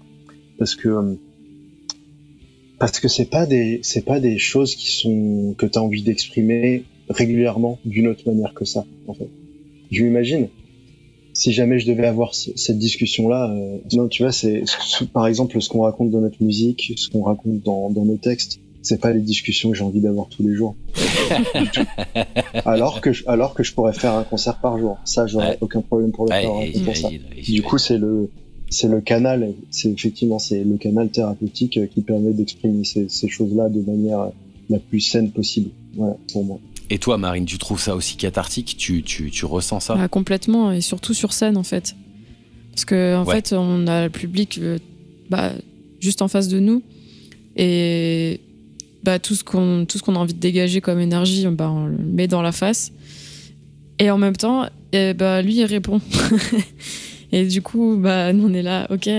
Parce 0.59 0.75
que, 0.75 1.17
parce 2.77 2.99
que 2.99 3.07
c'est 3.07 3.29
pas 3.29 3.45
des, 3.45 3.79
c'est 3.83 4.03
pas 4.05 4.19
des 4.19 4.37
choses 4.37 4.75
qui 4.75 4.91
sont, 4.91 5.55
que 5.57 5.65
t'as 5.65 5.79
envie 5.79 6.03
d'exprimer 6.03 6.83
régulièrement 7.09 7.79
d'une 7.85 8.07
autre 8.07 8.23
manière 8.27 8.53
que 8.53 8.65
ça, 8.65 8.85
en 9.07 9.13
fait. 9.13 9.29
Je 9.91 10.03
m'imagine, 10.03 10.47
si 11.33 11.51
jamais 11.51 11.79
je 11.79 11.87
devais 11.87 12.07
avoir 12.07 12.33
ce- 12.33 12.51
cette 12.55 12.77
discussion-là, 12.79 13.51
euh, 13.51 13.77
non, 13.93 14.07
tu 14.07 14.23
vois, 14.23 14.31
c'est 14.31 14.63
ce- 14.65 15.03
par 15.03 15.27
exemple 15.27 15.61
ce 15.61 15.69
qu'on 15.69 15.81
raconte 15.81 16.09
dans 16.11 16.21
notre 16.21 16.41
musique, 16.43 16.93
ce 16.97 17.09
qu'on 17.09 17.23
raconte 17.23 17.61
dans, 17.63 17.89
dans 17.89 18.05
nos 18.05 18.17
textes, 18.17 18.59
c'est 18.81 18.99
pas 19.01 19.11
les 19.13 19.21
discussions 19.21 19.71
que 19.71 19.77
j'ai 19.77 19.83
envie 19.83 19.99
d'avoir 20.01 20.27
tous 20.29 20.43
les 20.43 20.53
jours. 20.53 20.75
Alors 22.65 23.01
que 23.01 23.11
je, 23.13 23.23
alors 23.27 23.53
que 23.53 23.63
je 23.63 23.73
pourrais 23.73 23.93
faire 23.93 24.13
un 24.13 24.23
concert 24.23 24.59
par 24.59 24.77
jour, 24.77 24.97
ça 25.05 25.27
j'aurais 25.27 25.49
Ouais. 25.51 25.57
aucun 25.61 25.81
problème 25.81 26.11
pour 26.11 26.25
le 26.25 26.31
Ouais, 26.31 26.41
faire. 26.41 26.51
hein, 26.53 26.61
et- 26.73 26.79
pour 26.79 26.95
ça. 26.95 27.09
et- 27.11 27.41
Du 27.41 27.61
coup, 27.61 27.77
c'est 27.77 27.97
le 27.97 28.29
c'est 28.69 28.87
le 28.87 28.99
canal, 29.01 29.53
c'est 29.69 29.89
effectivement 29.91 30.39
c'est 30.39 30.63
le 30.63 30.77
canal 30.77 31.09
thérapeutique 31.09 31.77
euh, 31.77 31.85
qui 31.87 32.01
permet 32.01 32.31
d'exprimer 32.33 32.83
ces, 32.83 33.07
ces 33.09 33.27
choses-là 33.27 33.69
de 33.69 33.79
manière 33.81 34.31
la 34.69 34.79
plus 34.79 34.99
saine 35.01 35.31
possible. 35.31 35.69
Voilà, 35.95 36.17
pour 36.31 36.43
moi. 36.43 36.59
Et 36.89 36.99
toi, 36.99 37.17
Marine, 37.17 37.45
tu 37.45 37.57
trouves 37.57 37.79
ça 37.79 37.95
aussi 37.95 38.15
cathartique? 38.15 38.75
Tu, 38.77 39.01
tu, 39.03 39.31
tu 39.31 39.45
ressens 39.45 39.79
ça? 39.79 39.95
Ah, 39.99 40.07
complètement, 40.07 40.71
et 40.71 40.81
surtout 40.81 41.13
sur 41.13 41.33
scène 41.33 41.57
en 41.57 41.63
fait. 41.63 41.95
Parce 42.71 42.85
que 42.85 43.15
en 43.15 43.25
Ouais. 43.25 43.35
fait, 43.35 43.53
on 43.53 43.87
a 43.87 44.03
le 44.03 44.09
public 44.09 44.59
euh, 44.61 44.77
bah, 45.29 45.53
juste 45.99 46.21
en 46.21 46.27
face 46.27 46.47
de 46.47 46.59
nous, 46.59 46.83
et 47.55 48.41
bah, 49.03 49.17
tout 49.19 49.33
ce 49.35 49.43
qu'on 49.43 49.85
a 49.85 50.19
envie 50.19 50.33
de 50.33 50.39
dégager 50.39 50.81
comme 50.81 50.99
énergie, 50.99 51.45
bah, 51.47 51.71
on 51.71 51.85
le 51.85 51.97
met 51.97 52.27
dans 52.27 52.41
la 52.41 52.51
face. 52.51 52.91
Et 53.99 54.11
en 54.11 54.17
même 54.17 54.35
temps, 54.35 54.67
bah, 54.93 55.41
lui 55.41 55.55
il 55.55 55.65
répond. 55.65 56.01
et 57.31 57.45
du 57.45 57.61
coup, 57.61 57.95
bah, 57.97 58.31
nous 58.33 58.47
on 58.47 58.53
est 58.53 58.61
là, 58.61 58.87
ok. 58.91 59.09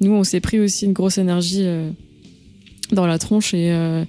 Nous 0.00 0.10
on 0.12 0.24
s'est 0.24 0.40
pris 0.40 0.58
aussi 0.58 0.86
une 0.86 0.92
grosse 0.92 1.18
énergie 1.18 1.62
euh, 1.62 1.90
dans 2.92 3.06
la 3.06 3.18
tronche 3.18 3.52
et 3.54 3.70
euh, 3.72 4.04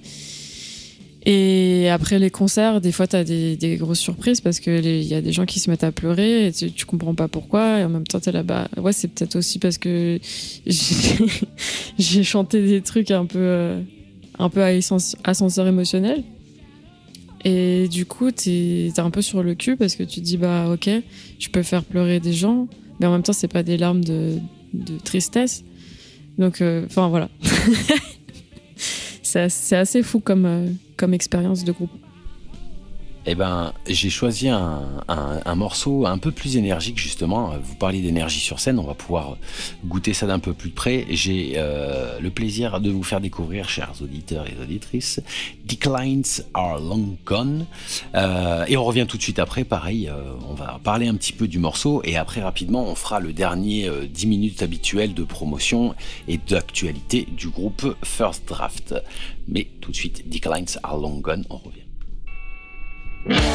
et 1.26 1.88
après 1.88 2.18
les 2.18 2.30
concerts, 2.30 2.82
des 2.82 2.92
fois, 2.92 3.06
tu 3.06 3.16
as 3.16 3.24
des, 3.24 3.76
grosses 3.78 4.00
surprises 4.00 4.42
parce 4.42 4.60
qu'il 4.60 5.02
y 5.02 5.14
a 5.14 5.22
des 5.22 5.32
gens 5.32 5.46
qui 5.46 5.58
se 5.58 5.70
mettent 5.70 5.84
à 5.84 5.92
pleurer 5.92 6.48
et 6.48 6.52
tu, 6.52 6.70
tu 6.70 6.84
comprends 6.84 7.14
pas 7.14 7.28
pourquoi. 7.28 7.80
Et 7.80 7.84
en 7.84 7.88
même 7.88 8.06
temps, 8.06 8.20
tu 8.20 8.30
là-bas. 8.30 8.68
Ouais, 8.76 8.92
c'est 8.92 9.08
peut-être 9.08 9.36
aussi 9.36 9.58
parce 9.58 9.78
que 9.78 10.20
j'ai 11.98 12.24
chanté 12.24 12.66
des 12.66 12.82
trucs 12.82 13.10
un 13.10 13.24
peu, 13.24 13.38
euh, 13.38 13.80
un 14.38 14.50
peu 14.50 14.62
à 14.62 14.68
ascenseur 15.24 15.66
émotionnel. 15.66 16.22
Et 17.44 17.88
du 17.88 18.04
coup, 18.04 18.30
tu 18.30 18.50
es, 18.50 19.00
un 19.00 19.10
peu 19.10 19.22
sur 19.22 19.42
le 19.42 19.54
cul 19.54 19.76
parce 19.76 19.96
que 19.96 20.02
tu 20.02 20.20
te 20.20 20.24
dis, 20.26 20.36
bah, 20.36 20.68
ok, 20.70 20.90
je 21.38 21.48
peux 21.48 21.62
faire 21.62 21.84
pleurer 21.84 22.20
des 22.20 22.32
gens, 22.32 22.68
mais 23.00 23.06
en 23.06 23.12
même 23.12 23.22
temps, 23.22 23.34
c'est 23.34 23.48
pas 23.48 23.62
des 23.62 23.78
larmes 23.78 24.04
de, 24.04 24.38
tristesse. 25.04 25.64
Donc, 26.36 26.60
euh, 26.60 26.84
enfin, 26.86 27.08
voilà. 27.08 27.28
c'est 29.22 29.40
assez- 29.40 29.76
assez 29.76 30.02
fou 30.02 30.20
comme, 30.20 30.46
euh, 30.46 30.66
comme 30.96 31.14
expérience 31.14 31.64
de 31.64 31.72
groupe. 31.72 32.03
Eh 33.26 33.34
ben, 33.34 33.72
j'ai 33.86 34.10
choisi 34.10 34.48
un, 34.48 35.54
morceau 35.54 36.06
un 36.06 36.18
peu 36.18 36.30
plus 36.30 36.56
énergique, 36.56 36.98
justement. 36.98 37.54
Vous 37.62 37.74
parliez 37.74 38.02
d'énergie 38.02 38.40
sur 38.40 38.60
scène, 38.60 38.78
on 38.78 38.84
va 38.84 38.94
pouvoir 38.94 39.36
goûter 39.84 40.12
ça 40.12 40.26
d'un 40.26 40.38
peu 40.38 40.52
plus 40.52 40.70
près. 40.70 41.06
J'ai 41.10 41.54
euh, 41.56 42.18
le 42.20 42.30
plaisir 42.30 42.80
de 42.80 42.90
vous 42.90 43.02
faire 43.02 43.20
découvrir, 43.20 43.68
chers 43.68 43.92
auditeurs 44.02 44.46
et 44.46 44.62
auditrices, 44.62 45.20
Declines 45.64 46.22
Are 46.52 46.78
Long 46.78 47.16
Gone. 47.24 47.66
Euh, 48.14 48.64
et 48.68 48.76
on 48.76 48.84
revient 48.84 49.06
tout 49.08 49.16
de 49.16 49.22
suite 49.22 49.38
après, 49.38 49.64
pareil, 49.64 50.08
euh, 50.08 50.34
on 50.48 50.54
va 50.54 50.80
parler 50.82 51.08
un 51.08 51.14
petit 51.14 51.32
peu 51.32 51.48
du 51.48 51.58
morceau 51.58 52.02
et 52.04 52.16
après, 52.16 52.42
rapidement, 52.42 52.84
on 52.84 52.94
fera 52.94 53.20
le 53.20 53.32
dernier 53.32 53.88
euh, 53.88 54.06
10 54.06 54.26
minutes 54.26 54.62
habituel 54.62 55.14
de 55.14 55.24
promotion 55.24 55.94
et 56.28 56.38
d'actualité 56.38 57.26
du 57.30 57.48
groupe 57.48 57.96
First 58.04 58.46
Draft. 58.46 58.94
Mais 59.48 59.68
tout 59.80 59.90
de 59.90 59.96
suite, 59.96 60.28
Declines 60.28 60.66
Are 60.82 60.98
Long 60.98 61.20
Gone, 61.20 61.44
on 61.50 61.56
revient. 61.56 61.83
You 63.26 63.36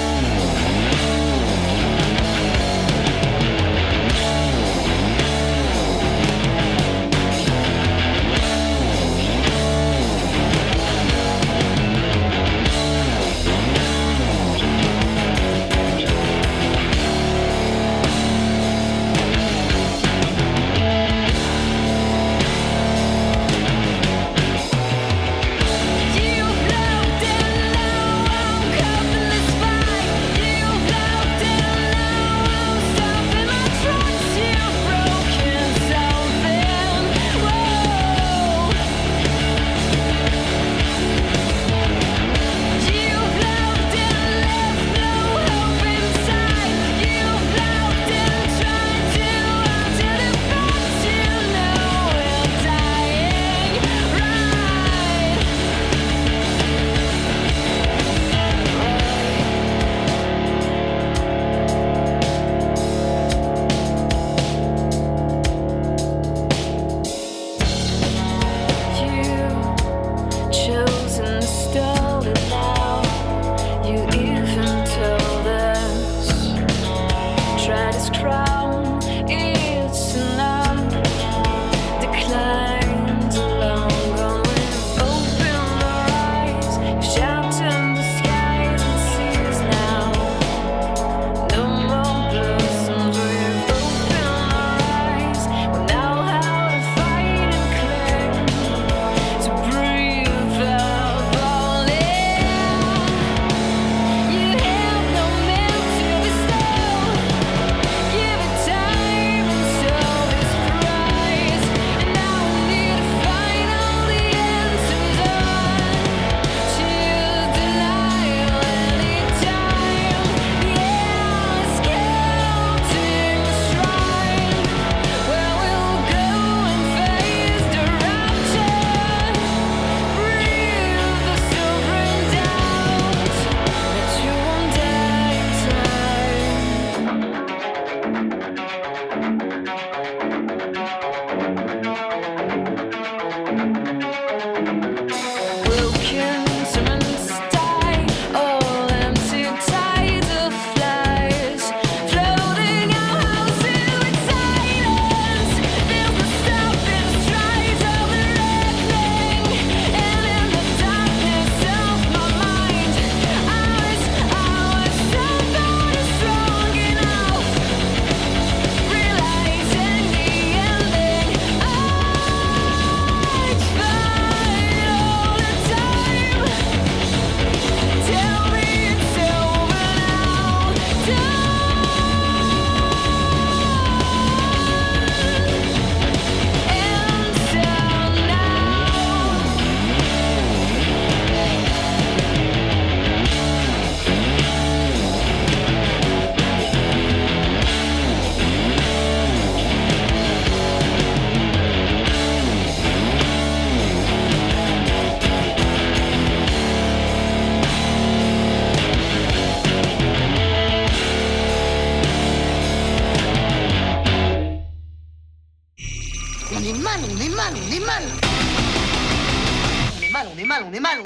mal, 220.60 220.70
on 220.70 220.74
est 220.74 220.80
mal, 220.80 221.00
on 221.02 221.04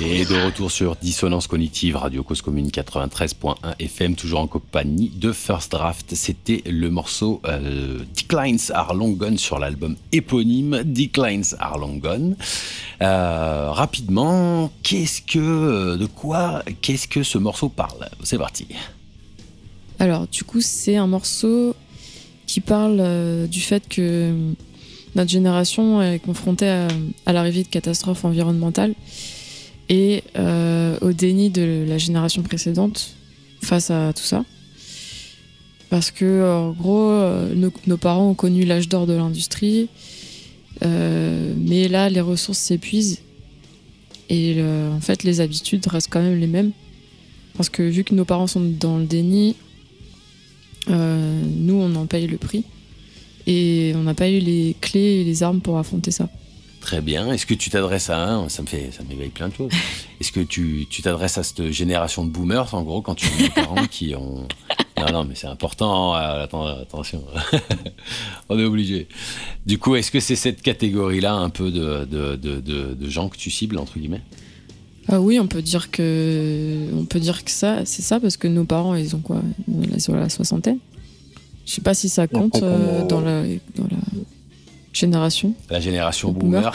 Et 0.00 0.24
de 0.24 0.44
retour 0.44 0.70
sur 0.70 0.96
Dissonance 0.96 1.46
Cognitive, 1.46 1.96
Radio 1.96 2.22
Cause 2.22 2.42
Commune 2.42 2.68
93.1 2.68 3.54
FM, 3.78 4.14
toujours 4.16 4.40
en 4.40 4.46
compagnie 4.46 5.08
de 5.08 5.32
First 5.32 5.72
Draft. 5.72 6.14
C'était 6.14 6.62
le 6.66 6.90
morceau 6.90 7.40
euh, 7.46 8.00
Declines 8.14 8.58
Are 8.74 8.94
Long 8.94 9.12
Gone 9.12 9.38
sur 9.38 9.58
l'album 9.58 9.96
éponyme 10.12 10.82
Declines 10.84 11.54
Are 11.58 11.78
Long 11.78 11.96
Gone. 11.96 12.36
Euh, 13.02 13.70
rapidement, 13.70 14.70
qu'est-ce 14.82 15.22
que, 15.22 15.96
de 15.96 16.06
quoi, 16.06 16.62
qu'est-ce 16.82 17.08
que 17.08 17.22
ce 17.22 17.38
morceau 17.38 17.68
parle? 17.68 18.08
C'est 18.22 18.38
parti. 18.38 18.66
Alors, 19.98 20.26
du 20.26 20.44
coup, 20.44 20.60
c'est 20.60 20.96
un 20.96 21.06
morceau 21.06 21.74
qui 22.46 22.60
parle 22.60 22.98
euh, 23.00 23.46
du 23.46 23.60
fait 23.60 23.88
que 23.88 24.54
notre 25.16 25.30
génération 25.30 26.02
est 26.02 26.18
confrontée 26.18 26.68
à, 27.24 27.32
l'arrivée 27.32 27.62
de 27.62 27.68
catastrophes 27.68 28.26
environnementales 28.26 28.94
et 29.88 30.22
euh, 30.36 30.98
au 31.00 31.12
déni 31.12 31.48
de 31.48 31.86
la 31.88 31.96
génération 31.96 32.42
précédente 32.42 33.14
face 33.62 33.90
à 33.90 34.12
tout 34.12 34.22
ça. 34.24 34.44
Parce 35.88 36.10
que, 36.10 36.44
en 36.44 36.72
gros, 36.72 37.08
euh, 37.08 37.54
nos, 37.54 37.96
parents 37.96 38.28
ont 38.28 38.34
connu 38.34 38.64
l'âge 38.66 38.88
d'or 38.90 39.06
de 39.06 39.14
l'industrie, 39.14 39.88
euh, 40.84 41.54
mais 41.56 41.88
là, 41.88 42.10
les 42.10 42.20
ressources 42.20 42.58
s'épuisent 42.58 43.22
et 44.28 44.60
en 44.60 45.00
fait, 45.00 45.22
les 45.22 45.40
habitudes 45.40 45.86
restent 45.86 46.10
quand 46.10 46.20
même 46.20 46.38
les 46.38 46.48
mêmes. 46.48 46.72
Parce 47.56 47.70
que 47.70 47.82
vu 47.82 48.04
que 48.04 48.12
nos 48.12 48.24
parents 48.26 48.48
sont 48.48 48.60
dans 48.60 48.98
le 48.98 49.04
déni, 49.04 49.54
nous, 50.88 51.74
on 51.74 51.94
en 51.94 52.06
paye 52.06 52.26
le 52.26 52.36
prix. 52.36 52.64
Et 53.46 53.92
on 53.94 54.02
n'a 54.02 54.14
pas 54.14 54.28
eu 54.28 54.38
les 54.38 54.76
clés 54.80 55.20
et 55.20 55.24
les 55.24 55.42
armes 55.42 55.60
pour 55.60 55.78
affronter 55.78 56.10
ça. 56.10 56.28
Très 56.80 57.00
bien. 57.00 57.32
Est-ce 57.32 57.46
que 57.46 57.54
tu 57.54 57.68
t'adresses 57.68 58.10
à 58.10 58.28
un 58.28 58.48
Ça 58.48 58.62
me 58.62 58.68
fait, 58.68 58.90
ça 58.92 59.02
m'éveille 59.08 59.30
plein 59.30 59.48
de 59.48 59.54
choses. 59.54 59.72
Est-ce 60.20 60.30
que 60.30 60.40
tu 60.40 60.86
tu 60.88 61.02
t'adresses 61.02 61.36
à 61.36 61.42
cette 61.42 61.70
génération 61.70 62.24
de 62.24 62.30
boomers, 62.30 62.72
en 62.74 62.82
gros, 62.82 63.02
quand 63.02 63.16
tu 63.16 63.26
dis 63.38 63.48
parents 63.50 63.86
qui 63.90 64.14
ont. 64.14 64.46
Non, 64.98 65.12
non, 65.12 65.24
mais 65.24 65.34
c'est 65.34 65.48
important. 65.48 66.14
attends, 66.14 66.66
attention. 66.66 67.22
On 68.48 68.58
est 68.58 68.64
obligé. 68.64 69.08
Du 69.66 69.78
coup, 69.78 69.96
est-ce 69.96 70.10
que 70.10 70.20
c'est 70.20 70.36
cette 70.36 70.62
catégorie-là, 70.62 71.34
un 71.34 71.50
peu 71.50 71.70
de, 71.70 72.04
de, 72.04 72.36
de, 72.36 72.60
de, 72.60 72.94
de 72.94 73.10
gens 73.10 73.28
que 73.28 73.36
tu 73.36 73.50
cibles, 73.50 73.78
entre 73.78 73.98
guillemets? 73.98 74.22
Ah 75.08 75.20
oui, 75.20 75.38
on 75.38 75.46
peut 75.46 75.62
dire 75.62 75.90
que, 75.90 76.88
on 76.94 77.04
peut 77.04 77.20
dire 77.20 77.44
que 77.44 77.50
ça, 77.50 77.84
c'est 77.84 78.02
ça, 78.02 78.18
parce 78.20 78.36
que 78.36 78.48
nos 78.48 78.64
parents, 78.64 78.94
ils 78.94 79.14
ont 79.14 79.20
quoi? 79.20 79.42
Ils 79.68 79.92
sont 79.94 80.12
sur 80.12 80.16
la 80.16 80.28
soixantaine. 80.28 80.78
Je 81.66 81.72
sais 81.74 81.80
pas 81.82 81.94
si 81.94 82.08
ça 82.08 82.26
compte 82.28 82.62
euh, 82.62 83.02
euh, 83.02 83.06
dans, 83.06 83.20
la, 83.20 83.42
dans 83.74 83.84
la 83.90 83.98
génération, 84.92 85.52
La 85.68 85.80
génération 85.80 86.32
boomer. 86.32 86.72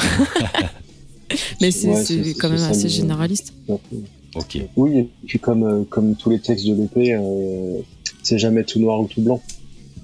mais 1.61 1.71
c'est 1.71 1.87
Ouais, 1.89 2.33
quand 2.39 2.49
même 2.49 2.57
ça, 2.57 2.67
assez 2.69 2.89
généraliste. 2.89 3.53
ok. 3.69 4.59
Oui, 4.75 4.97
et 4.97 5.09
puis 5.25 5.39
comme, 5.39 5.63
euh, 5.63 5.83
comme 5.89 6.15
tous 6.15 6.29
les 6.29 6.39
textes 6.39 6.67
de 6.67 6.73
l'EP, 6.75 7.13
euh, 7.13 7.79
c'est 8.21 8.37
jamais 8.37 8.63
tout 8.63 8.79
noir 8.79 8.99
ou 8.99 9.07
tout 9.07 9.21
blanc. 9.21 9.41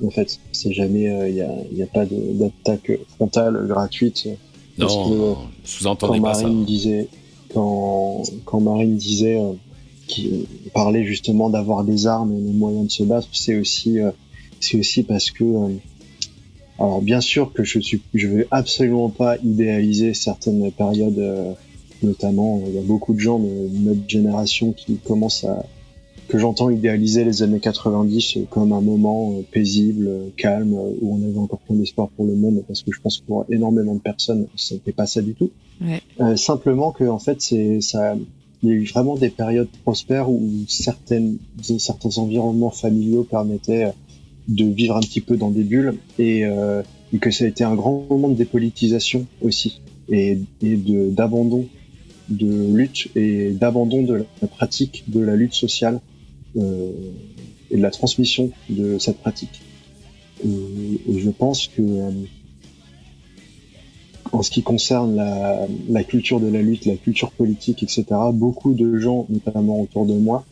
En 0.05 0.09
fait, 0.09 0.39
c'est 0.51 0.71
jamais, 0.73 1.05
il 1.29 1.33
n'y 1.35 1.41
a, 1.41 1.49
y 1.73 1.81
a 1.83 1.87
pas 1.87 2.05
d'attaque 2.05 2.91
frontale 3.15 3.65
gratuite. 3.67 4.27
Non, 4.77 4.87
que, 4.87 5.15
non, 5.15 5.37
sous-entendez 5.63 6.19
quand 6.19 6.23
pas 6.25 6.33
ça. 6.35 6.43
Marine 6.43 6.65
disait, 6.65 7.07
quand, 7.53 8.21
quand 8.45 8.61
Marine 8.61 8.95
disait, 8.95 9.39
euh, 9.39 9.53
qu'il 10.07 10.45
parlait 10.73 11.03
justement 11.03 11.49
d'avoir 11.49 11.83
des 11.83 12.05
armes 12.07 12.31
et 12.31 12.39
les 12.39 12.53
moyens 12.53 12.85
de 12.87 12.91
se 12.91 13.03
battre, 13.03 13.27
c'est 13.33 13.55
aussi, 13.57 13.99
euh, 13.99 14.11
c'est 14.59 14.79
aussi 14.79 15.03
parce 15.03 15.31
que, 15.31 15.43
euh, 15.43 15.69
alors 16.79 17.01
bien 17.01 17.21
sûr 17.21 17.53
que 17.53 17.63
je 17.63 17.79
suis, 17.79 18.01
je 18.13 18.27
veux 18.27 18.47
absolument 18.51 19.09
pas 19.09 19.37
idéaliser 19.37 20.13
certaines 20.13 20.71
périodes, 20.71 21.19
euh, 21.19 21.53
notamment, 22.03 22.61
il 22.67 22.75
y 22.75 22.77
a 22.77 22.83
beaucoup 22.83 23.13
de 23.13 23.19
gens 23.19 23.39
de 23.39 23.69
notre 23.79 24.07
génération 24.07 24.71
qui 24.71 24.97
commencent 24.97 25.43
à, 25.43 25.65
que 26.27 26.37
j'entends 26.37 26.69
idéaliser 26.69 27.23
les 27.23 27.41
années 27.41 27.59
90 27.59 28.39
comme 28.49 28.73
un 28.73 28.81
moment 28.81 29.33
euh, 29.33 29.41
paisible, 29.51 30.07
euh, 30.07 30.29
calme, 30.35 30.73
euh, 30.73 30.93
où 31.01 31.15
on 31.15 31.27
avait 31.27 31.37
encore 31.37 31.59
plein 31.59 31.75
d'espoir 31.75 32.09
pour 32.09 32.25
le 32.25 32.35
monde, 32.35 32.63
parce 32.67 32.83
que 32.83 32.91
je 32.91 32.99
pense 32.99 33.19
que 33.19 33.25
pour 33.25 33.45
énormément 33.49 33.95
de 33.95 34.01
personnes, 34.01 34.47
c'était 34.55 34.91
pas 34.91 35.07
ça 35.07 35.21
du 35.21 35.33
tout. 35.33 35.51
Ouais. 35.81 36.01
Euh, 36.19 36.35
simplement 36.35 36.91
que 36.91 37.05
en 37.05 37.19
fait, 37.19 37.41
c'est 37.41 37.81
ça. 37.81 38.15
Il 38.63 38.69
y 38.69 38.71
a 38.71 38.75
eu 38.75 38.85
vraiment 38.85 39.15
des 39.15 39.29
périodes 39.29 39.69
prospères 39.83 40.29
où 40.29 40.41
certaines, 40.67 41.37
certains 41.77 42.17
environnements 42.17 42.71
familiaux 42.71 43.23
permettaient 43.23 43.85
euh, 43.85 43.91
de 44.47 44.65
vivre 44.65 44.95
un 44.95 45.01
petit 45.01 45.21
peu 45.21 45.37
dans 45.37 45.49
des 45.49 45.63
bulles 45.63 45.95
et, 46.19 46.45
euh, 46.45 46.81
et 47.13 47.19
que 47.19 47.31
ça 47.31 47.45
a 47.45 47.47
été 47.47 47.63
un 47.63 47.75
grand 47.75 48.05
moment 48.09 48.29
de 48.29 48.35
dépolitisation 48.35 49.27
aussi 49.41 49.81
et, 50.09 50.39
et 50.61 50.75
de 50.77 51.09
d'abandon 51.09 51.67
de 52.29 52.73
lutte 52.73 53.09
et 53.15 53.51
d'abandon 53.51 54.03
de 54.03 54.25
la 54.41 54.47
pratique 54.47 55.03
de 55.07 55.19
la 55.19 55.35
lutte 55.35 55.53
sociale 55.53 55.99
euh, 56.57 56.91
et 57.71 57.77
de 57.77 57.81
la 57.81 57.91
transmission 57.91 58.51
de 58.69 58.97
cette 58.99 59.17
pratique. 59.17 59.61
Et, 60.43 60.47
et 61.09 61.19
je 61.19 61.29
pense 61.29 61.67
que 61.67 61.81
euh, 61.81 62.11
en 64.31 64.43
ce 64.43 64.51
qui 64.51 64.61
concerne 64.61 65.15
la, 65.15 65.67
la 65.89 66.03
culture 66.03 66.39
de 66.39 66.47
la 66.47 66.61
lutte, 66.61 66.85
la 66.85 66.97
culture 66.97 67.31
politique, 67.31 67.83
etc., 67.83 68.05
beaucoup 68.33 68.73
de 68.73 68.97
gens, 68.97 69.25
notamment 69.29 69.81
autour 69.81 70.05
de 70.05 70.13
moi, 70.13 70.45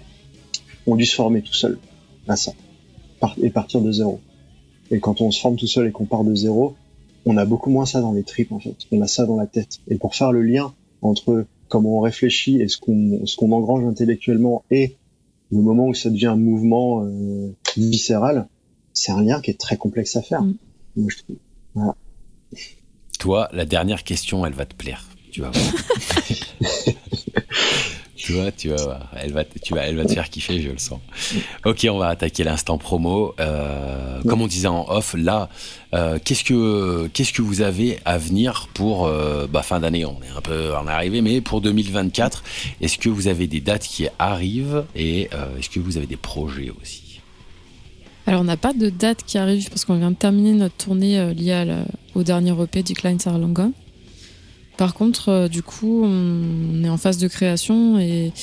ont 0.87 0.95
dû 0.95 1.05
se 1.05 1.15
former 1.15 1.41
tout 1.41 1.53
seuls 1.53 1.77
à 2.27 2.35
ça 2.35 2.53
par- 3.25 3.35
et 3.41 3.49
partir 3.49 3.81
de 3.81 3.91
zéro. 3.91 4.19
Et 4.91 4.99
quand 4.99 5.21
on 5.21 5.31
se 5.31 5.39
forme 5.39 5.55
tout 5.55 5.67
seul 5.67 5.87
et 5.87 5.91
qu'on 5.91 6.05
part 6.05 6.23
de 6.23 6.35
zéro, 6.35 6.75
on 7.25 7.37
a 7.37 7.45
beaucoup 7.45 7.69
moins 7.71 7.85
ça 7.85 8.01
dans 8.01 8.13
les 8.13 8.23
tripes 8.23 8.51
en 8.51 8.59
fait. 8.59 8.75
On 8.91 9.01
a 9.01 9.07
ça 9.07 9.25
dans 9.25 9.37
la 9.37 9.47
tête. 9.47 9.79
Et 9.87 9.95
pour 9.95 10.15
faire 10.15 10.31
le 10.31 10.43
lien 10.43 10.73
entre 11.01 11.45
comment 11.67 11.97
on 11.97 12.01
réfléchit 12.01 12.61
et 12.61 12.67
ce 12.67 12.77
qu'on 12.77 13.25
ce 13.25 13.35
qu'on 13.35 13.51
engrange 13.51 13.85
intellectuellement 13.85 14.63
et 14.69 14.95
le 15.51 15.61
moment 15.61 15.87
où 15.87 15.93
ça 15.93 16.09
devient 16.09 16.27
un 16.27 16.35
mouvement 16.35 17.03
euh, 17.03 17.55
viscéral, 17.77 18.47
c'est 18.93 19.11
un 19.11 19.23
lien 19.23 19.41
qui 19.41 19.51
est 19.51 19.59
très 19.59 19.77
complexe 19.77 20.15
à 20.15 20.21
faire. 20.21 20.43
Mm. 20.43 20.55
Moi, 20.97 21.09
je 21.09 21.17
trouve. 21.23 21.93
Toi, 23.19 23.49
la 23.53 23.65
dernière 23.65 24.03
question, 24.03 24.45
elle 24.45 24.53
va 24.53 24.65
te 24.65 24.75
plaire. 24.75 25.07
Tu 25.31 25.41
vas 25.41 25.51
voir. 25.51 25.65
tu 28.25 28.33
vois, 28.33 28.51
tu 28.51 28.69
vas 28.69 28.81
voir. 28.81 29.11
Elle 29.15 29.33
va, 29.33 29.43
elle 29.83 29.95
va 29.95 30.05
te 30.05 30.13
faire 30.13 30.29
kiffer, 30.31 30.59
je 30.59 30.71
le 30.71 30.79
sens. 30.79 30.99
Ok, 31.63 31.85
on 31.87 31.99
va 31.99 32.07
attaquer 32.07 32.43
l'instant 32.43 32.79
promo. 32.79 33.35
Euh, 33.39 34.19
comme 34.23 34.41
on 34.41 34.47
disait 34.47 34.67
en 34.67 34.89
off, 34.89 35.13
là, 35.15 35.47
euh, 35.93 36.17
qu'est-ce 36.23 36.43
que 36.43 37.41
vous 37.43 37.61
avez 37.61 37.99
à 38.03 38.17
venir 38.17 38.67
pour 38.73 39.05
euh, 39.05 39.45
bah, 39.45 39.61
fin 39.61 39.79
d'année? 39.79 40.05
On 40.05 40.17
est 40.23 40.35
un 40.35 40.41
peu 40.41 40.75
en 40.75 40.87
arrivée, 40.87 41.21
mais 41.21 41.39
pour 41.39 41.61
2024, 41.61 42.43
est-ce 42.81 42.97
que 42.97 43.09
vous 43.09 43.27
avez 43.27 43.45
des 43.45 43.61
dates 43.61 43.83
qui 43.83 44.07
arrivent 44.17 44.85
et 44.95 45.29
est-ce 45.59 45.69
que 45.69 45.79
vous 45.79 45.97
avez 45.97 46.07
des 46.07 46.17
projets 46.17 46.71
aussi? 46.81 47.21
Alors, 48.25 48.41
on 48.41 48.45
n'a 48.45 48.57
pas 48.57 48.73
de 48.73 48.89
date 48.89 49.23
qui 49.23 49.37
arrive 49.37 49.69
parce 49.69 49.85
qu'on 49.85 49.99
vient 49.99 50.09
de 50.09 50.15
terminer 50.15 50.53
notre 50.53 50.77
tournée 50.77 51.31
liée 51.35 51.83
au 52.15 52.23
dernier 52.23 52.59
EP 52.59 52.81
Declines 52.81 53.19
Are 53.27 53.37
Long 53.37 53.49
Gone. 53.49 53.73
Par 54.77 54.93
contre, 54.93 55.29
euh, 55.29 55.47
du 55.47 55.63
coup, 55.63 56.03
on 56.03 56.83
est 56.83 56.89
en 56.89 56.97
phase 56.97 57.17
de 57.17 57.27
création 57.27 57.97
et 57.99 58.33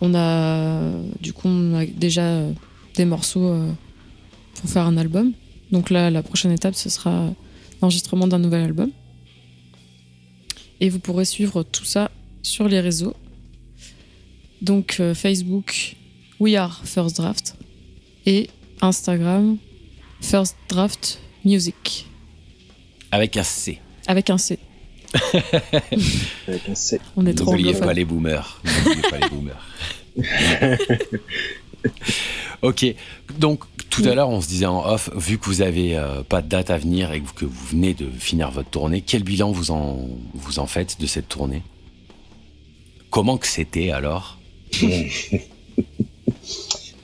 on 0.00 0.14
a, 0.14 0.92
du 1.20 1.32
coup, 1.32 1.48
on 1.48 1.74
a 1.74 1.86
déjà 1.86 2.22
euh, 2.22 2.52
des 2.94 3.04
morceaux 3.04 3.46
euh, 3.48 3.70
pour 4.56 4.68
faire 4.70 4.86
un 4.86 4.96
album. 4.96 5.32
Donc 5.70 5.90
là, 5.90 6.10
la 6.10 6.22
prochaine 6.22 6.52
étape, 6.52 6.74
ce 6.74 6.88
sera 6.90 7.30
l'enregistrement 7.80 8.26
d'un 8.26 8.38
nouvel 8.38 8.62
album. 8.62 8.90
Et 10.80 10.88
vous 10.90 10.98
pourrez 10.98 11.24
suivre 11.24 11.62
tout 11.62 11.84
ça 11.84 12.10
sur 12.42 12.68
les 12.68 12.80
réseaux. 12.80 13.14
Donc 14.62 14.98
euh, 15.00 15.14
Facebook, 15.14 15.96
We 16.40 16.54
Are 16.56 16.82
First 16.84 17.16
Draft 17.16 17.56
et 18.26 18.48
Instagram, 18.80 19.58
First 20.20 20.56
Draft 20.68 21.20
Music, 21.44 22.06
Avec 23.10 23.36
un 23.36 23.42
C. 23.42 23.78
avec 24.06 24.30
un 24.30 24.38
C. 24.38 24.58
Avec 26.48 26.68
un 26.68 26.74
C. 26.74 27.00
On 27.16 27.26
est 27.26 27.34
trop 27.34 27.52
N'oubliez 27.52 27.68
anglophone. 27.70 27.86
pas 27.88 27.94
les 27.94 28.04
boomers. 28.04 28.60
N'oubliez 28.64 29.02
pas 29.10 29.18
les 29.18 29.28
boomers. 29.28 29.66
ok, 32.62 32.86
donc 33.38 33.64
tout 33.90 34.02
à 34.04 34.14
l'heure 34.14 34.30
on 34.30 34.40
se 34.40 34.48
disait 34.48 34.66
en 34.66 34.84
off, 34.86 35.10
vu 35.14 35.38
que 35.38 35.44
vous 35.46 35.62
avez 35.62 35.96
euh, 35.96 36.22
pas 36.22 36.42
de 36.42 36.48
date 36.48 36.70
à 36.70 36.78
venir 36.78 37.12
et 37.12 37.20
que 37.20 37.44
vous 37.44 37.66
venez 37.70 37.94
de 37.94 38.08
finir 38.18 38.50
votre 38.50 38.70
tournée, 38.70 39.00
quel 39.02 39.22
bilan 39.22 39.52
vous 39.52 39.70
en, 39.70 40.08
vous 40.34 40.58
en 40.58 40.66
faites 40.66 41.00
de 41.00 41.06
cette 41.06 41.28
tournée? 41.28 41.62
Comment 43.10 43.38
que 43.38 43.46
c'était 43.46 43.90
alors? 43.90 44.38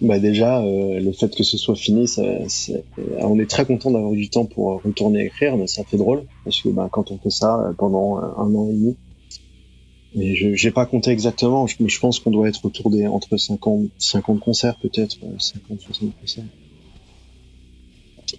Bah 0.02 0.18
déjà, 0.18 0.60
euh, 0.62 0.98
le 0.98 1.12
fait 1.12 1.32
que 1.34 1.44
ce 1.44 1.56
soit 1.56 1.76
fini, 1.76 2.08
ça, 2.08 2.22
euh, 2.22 2.48
on 3.20 3.38
est 3.38 3.48
très 3.48 3.64
content 3.64 3.92
d'avoir 3.92 4.12
du 4.12 4.28
temps 4.30 4.46
pour 4.46 4.72
euh, 4.72 4.76
retourner 4.84 5.24
écrire, 5.26 5.56
mais 5.56 5.68
ça 5.68 5.84
fait 5.84 5.96
drôle 5.96 6.24
parce 6.44 6.60
que 6.60 6.70
bah, 6.70 6.88
quand 6.90 7.12
on 7.12 7.18
fait 7.18 7.30
ça 7.30 7.60
euh, 7.60 7.72
pendant 7.72 8.16
un 8.18 8.54
an 8.54 8.68
et 8.68 8.72
demi, 8.72 8.96
je 10.16 10.54
j'ai 10.54 10.72
pas 10.72 10.86
compté 10.86 11.12
exactement, 11.12 11.66
mais 11.78 11.88
je 11.88 12.00
pense 12.00 12.18
qu'on 12.18 12.32
doit 12.32 12.48
être 12.48 12.64
autour 12.64 12.90
des 12.90 13.06
entre 13.06 13.36
50 13.36 13.90
50 13.98 14.40
concerts 14.40 14.76
peut-être, 14.80 15.18
euh, 15.22 15.38
50 15.38 15.80
60 15.80 16.10
concerts. 16.20 16.44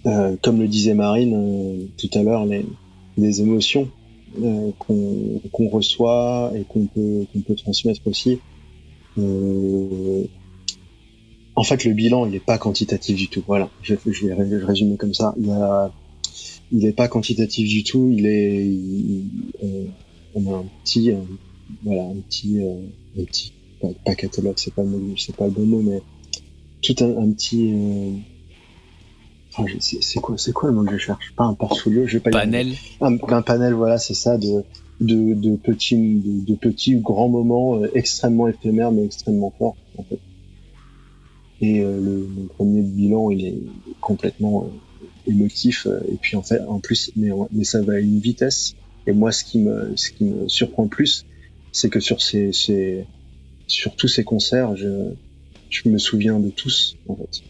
euh, 0.06 0.36
comme 0.42 0.60
le 0.60 0.68
disait 0.68 0.94
Marine 0.94 1.34
euh, 1.34 1.86
tout 1.96 2.10
à 2.18 2.22
l'heure, 2.22 2.44
les, 2.46 2.66
les 3.16 3.40
émotions 3.40 3.88
euh, 4.42 4.70
qu'on 4.78 5.40
qu'on 5.52 5.68
reçoit 5.68 6.52
et 6.54 6.64
qu'on 6.64 6.86
peut, 6.86 7.26
qu'on 7.32 7.40
peut 7.40 7.54
transmettre 7.54 8.02
aussi. 8.06 8.40
Euh, 11.56 11.60
en 11.60 11.64
fait, 11.64 11.84
le 11.84 11.92
bilan, 11.92 12.26
il 12.26 12.32
n'est 12.32 12.40
pas 12.40 12.58
quantitatif 12.58 13.16
du 13.16 13.28
tout. 13.28 13.42
Voilà, 13.46 13.70
je, 13.82 13.94
je 14.06 14.26
vais 14.26 14.34
ré- 14.34 14.56
résumer 14.64 14.96
comme 14.96 15.14
ça. 15.14 15.34
Il 15.38 15.50
a, 15.50 15.92
il 16.72 16.78
n'est 16.84 16.92
pas 16.92 17.08
quantitatif 17.08 17.68
du 17.68 17.84
tout. 17.84 18.10
Il 18.10 18.26
est, 18.26 18.66
il- 18.66 19.24
on, 19.62 19.86
on 20.34 20.54
a 20.54 20.58
un 20.58 20.64
petit, 20.84 21.10
euh, 21.12 21.16
voilà, 21.84 22.02
un 22.02 22.16
petit, 22.28 22.60
euh, 22.60 22.74
un 23.20 23.24
petit, 23.24 23.52
pas, 23.80 23.88
pas 24.04 24.14
catalogue, 24.14 24.54
c'est 24.56 24.74
pas 24.74 24.82
le 24.82 25.14
c'est 25.16 25.34
pas 25.36 25.44
le 25.46 25.50
bon 25.52 25.66
mot, 25.66 25.80
mais 25.82 26.02
tout 26.82 26.96
un, 27.00 27.16
un 27.22 27.30
petit. 27.32 27.72
Euh, 27.72 28.10
enfin, 29.56 29.64
c'est 29.80 30.20
quoi, 30.20 30.36
c'est 30.38 30.52
quoi 30.52 30.70
le 30.70 30.74
mot 30.76 30.84
que 30.84 30.92
je 30.92 30.98
cherche? 30.98 31.32
Pas 31.36 31.44
un 31.44 31.54
portfolio, 31.54 32.06
je 32.06 32.14
vais 32.14 32.20
pas. 32.20 32.30
Panel. 32.30 32.72
un, 33.00 33.16
un 33.28 33.42
panel, 33.42 33.74
voilà, 33.74 33.98
c'est 33.98 34.14
ça, 34.14 34.36
de, 34.38 34.64
de, 35.00 35.34
de 35.34 35.56
petits, 35.56 35.96
de, 35.96 36.44
de 36.44 36.54
petits 36.56 36.96
ou 36.96 37.00
grands 37.00 37.28
moments 37.28 37.76
euh, 37.76 37.90
extrêmement 37.94 38.48
éphémères 38.48 38.90
mais 38.92 39.04
extrêmement 39.04 39.52
forts, 39.58 39.76
en 39.98 40.02
fait. 40.04 40.18
Et 41.64 41.80
euh, 41.80 41.98
le, 42.00 42.28
premier 42.56 42.82
bilan, 42.82 43.30
il 43.30 43.46
est 43.46 43.58
complètement 44.00 44.64
euh, 44.64 45.30
émotif. 45.30 45.86
euh, 45.86 46.00
et 46.12 46.16
puis 46.20 46.36
en 46.36 46.42
fait, 46.42 46.60
en 46.60 46.78
plus, 46.80 47.10
mais, 47.16 47.30
mais 47.52 47.64
ça 47.64 47.80
va 47.82 47.94
à 47.94 47.98
une 48.00 48.18
vitesse. 48.20 48.74
Et 49.06 49.12
moi, 49.12 49.32
ce 49.32 49.44
qui 49.44 49.58
me, 49.58 49.92
ce 49.96 50.10
qui 50.10 50.24
me 50.24 50.48
surprend 50.48 50.82
le 50.84 50.88
plus, 50.88 51.24
c'est 51.72 51.90
que 51.90 52.00
sur 52.00 52.20
ces, 52.20 52.52
ces, 52.52 53.04
sur 53.66 53.96
tous 53.96 54.08
ces 54.08 54.24
concerts, 54.24 54.76
je, 54.76 55.10
je 55.70 55.88
me 55.88 55.98
souviens 55.98 56.38
de 56.40 56.50
tous, 56.50 56.96
en 57.08 57.16
fait. 57.16 57.42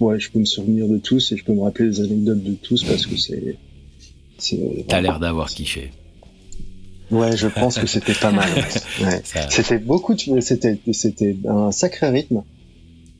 Ouais, 0.00 0.18
je 0.18 0.30
peux 0.30 0.38
me 0.38 0.44
souvenir 0.46 0.88
de 0.88 0.96
tous 0.98 1.32
et 1.32 1.36
je 1.36 1.44
peux 1.44 1.52
me 1.52 1.60
rappeler 1.62 1.86
les 1.86 2.00
anecdotes 2.00 2.42
de 2.42 2.54
tous 2.54 2.84
parce 2.84 3.06
que 3.06 3.16
c'est. 3.16 3.56
T'as 4.88 5.00
l'air 5.02 5.20
d'avoir 5.20 5.50
kiffé. 5.50 5.90
Ouais, 7.10 7.36
je 7.36 7.48
pense 7.48 7.78
que 7.78 7.86
c'était 7.86 8.14
pas 8.14 8.30
mal. 8.32 8.48
ouais. 8.54 8.62
Ouais. 9.04 9.20
Ça- 9.24 9.50
C'était 9.50 9.78
beaucoup 9.78 10.14
de, 10.14 10.40
c'était, 10.40 10.78
c'était 10.92 11.36
un 11.46 11.70
sacré 11.72 12.08
rythme. 12.08 12.42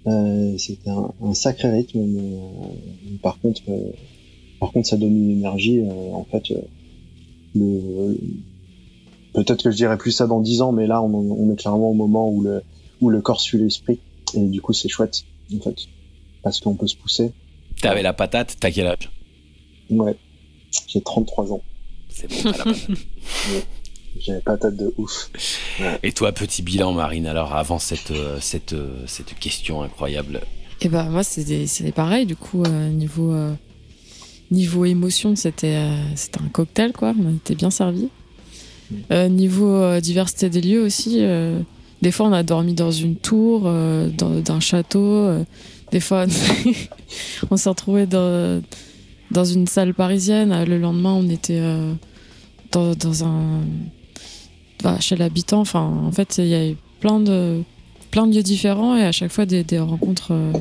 Euh, 0.07 0.57
c'était 0.59 0.91
un, 0.91 1.13
un 1.23 1.35
sacré 1.35 1.71
rythme, 1.71 2.01
mais, 2.01 2.21
euh, 2.21 3.17
par 3.23 3.39
contre, 3.41 3.61
euh, 3.69 3.91
par 4.59 4.73
contre, 4.73 4.89
ça 4.89 4.97
donne 4.97 5.15
une 5.17 5.31
énergie. 5.33 5.81
euh, 5.81 6.13
en 6.13 6.25
fait, 6.25 6.51
euh, 6.53 6.61
le, 7.55 8.19
peut-être 9.35 9.63
que 9.63 9.71
je 9.71 9.77
dirais 9.77 9.99
plus 9.99 10.13
ça 10.13 10.27
dans 10.27 10.41
dix 10.41 10.63
ans, 10.63 10.73
mais 10.73 10.87
là, 10.87 11.03
on, 11.03 11.13
on 11.15 11.53
est 11.53 11.57
clairement 11.57 11.91
au 11.91 11.95
moment 11.95 12.31
où 12.31 12.41
le, 12.43 12.63
où 13.01 13.11
le 13.11 13.21
corps 13.21 13.41
suit 13.41 13.59
l'esprit, 13.59 13.99
et 14.35 14.41
du 14.41 14.61
coup, 14.61 14.73
c'est 14.73 14.89
chouette, 14.89 15.25
en 15.55 15.61
fait, 15.61 15.77
parce 16.43 16.61
qu'on 16.61 16.75
peut 16.75 16.87
se 16.87 16.97
pousser. 16.97 17.33
T'avais 17.81 18.03
la 18.03 18.13
patate, 18.13 18.57
t'as 18.61 18.71
quel 18.71 18.87
âge? 18.87 19.11
Ouais, 19.91 20.17
j'ai 20.87 21.01
33 21.01 21.53
ans, 21.53 21.63
C'est 22.09 22.29
bon, 22.29 22.37
t'as 22.53 22.59
la 22.59 22.65
patate. 22.65 22.77
j'ai 22.89 23.63
la 24.27 24.41
patate 24.41 24.77
de 24.77 24.93
ouf. 24.99 25.31
Et 26.03 26.13
toi, 26.13 26.33
petit 26.33 26.63
bilan, 26.63 26.93
Marine, 26.93 27.27
alors 27.27 27.55
avant 27.55 27.79
cette, 27.79 28.11
euh, 28.11 28.39
cette, 28.41 28.73
euh, 28.73 29.05
cette 29.07 29.39
question 29.39 29.83
incroyable? 29.83 30.41
Et 30.83 30.89
bah 30.89 31.05
moi 31.05 31.23
c'était 31.23 31.93
pareil 31.93 32.25
du 32.25 32.37
coup 32.37 32.63
euh, 32.65 32.89
niveau 32.89 33.33
euh, 33.33 33.53
niveau 34.51 34.87
émotion 34.87 35.37
c'était 35.37 35.77
euh, 35.77 35.95
c'était 36.15 36.41
un 36.41 36.49
cocktail 36.49 36.93
quoi 36.93 37.13
on 37.23 37.35
était 37.35 37.55
bien 37.55 37.71
servi. 37.71 38.09
Euh, 39.13 39.29
niveau 39.29 39.75
euh, 39.75 40.01
diversité 40.01 40.49
des 40.49 40.63
lieux 40.63 40.83
aussi 40.83 41.19
euh, 41.21 41.61
des 42.01 42.11
fois 42.11 42.29
on 42.29 42.33
a 42.33 42.43
dormi 42.43 42.73
dans 42.73 42.91
une 42.91 43.17
tour 43.17 43.65
euh, 43.67 44.09
dans 44.09 44.41
d'un 44.41 44.59
château 44.59 45.05
euh, 45.05 45.45
des 45.93 46.01
fois 46.01 46.25
on 47.51 47.59
s'est 47.59 47.69
retrouvé 47.69 48.07
dans 48.07 48.63
dans 49.31 49.45
une 49.45 49.67
salle 49.67 49.93
parisienne 49.93 50.65
le 50.65 50.79
lendemain 50.79 51.13
on 51.13 51.29
était 51.29 51.61
euh, 51.61 51.93
dans, 52.73 52.95
dans 52.95 53.25
un 53.25 53.61
bah, 54.83 54.99
chez 55.01 55.17
l'habitant 55.17 55.61
enfin 55.61 55.81
en 55.83 56.13
fait 56.13 56.39
il 56.39 56.47
y 56.47 56.55
avait 56.55 56.77
plein 57.01 57.21
de 57.21 57.63
plein 58.11 58.27
de 58.27 58.35
lieux 58.35 58.43
différents 58.43 58.97
et 58.97 59.05
à 59.05 59.13
chaque 59.13 59.31
fois 59.31 59.47
des, 59.47 59.65
des 59.65 59.79
rencontres 59.79 60.33
euh, 60.33 60.53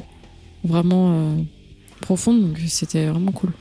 vraiment 0.63 1.11
euh, 1.11 1.36
profondes 2.01 2.41
donc 2.41 2.57
c'était 2.67 3.05
vraiment 3.07 3.32
cool 3.32 3.51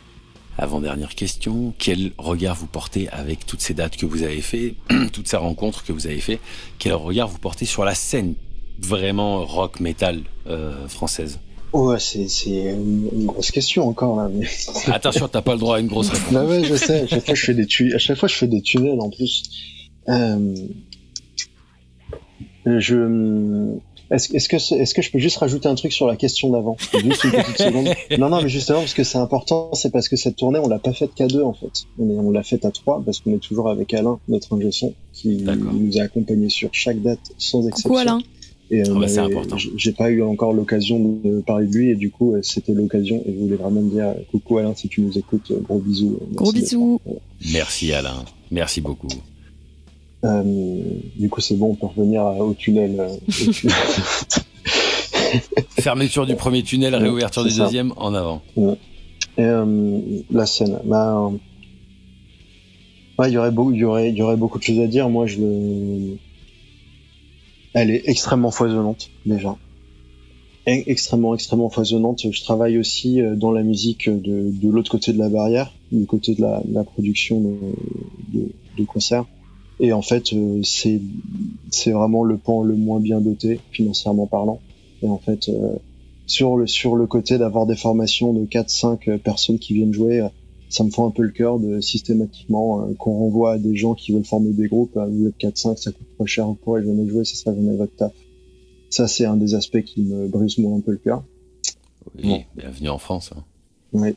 Avant-dernière 0.59 1.14
question, 1.14 1.72
quel 1.78 2.12
regard 2.18 2.56
vous 2.56 2.66
portez 2.66 3.09
avec 3.11 3.46
toutes 3.46 3.61
ces 3.61 3.74
dates 3.74 3.96
que 3.96 4.06
vous 4.06 4.22
avez 4.24 4.40
fait, 4.40 4.74
toutes 5.12 5.28
ces 5.28 5.36
rencontres 5.36 5.84
que 5.84 5.92
vous 5.92 6.06
avez 6.06 6.20
fait, 6.20 6.40
quel 6.78 6.94
regard 6.94 7.28
vous 7.28 7.38
portez 7.38 7.64
sur 7.64 7.84
la 7.84 7.94
scène 7.94 8.34
vraiment 8.80 9.44
rock 9.44 9.80
metal 9.80 10.22
euh, 10.48 10.86
française? 10.88 11.38
Ouais, 11.72 11.98
c'est, 12.00 12.28
c'est 12.28 12.50
une, 12.50 13.09
une 13.12 13.26
grosse 13.26 13.50
question 13.50 13.86
encore 13.86 14.16
là, 14.16 14.28
mais. 14.32 14.46
Attention, 14.92 15.28
t'as 15.28 15.42
pas 15.42 15.52
le 15.52 15.59
droit 15.59 15.76
à 15.76 15.80
une 15.80 15.86
grosse 15.86 16.09
réponse. 16.14 16.32
Bah 16.32 16.44
ouais, 16.44 16.64
je 16.64 16.74
sais. 16.74 17.02
À 17.02 17.06
chaque 17.06 17.26
fois, 17.26 17.34
je 17.34 17.44
fais 17.44 17.54
des 17.54 17.66
tu... 17.66 17.94
à 17.94 17.98
chaque 17.98 18.16
fois, 18.18 18.28
je 18.28 18.34
fais 18.34 18.46
des 18.46 18.62
tunnels 18.62 19.00
en 19.00 19.11
plus. 19.11 19.42
Euh... 20.09 20.54
Je. 22.66 23.76
Est-ce 24.11 24.48
que 24.48 24.59
c'est- 24.59 24.76
est-ce 24.76 24.94
que 24.94 25.02
je 25.02 25.11
peux 25.11 25.18
juste 25.18 25.36
rajouter 25.36 25.68
un 25.68 25.74
truc 25.74 25.92
sur 25.92 26.06
la 26.06 26.16
question 26.16 26.48
d'avant? 26.50 26.76
Juste 27.02 27.24
une 27.24 27.30
petite 27.30 27.59
seconde. 27.59 27.88
Non, 28.18 28.30
non, 28.30 28.40
mais 28.42 28.48
justement 28.48 28.78
parce 28.78 28.94
que 28.94 29.04
c'est 29.04 29.18
important, 29.18 29.70
c'est 29.74 29.90
parce 29.92 30.09
que 30.09 30.16
cette 30.16 30.36
tournée, 30.36 30.59
on 30.59 30.66
l'a 30.68 30.78
pas 30.78 30.94
faite 30.94 31.11
qu'à 31.14 31.26
deux 31.26 31.42
en 31.42 31.52
fait. 31.52 31.84
On, 31.98 32.09
est- 32.11 32.18
on 32.18 32.30
l'a 32.30 32.42
faite 32.42 32.64
à 32.64 32.70
trois 32.70 33.02
parce 33.04 33.20
qu'on 33.20 33.34
est 33.34 33.38
toujours 33.38 33.68
avec 33.68 33.92
Alain, 33.92 34.18
notre 34.28 34.54
ingé 34.56 34.70
son, 34.72 34.94
qui 35.12 35.44
nous 35.74 35.98
a 35.98 36.02
accompagnés 36.04 36.48
sur 36.48 36.70
chaque 36.72 37.02
date 37.02 37.20
sans 37.36 37.66
exception. 37.68 37.88
coucou 37.90 37.98
Alain 37.98 38.20
Et 38.70 38.82
Ah 38.86 38.90
euh, 38.90 38.98
bah, 38.98 39.09
c'est 39.09 39.20
mais 39.20 39.26
important. 39.34 39.56
J'ai 39.59 39.92
pas 39.92 40.11
eu 40.11 40.22
encore 40.22 40.54
l'occasion 40.54 40.98
de 40.98 41.40
parler 41.40 41.66
de 41.66 41.72
lui 41.74 41.90
et 41.90 41.94
du 41.94 42.11
coup 42.11 42.32
euh, 42.34 42.40
c'était 42.42 42.72
l'occasion 42.72 43.22
et 43.26 43.32
je 43.34 43.38
voulais 43.38 43.56
vraiment 43.56 43.82
dire 43.82 44.06
euh, 44.09 44.14
coucou 44.30 44.56
Alain 44.59 44.74
si 44.74 44.88
tu 44.88 45.02
nous 45.02 45.18
écoutes, 45.18 45.50
euh, 45.50 45.61
gros 45.61 45.78
bisous. 45.80 46.18
euh, 46.22 46.34
gros 46.34 46.50
merci 46.52 46.64
bisous 46.76 47.00
Merci 47.52 47.92
Alain, 47.92 48.24
merci 48.50 48.80
beaucoup. 48.80 49.09
Euh, 50.24 50.42
du 51.16 51.28
coup, 51.28 51.40
c'est 51.40 51.54
bon, 51.56 51.70
on 51.70 51.74
peut 51.74 51.86
revenir 51.86 52.22
au 52.24 52.52
tunnel. 52.54 52.96
euh, 52.98 53.08
au 53.08 53.50
tunnel. 53.52 53.76
Fermeture 55.78 56.26
du 56.26 56.34
premier 56.34 56.62
tunnel, 56.62 56.94
réouverture 56.94 57.44
du 57.44 57.50
ça. 57.50 57.64
deuxième, 57.64 57.92
en 57.96 58.14
avant. 58.14 58.42
Et, 58.56 59.42
euh, 59.42 60.00
la 60.30 60.46
scène, 60.46 60.80
bah, 60.84 61.16
euh, 61.30 61.36
ouais, 63.18 63.30
il 63.30 63.34
y 63.34 63.38
aurait 63.38 63.52
beaucoup, 63.52 63.72
il 63.72 63.78
y 63.78 63.84
aurait, 63.84 64.10
il 64.10 64.16
y 64.16 64.22
aurait 64.22 64.36
beaucoup 64.36 64.58
de 64.58 64.64
choses 64.64 64.80
à 64.80 64.86
dire. 64.88 65.08
Moi, 65.08 65.26
je 65.26 65.38
le, 65.38 66.16
elle 67.74 67.90
est 67.90 68.02
extrêmement 68.06 68.50
foisonnante 68.50 69.10
déjà, 69.26 69.56
E- 70.66 70.82
extrêmement, 70.86 71.34
extrêmement 71.34 71.70
foisonnante. 71.70 72.22
Je 72.32 72.42
travaille 72.42 72.78
aussi 72.78 73.20
dans 73.36 73.52
la 73.52 73.62
musique 73.62 74.08
de, 74.10 74.50
de 74.50 74.68
l'autre 74.68 74.90
côté 74.90 75.12
de 75.12 75.18
la 75.18 75.28
barrière, 75.28 75.72
du 75.92 76.04
côté 76.06 76.34
de 76.34 76.40
la, 76.42 76.60
de 76.64 76.74
la 76.74 76.82
production 76.82 77.40
de, 77.40 77.56
de, 78.40 78.48
de 78.78 78.84
concerts. 78.84 79.24
Et 79.81 79.93
en 79.93 80.03
fait, 80.03 80.33
euh, 80.33 80.61
c'est, 80.64 81.01
c'est 81.70 81.93
vraiment 81.93 82.24
le 82.24 82.37
pan 82.37 82.62
le 82.62 82.74
moins 82.74 83.01
bien 83.01 83.20
doté 83.20 83.61
financièrement 83.70 84.26
parlant. 84.26 84.61
Et 85.03 85.09
en 85.09 85.18
fait. 85.18 85.49
euh, 85.49 85.76
sur 86.31 86.59
le 86.59 86.66
sur 86.66 86.95
le 86.95 87.07
côté 87.07 87.39
d'avoir 87.39 87.64
des 87.64 87.74
formations 87.74 88.35
de 88.35 88.45
4 88.45 88.68
5 88.68 89.16
personnes 89.24 89.59
qui 89.59 89.72
viennent 89.72 89.95
jouer 89.95 90.20
euh, 90.20 90.29
ça 90.68 90.85
me 90.85 90.91
fend 90.91 91.07
un 91.07 91.11
peu 91.11 91.22
le 91.22 91.31
cœur 91.31 91.59
de 91.59 91.81
systématiquement 91.81 92.87
qu'on 92.99 93.12
renvoie 93.18 93.53
à 93.55 93.59
des 93.59 93.74
gens 93.74 93.95
qui 93.95 94.12
veulent 94.12 94.26
former 94.26 94.51
des 94.53 94.68
groupes 94.68 94.99
vous 95.11 95.26
êtes 95.26 95.39
4 95.39 95.57
5 95.57 95.79
ça 95.79 95.91
coûte 95.91 96.07
trop 96.16 96.26
cher 96.26 96.47
vous 96.47 96.53
pourrez 96.55 96.85
jamais 96.85 97.09
jouer 97.09 97.24
c'est 97.24 97.37
ça 97.37 97.55
jamais 97.55 97.74
votre 97.74 97.97
taf 97.97 98.12
ça 98.91 99.09
c'est 99.09 99.24
un 99.24 99.39
des 99.39 99.55
aspects 99.55 99.81
qui 99.81 100.03
me 100.03 100.29
brise 100.29 100.59
moi 100.59 100.76
un 100.76 100.81
peu 100.81 100.91
le 100.91 100.99
cœur 100.99 101.24
Oui, 102.16 102.24
Bon. 102.29 102.41
bienvenue 102.57 102.91
en 102.91 102.99
France. 102.99 103.31
hein. 103.35 103.43
euh, 103.95 104.12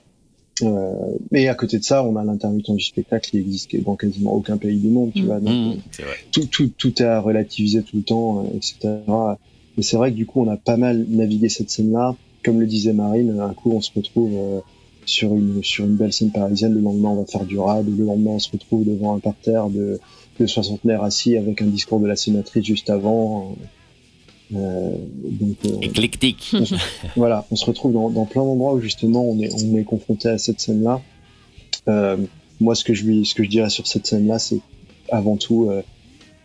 mais 1.31 1.47
à 1.47 1.55
côté 1.55 1.77
de 1.79 1.83
ça 1.83 2.03
on 2.03 2.15
a 2.15 2.23
l'intermittent 2.23 2.71
du 2.75 2.83
spectacle 2.83 3.29
qui 3.31 3.37
existe 3.37 3.75
dans 3.83 3.95
quasiment 3.95 4.33
aucun 4.33 4.57
pays 4.57 4.77
du 4.77 4.89
monde 4.89 5.11
tu 5.13 5.23
Mm. 5.23 5.25
vois 5.25 5.39
donc, 5.39 5.53
Mmh, 5.75 5.79
c'est 5.91 6.03
vrai. 6.03 6.15
tout, 6.31 6.45
tout, 6.45 6.69
tout 6.77 7.01
est 7.01 7.05
à 7.05 7.19
relativiser 7.19 7.81
tout 7.83 7.97
le 7.97 8.03
temps, 8.03 8.45
euh, 8.45 8.55
etc. 8.57 8.77
Et 9.77 9.81
c'est 9.83 9.97
vrai 9.97 10.11
que 10.11 10.17
du 10.17 10.25
coup, 10.25 10.41
on 10.41 10.49
a 10.49 10.57
pas 10.57 10.77
mal 10.77 11.05
navigué 11.09 11.47
cette 11.49 11.69
scène-là. 11.69 12.15
Comme 12.43 12.59
le 12.59 12.65
disait 12.67 12.93
Marine, 12.93 13.39
un 13.39 13.53
coup, 13.53 13.71
on 13.71 13.81
se 13.81 13.91
retrouve 13.95 14.31
euh, 14.35 14.59
sur 15.05 15.33
une 15.35 15.63
sur 15.63 15.85
une 15.85 15.95
belle 15.95 16.11
scène 16.11 16.31
parisienne. 16.31 16.73
Le 16.73 16.81
lendemain, 16.81 17.09
on 17.09 17.15
va 17.21 17.25
faire 17.25 17.45
du 17.45 17.57
rad. 17.57 17.85
Le 17.87 18.03
lendemain, 18.05 18.31
on 18.31 18.39
se 18.39 18.51
retrouve 18.51 18.83
devant 18.85 19.15
un 19.15 19.19
parterre 19.19 19.69
de, 19.69 19.99
de 20.39 20.45
soixantenaires 20.45 21.03
assis 21.03 21.37
avec 21.37 21.61
un 21.61 21.67
discours 21.67 21.99
de 21.99 22.07
la 22.07 22.15
sénatrice 22.15 22.65
juste 22.65 22.89
avant. 22.89 23.55
Euh, 23.61 23.65
donc, 24.51 25.57
euh, 25.65 25.79
Éclectique. 25.81 26.53
voilà, 27.15 27.45
on 27.51 27.55
se 27.55 27.65
retrouve 27.65 27.93
dans, 27.93 28.09
dans 28.09 28.25
plein 28.25 28.43
d'endroits 28.43 28.73
où 28.73 28.81
justement 28.81 29.23
on 29.23 29.39
est, 29.39 29.51
on 29.53 29.77
est 29.77 29.83
confronté 29.83 30.29
à 30.29 30.37
cette 30.37 30.59
scène-là. 30.59 31.01
Euh, 31.87 32.17
moi, 32.59 32.75
ce 32.75 32.83
que 32.83 32.93
je 32.93 33.05
lui, 33.05 33.25
ce 33.25 33.33
que 33.33 33.43
je 33.43 33.49
dirais 33.49 33.69
sur 33.69 33.87
cette 33.87 34.05
scène-là, 34.05 34.39
c'est 34.39 34.59
avant 35.09 35.37
tout, 35.37 35.69
euh, 35.69 35.81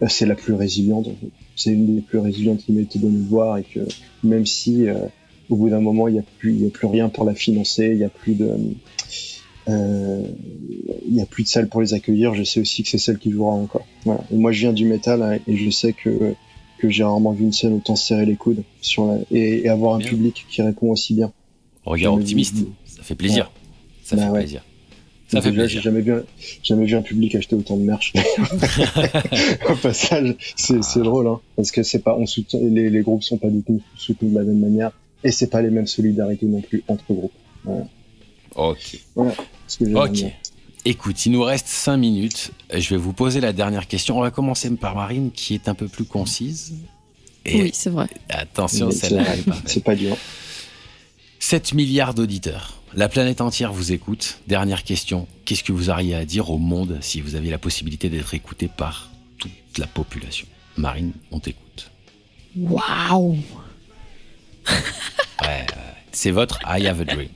c'est 0.09 0.27
la 0.27 0.35
plus 0.35 0.55
résiliente. 0.55 1.09
C'est 1.57 1.73
une 1.73 1.97
des 1.97 2.01
plus 2.01 2.19
résilientes 2.19 2.65
qui 2.65 2.73
m'a 2.73 2.83
été 2.83 2.99
donnée 2.99 3.19
de 3.19 3.29
voir 3.29 3.59
et 3.59 3.65
que 3.65 3.81
même 4.23 4.47
si 4.47 4.89
euh, 4.89 4.95
au 5.49 5.57
bout 5.57 5.71
d'un 5.71 5.81
moment 5.81 6.09
il 6.09 6.15
n'y 6.15 6.21
a 6.21 6.25
plus, 6.39 6.55
y 6.55 6.67
a 6.67 6.71
plus 6.71 6.87
rien 6.87 7.09
pour 7.09 7.25
la 7.25 7.35
financer, 7.35 7.91
il 7.93 7.99
y 7.99 8.05
a 8.05 8.09
plus 8.09 8.35
de, 8.35 8.51
euh, 9.69 10.23
il 11.09 11.15
y 11.15 11.21
a 11.21 11.27
plus 11.27 11.45
de 11.45 11.49
salle 11.49 11.69
pour 11.69 11.81
les 11.81 11.95
accueillir. 11.95 12.35
Je 12.35 12.45
sais 12.45 12.61
aussi 12.61 12.83
que 12.83 12.89
c'est 12.89 12.99
celle 12.99 13.19
qui 13.19 13.31
jouera 13.31 13.53
encore. 13.53 13.87
Voilà. 14.05 14.23
Et 14.33 14.37
moi, 14.37 14.53
je 14.53 14.61
viens 14.61 14.73
du 14.73 14.85
métal 14.85 15.23
hein, 15.23 15.39
et 15.47 15.57
je 15.57 15.71
sais 15.71 15.93
que 15.93 16.35
que 16.79 16.89
j'ai 16.91 17.03
rarement 17.05 17.33
vu 17.33 17.45
une 17.45 17.53
scène 17.53 17.73
autant 17.75 17.97
se 17.97 18.07
serrer 18.07 18.27
les 18.27 18.37
coudes 18.37 18.63
sur 18.81 19.07
la, 19.07 19.19
et, 19.31 19.63
et 19.65 19.69
avoir 19.69 19.95
un 19.95 19.99
Bien. 19.99 20.09
public 20.09 20.47
qui 20.51 20.63
répond 20.63 20.91
aussi 20.91 21.15
bien. 21.15 21.33
Regard 21.85 22.15
optimiste. 22.15 22.57
Ça 22.85 23.03
fait 23.03 23.15
plaisir. 23.15 23.51
Ça 24.05 24.17
Bah 24.17 24.23
fait 24.25 24.29
ouais. 24.31 24.39
plaisir. 24.41 24.65
Ça 25.29 25.41
fait 25.43 25.51
Déjà, 25.51 25.63
plaisir. 25.63 25.81
J'ai 25.81 25.85
jamais 25.85 26.01
vu, 26.03 26.13
un- 26.13 26.23
jamais 26.63 26.87
vu 26.87 26.95
un 26.95 27.03
public 27.03 27.35
acheter 27.35 27.57
autant 27.57 27.77
de 27.77 27.83
merch. 27.83 28.13
Au 29.69 29.75
passage, 29.75 30.37
c'est 30.57 30.83
c'est 30.85 31.01
drôle, 31.03 31.27
hein, 31.27 31.41
parce 31.57 31.71
que 31.73 31.83
c'est 31.83 31.99
pas, 31.99 32.17
on 32.17 32.27
soutient, 32.27 32.61
les, 32.63 32.91
les 32.91 33.01
groupes 33.01 33.23
sont 33.25 33.37
pas 33.39 33.51
du 33.51 33.63
tout 33.63 33.81
soutenus 33.97 34.33
de 34.33 34.39
la 34.39 34.45
même 34.45 34.61
manière, 34.61 34.93
et 35.25 35.33
c'est 35.33 35.49
pas 35.51 35.63
les 35.63 35.71
mêmes 35.71 35.87
solidarités 35.89 36.47
non 36.47 36.61
plus 36.61 36.85
entre 36.89 37.05
groupes. 37.13 37.33
Ok. 38.55 38.99
Ce 39.67 39.79
que 39.79 39.85
j'aime 39.87 39.97
Ok. 39.97 40.25
Écoute, 40.89 41.27
il 41.27 41.33
nous 41.33 41.43
reste 41.43 41.67
5 41.67 41.97
minutes. 41.97 42.53
Je 42.73 42.91
vais 42.91 42.97
vous 42.97 43.13
poser 43.13 43.41
la 43.41 43.53
dernière 43.53 43.89
question. 43.89 44.17
On 44.19 44.21
va 44.21 44.31
commencer 44.31 44.71
par 44.77 44.95
Marine, 44.95 45.33
qui 45.33 45.55
est 45.55 45.69
un 45.69 45.75
peu 45.75 45.89
plus 45.89 46.05
concise. 46.05 46.75
Et 47.45 47.61
Oui, 47.63 47.71
c'est 47.75 47.91
vrai. 47.91 48.07
attention, 48.29 48.93
celle-là, 48.93 49.25
c'est- 49.25 49.43
pas 49.45 49.53
faite. 49.55 49.63
C'est 49.67 49.83
pas 49.85 49.97
dur. 49.97 50.17
7 51.41 51.75
milliards 51.75 52.15
d'auditeurs. 52.15 52.81
La 52.95 53.09
planète 53.09 53.41
entière 53.41 53.73
vous 53.73 53.91
écoute. 53.93 54.39
Dernière 54.47 54.85
question. 54.85 55.27
Qu'est-ce 55.45 55.65
que 55.65 55.73
vous 55.73 55.91
auriez 55.91 56.15
à 56.15 56.25
dire 56.25 56.51
au 56.51 56.59
monde 56.59 56.99
si 57.01 57.21
vous 57.21 57.35
aviez 57.35 57.51
la 57.51 57.59
possibilité 57.59 58.09
d'être 58.09 58.33
écouté 58.35 58.69
par 58.69 59.11
toute 59.39 59.51
la 59.79 59.89
population? 59.89 60.47
Marine, 60.77 61.13
on 61.33 61.41
t'écoute. 61.41 61.91
Waouh 62.57 63.39
Ouais, 64.69 64.77
ouais. 65.43 65.67
c'est 66.13 66.31
votre 66.31 66.61
I 66.65 66.87
have 66.87 67.01
a 67.01 67.05
dream. 67.05 67.29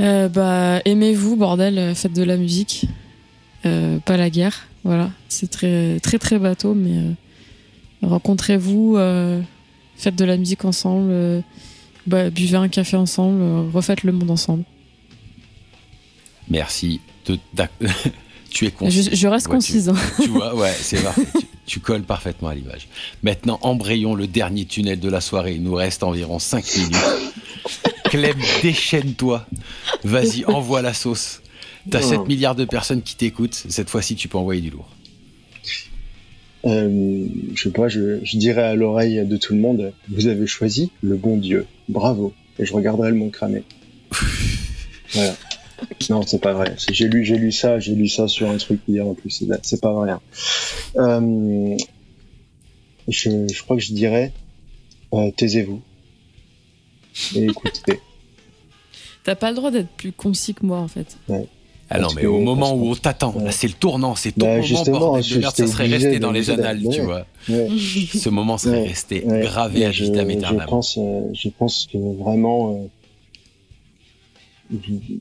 Euh, 0.00 0.28
Bah, 0.28 0.80
aimez-vous, 0.84 1.36
bordel, 1.36 1.78
euh, 1.78 1.94
faites 1.94 2.12
de 2.14 2.22
la 2.22 2.36
musique. 2.36 2.86
Euh, 3.66 3.98
pas 4.00 4.16
la 4.16 4.30
guerre. 4.30 4.66
Voilà. 4.84 5.10
C'est 5.28 5.50
très, 5.50 6.00
très, 6.00 6.18
très 6.18 6.38
bateau, 6.38 6.74
mais 6.74 6.96
euh, 6.96 7.12
rencontrez-vous, 8.02 8.96
faites 9.96 10.16
de 10.16 10.24
la 10.24 10.36
musique 10.38 10.64
ensemble, 10.64 11.42
bah, 12.06 12.30
buvez 12.30 12.56
un 12.56 12.68
café 12.68 12.96
ensemble, 12.96 13.42
refaites 13.74 14.02
le 14.02 14.12
monde 14.12 14.30
ensemble. 14.30 14.64
Merci. 16.48 17.00
de- 17.26 17.38
tu 18.50 18.64
es 18.66 18.70
Je, 18.70 18.74
concise. 18.74 19.10
je 19.12 19.28
reste 19.28 19.46
Ouais, 19.48 19.52
concise. 19.54 19.88
hein. 19.90 19.94
Tu 20.22 20.28
vois, 20.30 20.54
ouais, 20.56 20.72
c'est 20.72 21.02
parfait. 21.04 21.26
Tu, 21.38 21.46
tu 21.66 21.80
colles 21.80 22.02
parfaitement 22.02 22.48
à 22.48 22.54
l'image. 22.54 22.88
Maintenant, 23.22 23.58
embrayons 23.62 24.14
le 24.14 24.26
dernier 24.26 24.64
tunnel 24.64 24.98
de 24.98 25.08
la 25.08 25.20
soirée. 25.20 25.54
Il 25.54 25.62
nous 25.62 25.74
reste 25.74 26.02
environ 26.02 26.38
5 26.38 26.76
minutes. 26.76 26.96
Clem, 28.04 28.36
déchaîne-toi. 28.62 29.46
Vas-y, 30.04 30.44
envoie 30.46 30.82
la 30.82 30.94
sauce. 30.94 31.42
T'as 31.90 32.00
Oh. 32.02 32.08
7 32.08 32.26
milliards 32.28 32.54
de 32.56 32.64
personnes 32.64 33.02
qui 33.02 33.16
t'écoutent. 33.16 33.54
Cette 33.68 33.88
fois-ci, 33.88 34.16
tu 34.16 34.28
peux 34.28 34.38
envoyer 34.38 34.60
du 34.60 34.70
lourd. 34.70 34.88
Euh, 36.66 37.26
je 37.54 37.62
sais 37.62 37.70
pas, 37.70 37.88
je, 37.88 38.18
je 38.22 38.36
dirais 38.36 38.62
à 38.62 38.74
l'oreille 38.74 39.24
de 39.26 39.36
tout 39.38 39.54
le 39.54 39.60
monde, 39.60 39.92
vous 40.08 40.26
avez 40.26 40.46
choisi 40.46 40.90
le 41.02 41.16
bon 41.16 41.38
Dieu. 41.38 41.66
Bravo. 41.88 42.34
Et 42.58 42.66
je 42.66 42.72
regarderai 42.74 43.10
le 43.10 43.16
monde 43.16 43.30
cramé. 43.30 43.62
voilà. 45.12 45.34
Non, 46.10 46.22
c'est 46.26 46.40
pas 46.40 46.52
vrai. 46.52 46.74
J'ai 46.90 47.08
lu, 47.08 47.24
j'ai 47.24 47.36
lu 47.36 47.52
ça, 47.52 47.78
j'ai 47.78 47.94
lu 47.94 48.08
ça 48.08 48.26
sur 48.28 48.50
un 48.50 48.56
truc 48.56 48.80
hier 48.88 49.06
en 49.06 49.14
plus. 49.14 49.42
C'est- 49.62 49.80
pas 49.80 49.92
vrai. 49.92 50.10
hein. 50.10 50.20
Euh, 50.96 51.76
je, 53.08 53.30
je 53.52 53.62
crois 53.62 53.76
que 53.76 53.82
je 53.82 53.92
dirais, 53.92 54.32
euh, 55.14 55.30
taisez-vous 55.36 55.80
et 57.36 57.44
écoutez. 57.44 58.00
T'as 59.24 59.34
pas 59.34 59.50
le 59.50 59.56
droit 59.56 59.70
d'être 59.70 59.90
plus 59.90 60.12
concis 60.12 60.54
que 60.54 60.64
moi, 60.64 60.78
en 60.78 60.88
fait. 60.88 61.16
Ah 61.92 61.98
non, 61.98 62.08
mais 62.14 62.22
que- 62.22 62.26
au 62.28 62.40
moment 62.40 62.72
où 62.72 62.90
on 62.90 62.94
t'attend, 62.94 63.34
Ouais. 63.34 63.50
c'est 63.52 63.66
le 63.66 63.72
tournant, 63.74 64.14
c'est 64.14 64.32
ton 64.32 64.46
Bah, 64.46 64.52
moment, 64.52 64.62
justement, 64.62 64.98
bordel 65.00 65.22
je- 65.24 65.34
de 65.34 65.40
merde, 65.40 65.54
ça 65.56 65.66
serait 65.66 65.86
resté 65.88 66.18
dans 66.20 66.30
les 66.32 66.48
annales, 66.50 66.80
tu 66.80 66.86
ouais. 66.88 67.00
vois. 67.00 67.26
Ouais. 67.48 67.68
Ce 68.14 68.28
moment 68.28 68.56
serait 68.58 68.82
Ouais, 68.82 68.88
resté 68.88 69.24
Ouais. 69.24 69.40
gravé 69.42 69.84
à 69.84 69.92
je, 69.92 70.04
vitam 70.04 70.30
je 70.30 70.36
aeternam. 70.36 70.66
pense, 70.68 70.96
euh, 70.98 71.22
je 71.34 71.48
pense 71.48 71.88
que 71.92 71.98
vraiment, 71.98 72.88
euh, 74.72 74.76
je- 74.82 75.14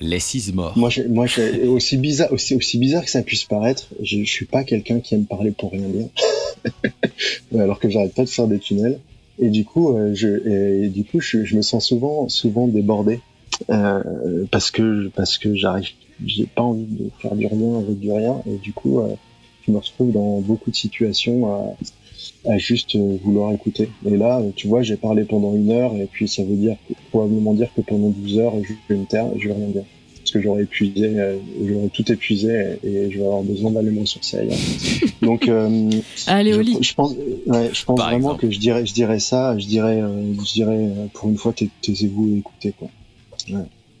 Les 0.00 0.36
is 0.36 0.52
mort. 0.52 0.76
Moi, 0.78 0.88
je, 0.88 1.02
moi, 1.02 1.26
je, 1.26 1.66
aussi 1.66 1.98
bizarre, 1.98 2.32
aussi, 2.32 2.54
aussi 2.54 2.78
bizarre 2.78 3.04
que 3.04 3.10
ça 3.10 3.22
puisse 3.22 3.44
paraître, 3.44 3.88
je, 4.02 4.24
je 4.24 4.30
suis 4.30 4.46
pas 4.46 4.64
quelqu'un 4.64 5.00
qui 5.00 5.14
aime 5.14 5.26
parler 5.26 5.50
pour 5.50 5.72
rien 5.72 5.88
dire. 5.88 6.08
Alors 7.54 7.78
que 7.78 7.90
j'arrête 7.90 8.14
pas 8.14 8.24
de 8.24 8.28
faire 8.30 8.46
des 8.46 8.58
tunnels. 8.58 8.98
Et 9.38 9.50
du 9.50 9.64
coup, 9.64 9.96
euh, 9.96 10.14
je, 10.14 10.84
et, 10.84 10.88
du 10.88 11.04
coup, 11.04 11.20
je, 11.20 11.44
je 11.44 11.56
me 11.56 11.62
sens 11.62 11.86
souvent, 11.86 12.28
souvent 12.28 12.66
débordé 12.66 13.20
euh, 13.68 14.02
parce 14.50 14.70
que, 14.70 15.08
parce 15.08 15.36
que 15.36 15.54
j'arrive, 15.54 15.88
j'ai 16.24 16.46
pas 16.46 16.62
envie 16.62 16.86
de 16.86 17.10
faire 17.20 17.34
du 17.34 17.46
rien 17.46 17.78
avec 17.78 17.98
du 17.98 18.10
rien. 18.10 18.42
Et 18.46 18.56
du 18.56 18.72
coup, 18.72 19.00
euh, 19.00 19.14
je 19.66 19.72
me 19.72 19.78
retrouve 19.78 20.12
dans 20.12 20.40
beaucoup 20.40 20.70
de 20.70 20.76
situations 20.76 21.76
à, 22.48 22.58
juste 22.58 22.96
euh, 22.96 23.16
vouloir 23.22 23.52
écouter. 23.52 23.88
Et 24.06 24.16
là, 24.16 24.42
tu 24.56 24.68
vois, 24.68 24.82
j'ai 24.82 24.96
parlé 24.96 25.24
pendant 25.24 25.54
une 25.54 25.70
heure 25.70 25.94
et 25.94 26.06
puis 26.10 26.28
ça 26.28 26.42
veut 26.42 26.56
dire 26.56 26.76
probablement 27.10 27.54
dire 27.54 27.68
que 27.74 27.80
pendant 27.80 28.10
12 28.10 28.38
heures, 28.38 28.54
je 28.62 28.72
vais 28.88 29.00
me 29.00 29.06
taire 29.06 29.26
et 29.34 29.40
je 29.40 29.48
vais 29.48 29.54
rien 29.54 29.68
dire 29.68 29.84
parce 30.20 30.32
que 30.32 30.42
j'aurais 30.42 30.62
épuisé, 30.62 31.18
euh, 31.18 31.38
j'aurais 31.64 31.88
tout 31.88 32.12
épuisé 32.12 32.76
et, 32.84 33.10
je 33.10 33.18
vais 33.18 33.24
avoir 33.24 33.42
besoin 33.42 33.70
d'aller 33.70 33.90
me 33.90 34.00
ressourcer 34.00 34.38
ailleurs. 34.38 34.58
Donc, 35.22 35.48
euh, 35.48 35.90
Allez, 36.26 36.52
je, 36.52 36.58
au 36.58 36.62
lit. 36.62 36.78
je 36.80 36.94
pense, 36.94 37.14
ouais, 37.46 37.70
je 37.72 37.84
pense 37.84 37.96
Par 37.96 38.10
vraiment 38.10 38.16
exemple. 38.34 38.40
que 38.42 38.50
je 38.50 38.58
dirais, 38.58 38.86
je 38.86 38.92
dirais 38.94 39.18
ça, 39.18 39.58
je 39.58 39.66
dirais, 39.66 40.00
euh, 40.00 40.32
je 40.34 40.52
dirais 40.52 40.76
euh, 40.76 41.06
pour 41.14 41.30
une 41.30 41.36
fois, 41.36 41.52
tais- 41.52 41.70
taisez-vous 41.82 42.34
et 42.34 42.38
écoutez 42.38 42.72
quoi. 42.72 42.88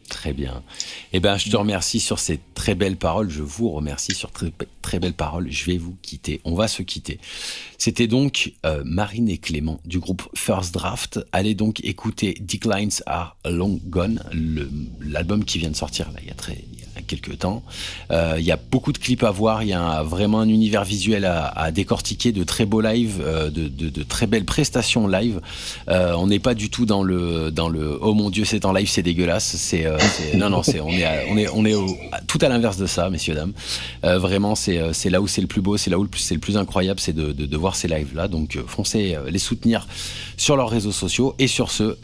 Très 0.08 0.32
bien. 0.32 0.62
Eh 1.12 1.20
ben, 1.20 1.36
je 1.36 1.48
te 1.48 1.56
remercie 1.56 2.00
sur 2.00 2.18
ces 2.18 2.40
très 2.54 2.74
belles 2.74 2.96
paroles. 2.96 3.30
Je 3.30 3.42
vous 3.42 3.70
remercie 3.70 4.12
sur 4.12 4.32
très, 4.32 4.52
très 4.82 4.98
belles 4.98 5.14
paroles. 5.14 5.50
Je 5.50 5.64
vais 5.66 5.78
vous 5.78 5.96
quitter. 6.02 6.40
On 6.44 6.54
va 6.54 6.66
se 6.66 6.82
quitter. 6.82 7.18
C'était 7.80 8.08
donc 8.08 8.52
euh, 8.66 8.82
Marine 8.84 9.30
et 9.30 9.38
Clément 9.38 9.80
du 9.86 10.00
groupe 10.00 10.28
First 10.34 10.74
Draft. 10.74 11.18
Allez 11.32 11.54
donc 11.54 11.82
écouter 11.82 12.36
Declines 12.38 12.90
Are 13.06 13.38
Long 13.48 13.80
Gone, 13.86 14.22
l'album 15.00 15.46
qui 15.46 15.58
vient 15.58 15.70
de 15.70 15.76
sortir 15.76 16.10
là, 16.12 16.18
il 16.20 16.28
y 16.28 16.30
a 16.30 16.34
très 16.34 16.62
il 16.72 16.96
y 16.96 16.98
a 16.98 17.00
quelques 17.00 17.38
temps. 17.38 17.62
Euh, 18.10 18.34
il 18.38 18.44
y 18.44 18.52
a 18.52 18.58
beaucoup 18.58 18.92
de 18.92 18.98
clips 18.98 19.22
à 19.22 19.30
voir. 19.30 19.62
Il 19.62 19.70
y 19.70 19.72
a 19.72 20.02
vraiment 20.02 20.40
un 20.40 20.48
univers 20.50 20.84
visuel 20.84 21.24
à, 21.24 21.70
décortiquer, 21.70 22.32
de 22.32 22.44
très 22.44 22.66
beaux 22.66 22.82
lives, 22.82 23.22
euh, 23.22 23.48
de, 23.48 24.02
très 24.02 24.26
belles 24.26 24.44
prestations 24.44 25.06
live. 25.08 25.40
On 25.88 26.26
n'est 26.26 26.38
pas 26.38 26.52
du 26.52 26.68
tout 26.68 26.84
dans 26.84 27.02
le 27.02 27.50
dans 27.50 27.70
le 27.70 27.98
oh 28.02 28.12
mon 28.12 28.28
dieu 28.28 28.44
c'est 28.44 28.66
en 28.66 28.74
live 28.74 28.90
c'est 28.90 29.02
dégueulasse. 29.02 29.56
C'est 29.56 29.86
non 30.36 30.50
non 30.50 30.60
on 30.84 30.90
est 30.90 31.26
on 31.30 31.38
est 31.38 31.48
on 31.48 31.64
est 31.64 31.74
au- 31.74 31.96
tout 32.26 32.38
à 32.42 32.48
l'inverse 32.50 32.76
de 32.76 32.86
ça 32.86 33.08
messieurs 33.08 33.34
dames. 33.34 33.54
Vraiment 34.02 34.54
c'est 34.54 35.08
là 35.08 35.22
où 35.22 35.26
c'est 35.26 35.40
le 35.40 35.46
plus 35.46 35.62
beau, 35.62 35.78
c'est 35.78 35.88
là 35.88 35.98
où 35.98 36.06
c'est 36.14 36.34
le 36.34 36.40
plus 36.40 36.58
incroyable, 36.58 37.00
c'est 37.00 37.14
de, 37.14 37.32
de 37.32 37.56
voir 37.56 37.69
ces 37.76 37.88
lives 37.88 38.14
là. 38.14 38.28
Donc 38.28 38.56
euh, 38.56 38.62
foncez 38.66 39.14
euh, 39.14 39.30
les 39.30 39.38
soutenir 39.38 39.86
sur 40.36 40.56
leurs 40.56 40.68
réseaux 40.70 40.92
sociaux 40.92 41.34
et 41.38 41.46
sur 41.46 41.70
ce 41.70 41.96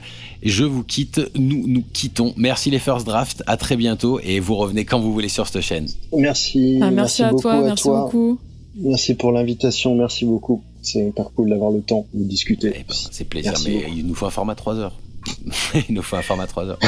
je 0.42 0.64
vous 0.64 0.84
quitte, 0.84 1.20
nous 1.34 1.64
nous 1.66 1.82
quittons. 1.94 2.34
Merci 2.36 2.70
les 2.70 2.78
First 2.78 3.06
Draft, 3.06 3.42
à 3.46 3.56
très 3.56 3.76
bientôt 3.76 4.20
et 4.22 4.38
vous 4.38 4.54
revenez 4.54 4.84
quand 4.84 5.00
vous 5.00 5.12
voulez 5.12 5.30
sur 5.30 5.46
cette 5.46 5.62
chaîne. 5.62 5.88
Merci, 6.16 6.78
Ah, 6.82 6.90
merci, 6.90 7.22
à 7.22 7.30
beaucoup 7.30 7.42
toi, 7.42 7.52
à 7.54 7.60
merci 7.62 7.82
toi. 7.84 8.02
beaucoup. 8.02 8.38
Merci 8.78 9.14
pour 9.14 9.32
l'invitation, 9.32 9.94
merci 9.94 10.26
beaucoup. 10.26 10.62
C'est 10.82 11.08
hyper 11.08 11.30
cool 11.34 11.48
d'avoir 11.48 11.70
le 11.72 11.80
temps 11.80 12.06
de 12.12 12.22
discuter. 12.22 12.72
Eh 12.74 12.78
ben, 12.86 12.94
c'est 13.10 13.24
plaisir, 13.24 13.52
Merci 13.52 13.68
mais 13.70 13.74
beaucoup. 13.84 13.94
il 13.96 14.06
nous 14.06 14.14
faut 14.14 14.26
un 14.26 14.30
format 14.30 14.54
3 14.54 14.76
heures. 14.76 14.92
il 15.88 15.94
nous 15.94 16.02
faut 16.02 16.16
un 16.16 16.22
format 16.22 16.46
3 16.46 16.64
heures. 16.66 16.78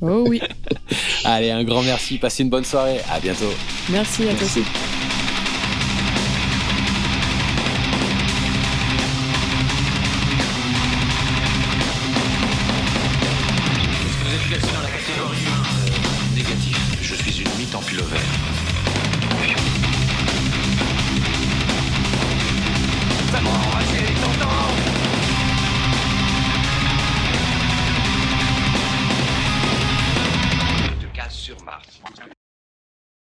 Oh 0.00 0.24
oui. 0.26 0.40
Allez, 1.24 1.50
un 1.50 1.62
grand 1.64 1.82
merci, 1.82 2.16
passez 2.18 2.42
une 2.42 2.50
bonne 2.50 2.64
soirée, 2.64 2.98
à 3.10 3.20
bientôt. 3.20 3.44
Merci 3.90 4.22
à 4.28 4.34
toi 4.34 4.44
aussi. 4.46 4.62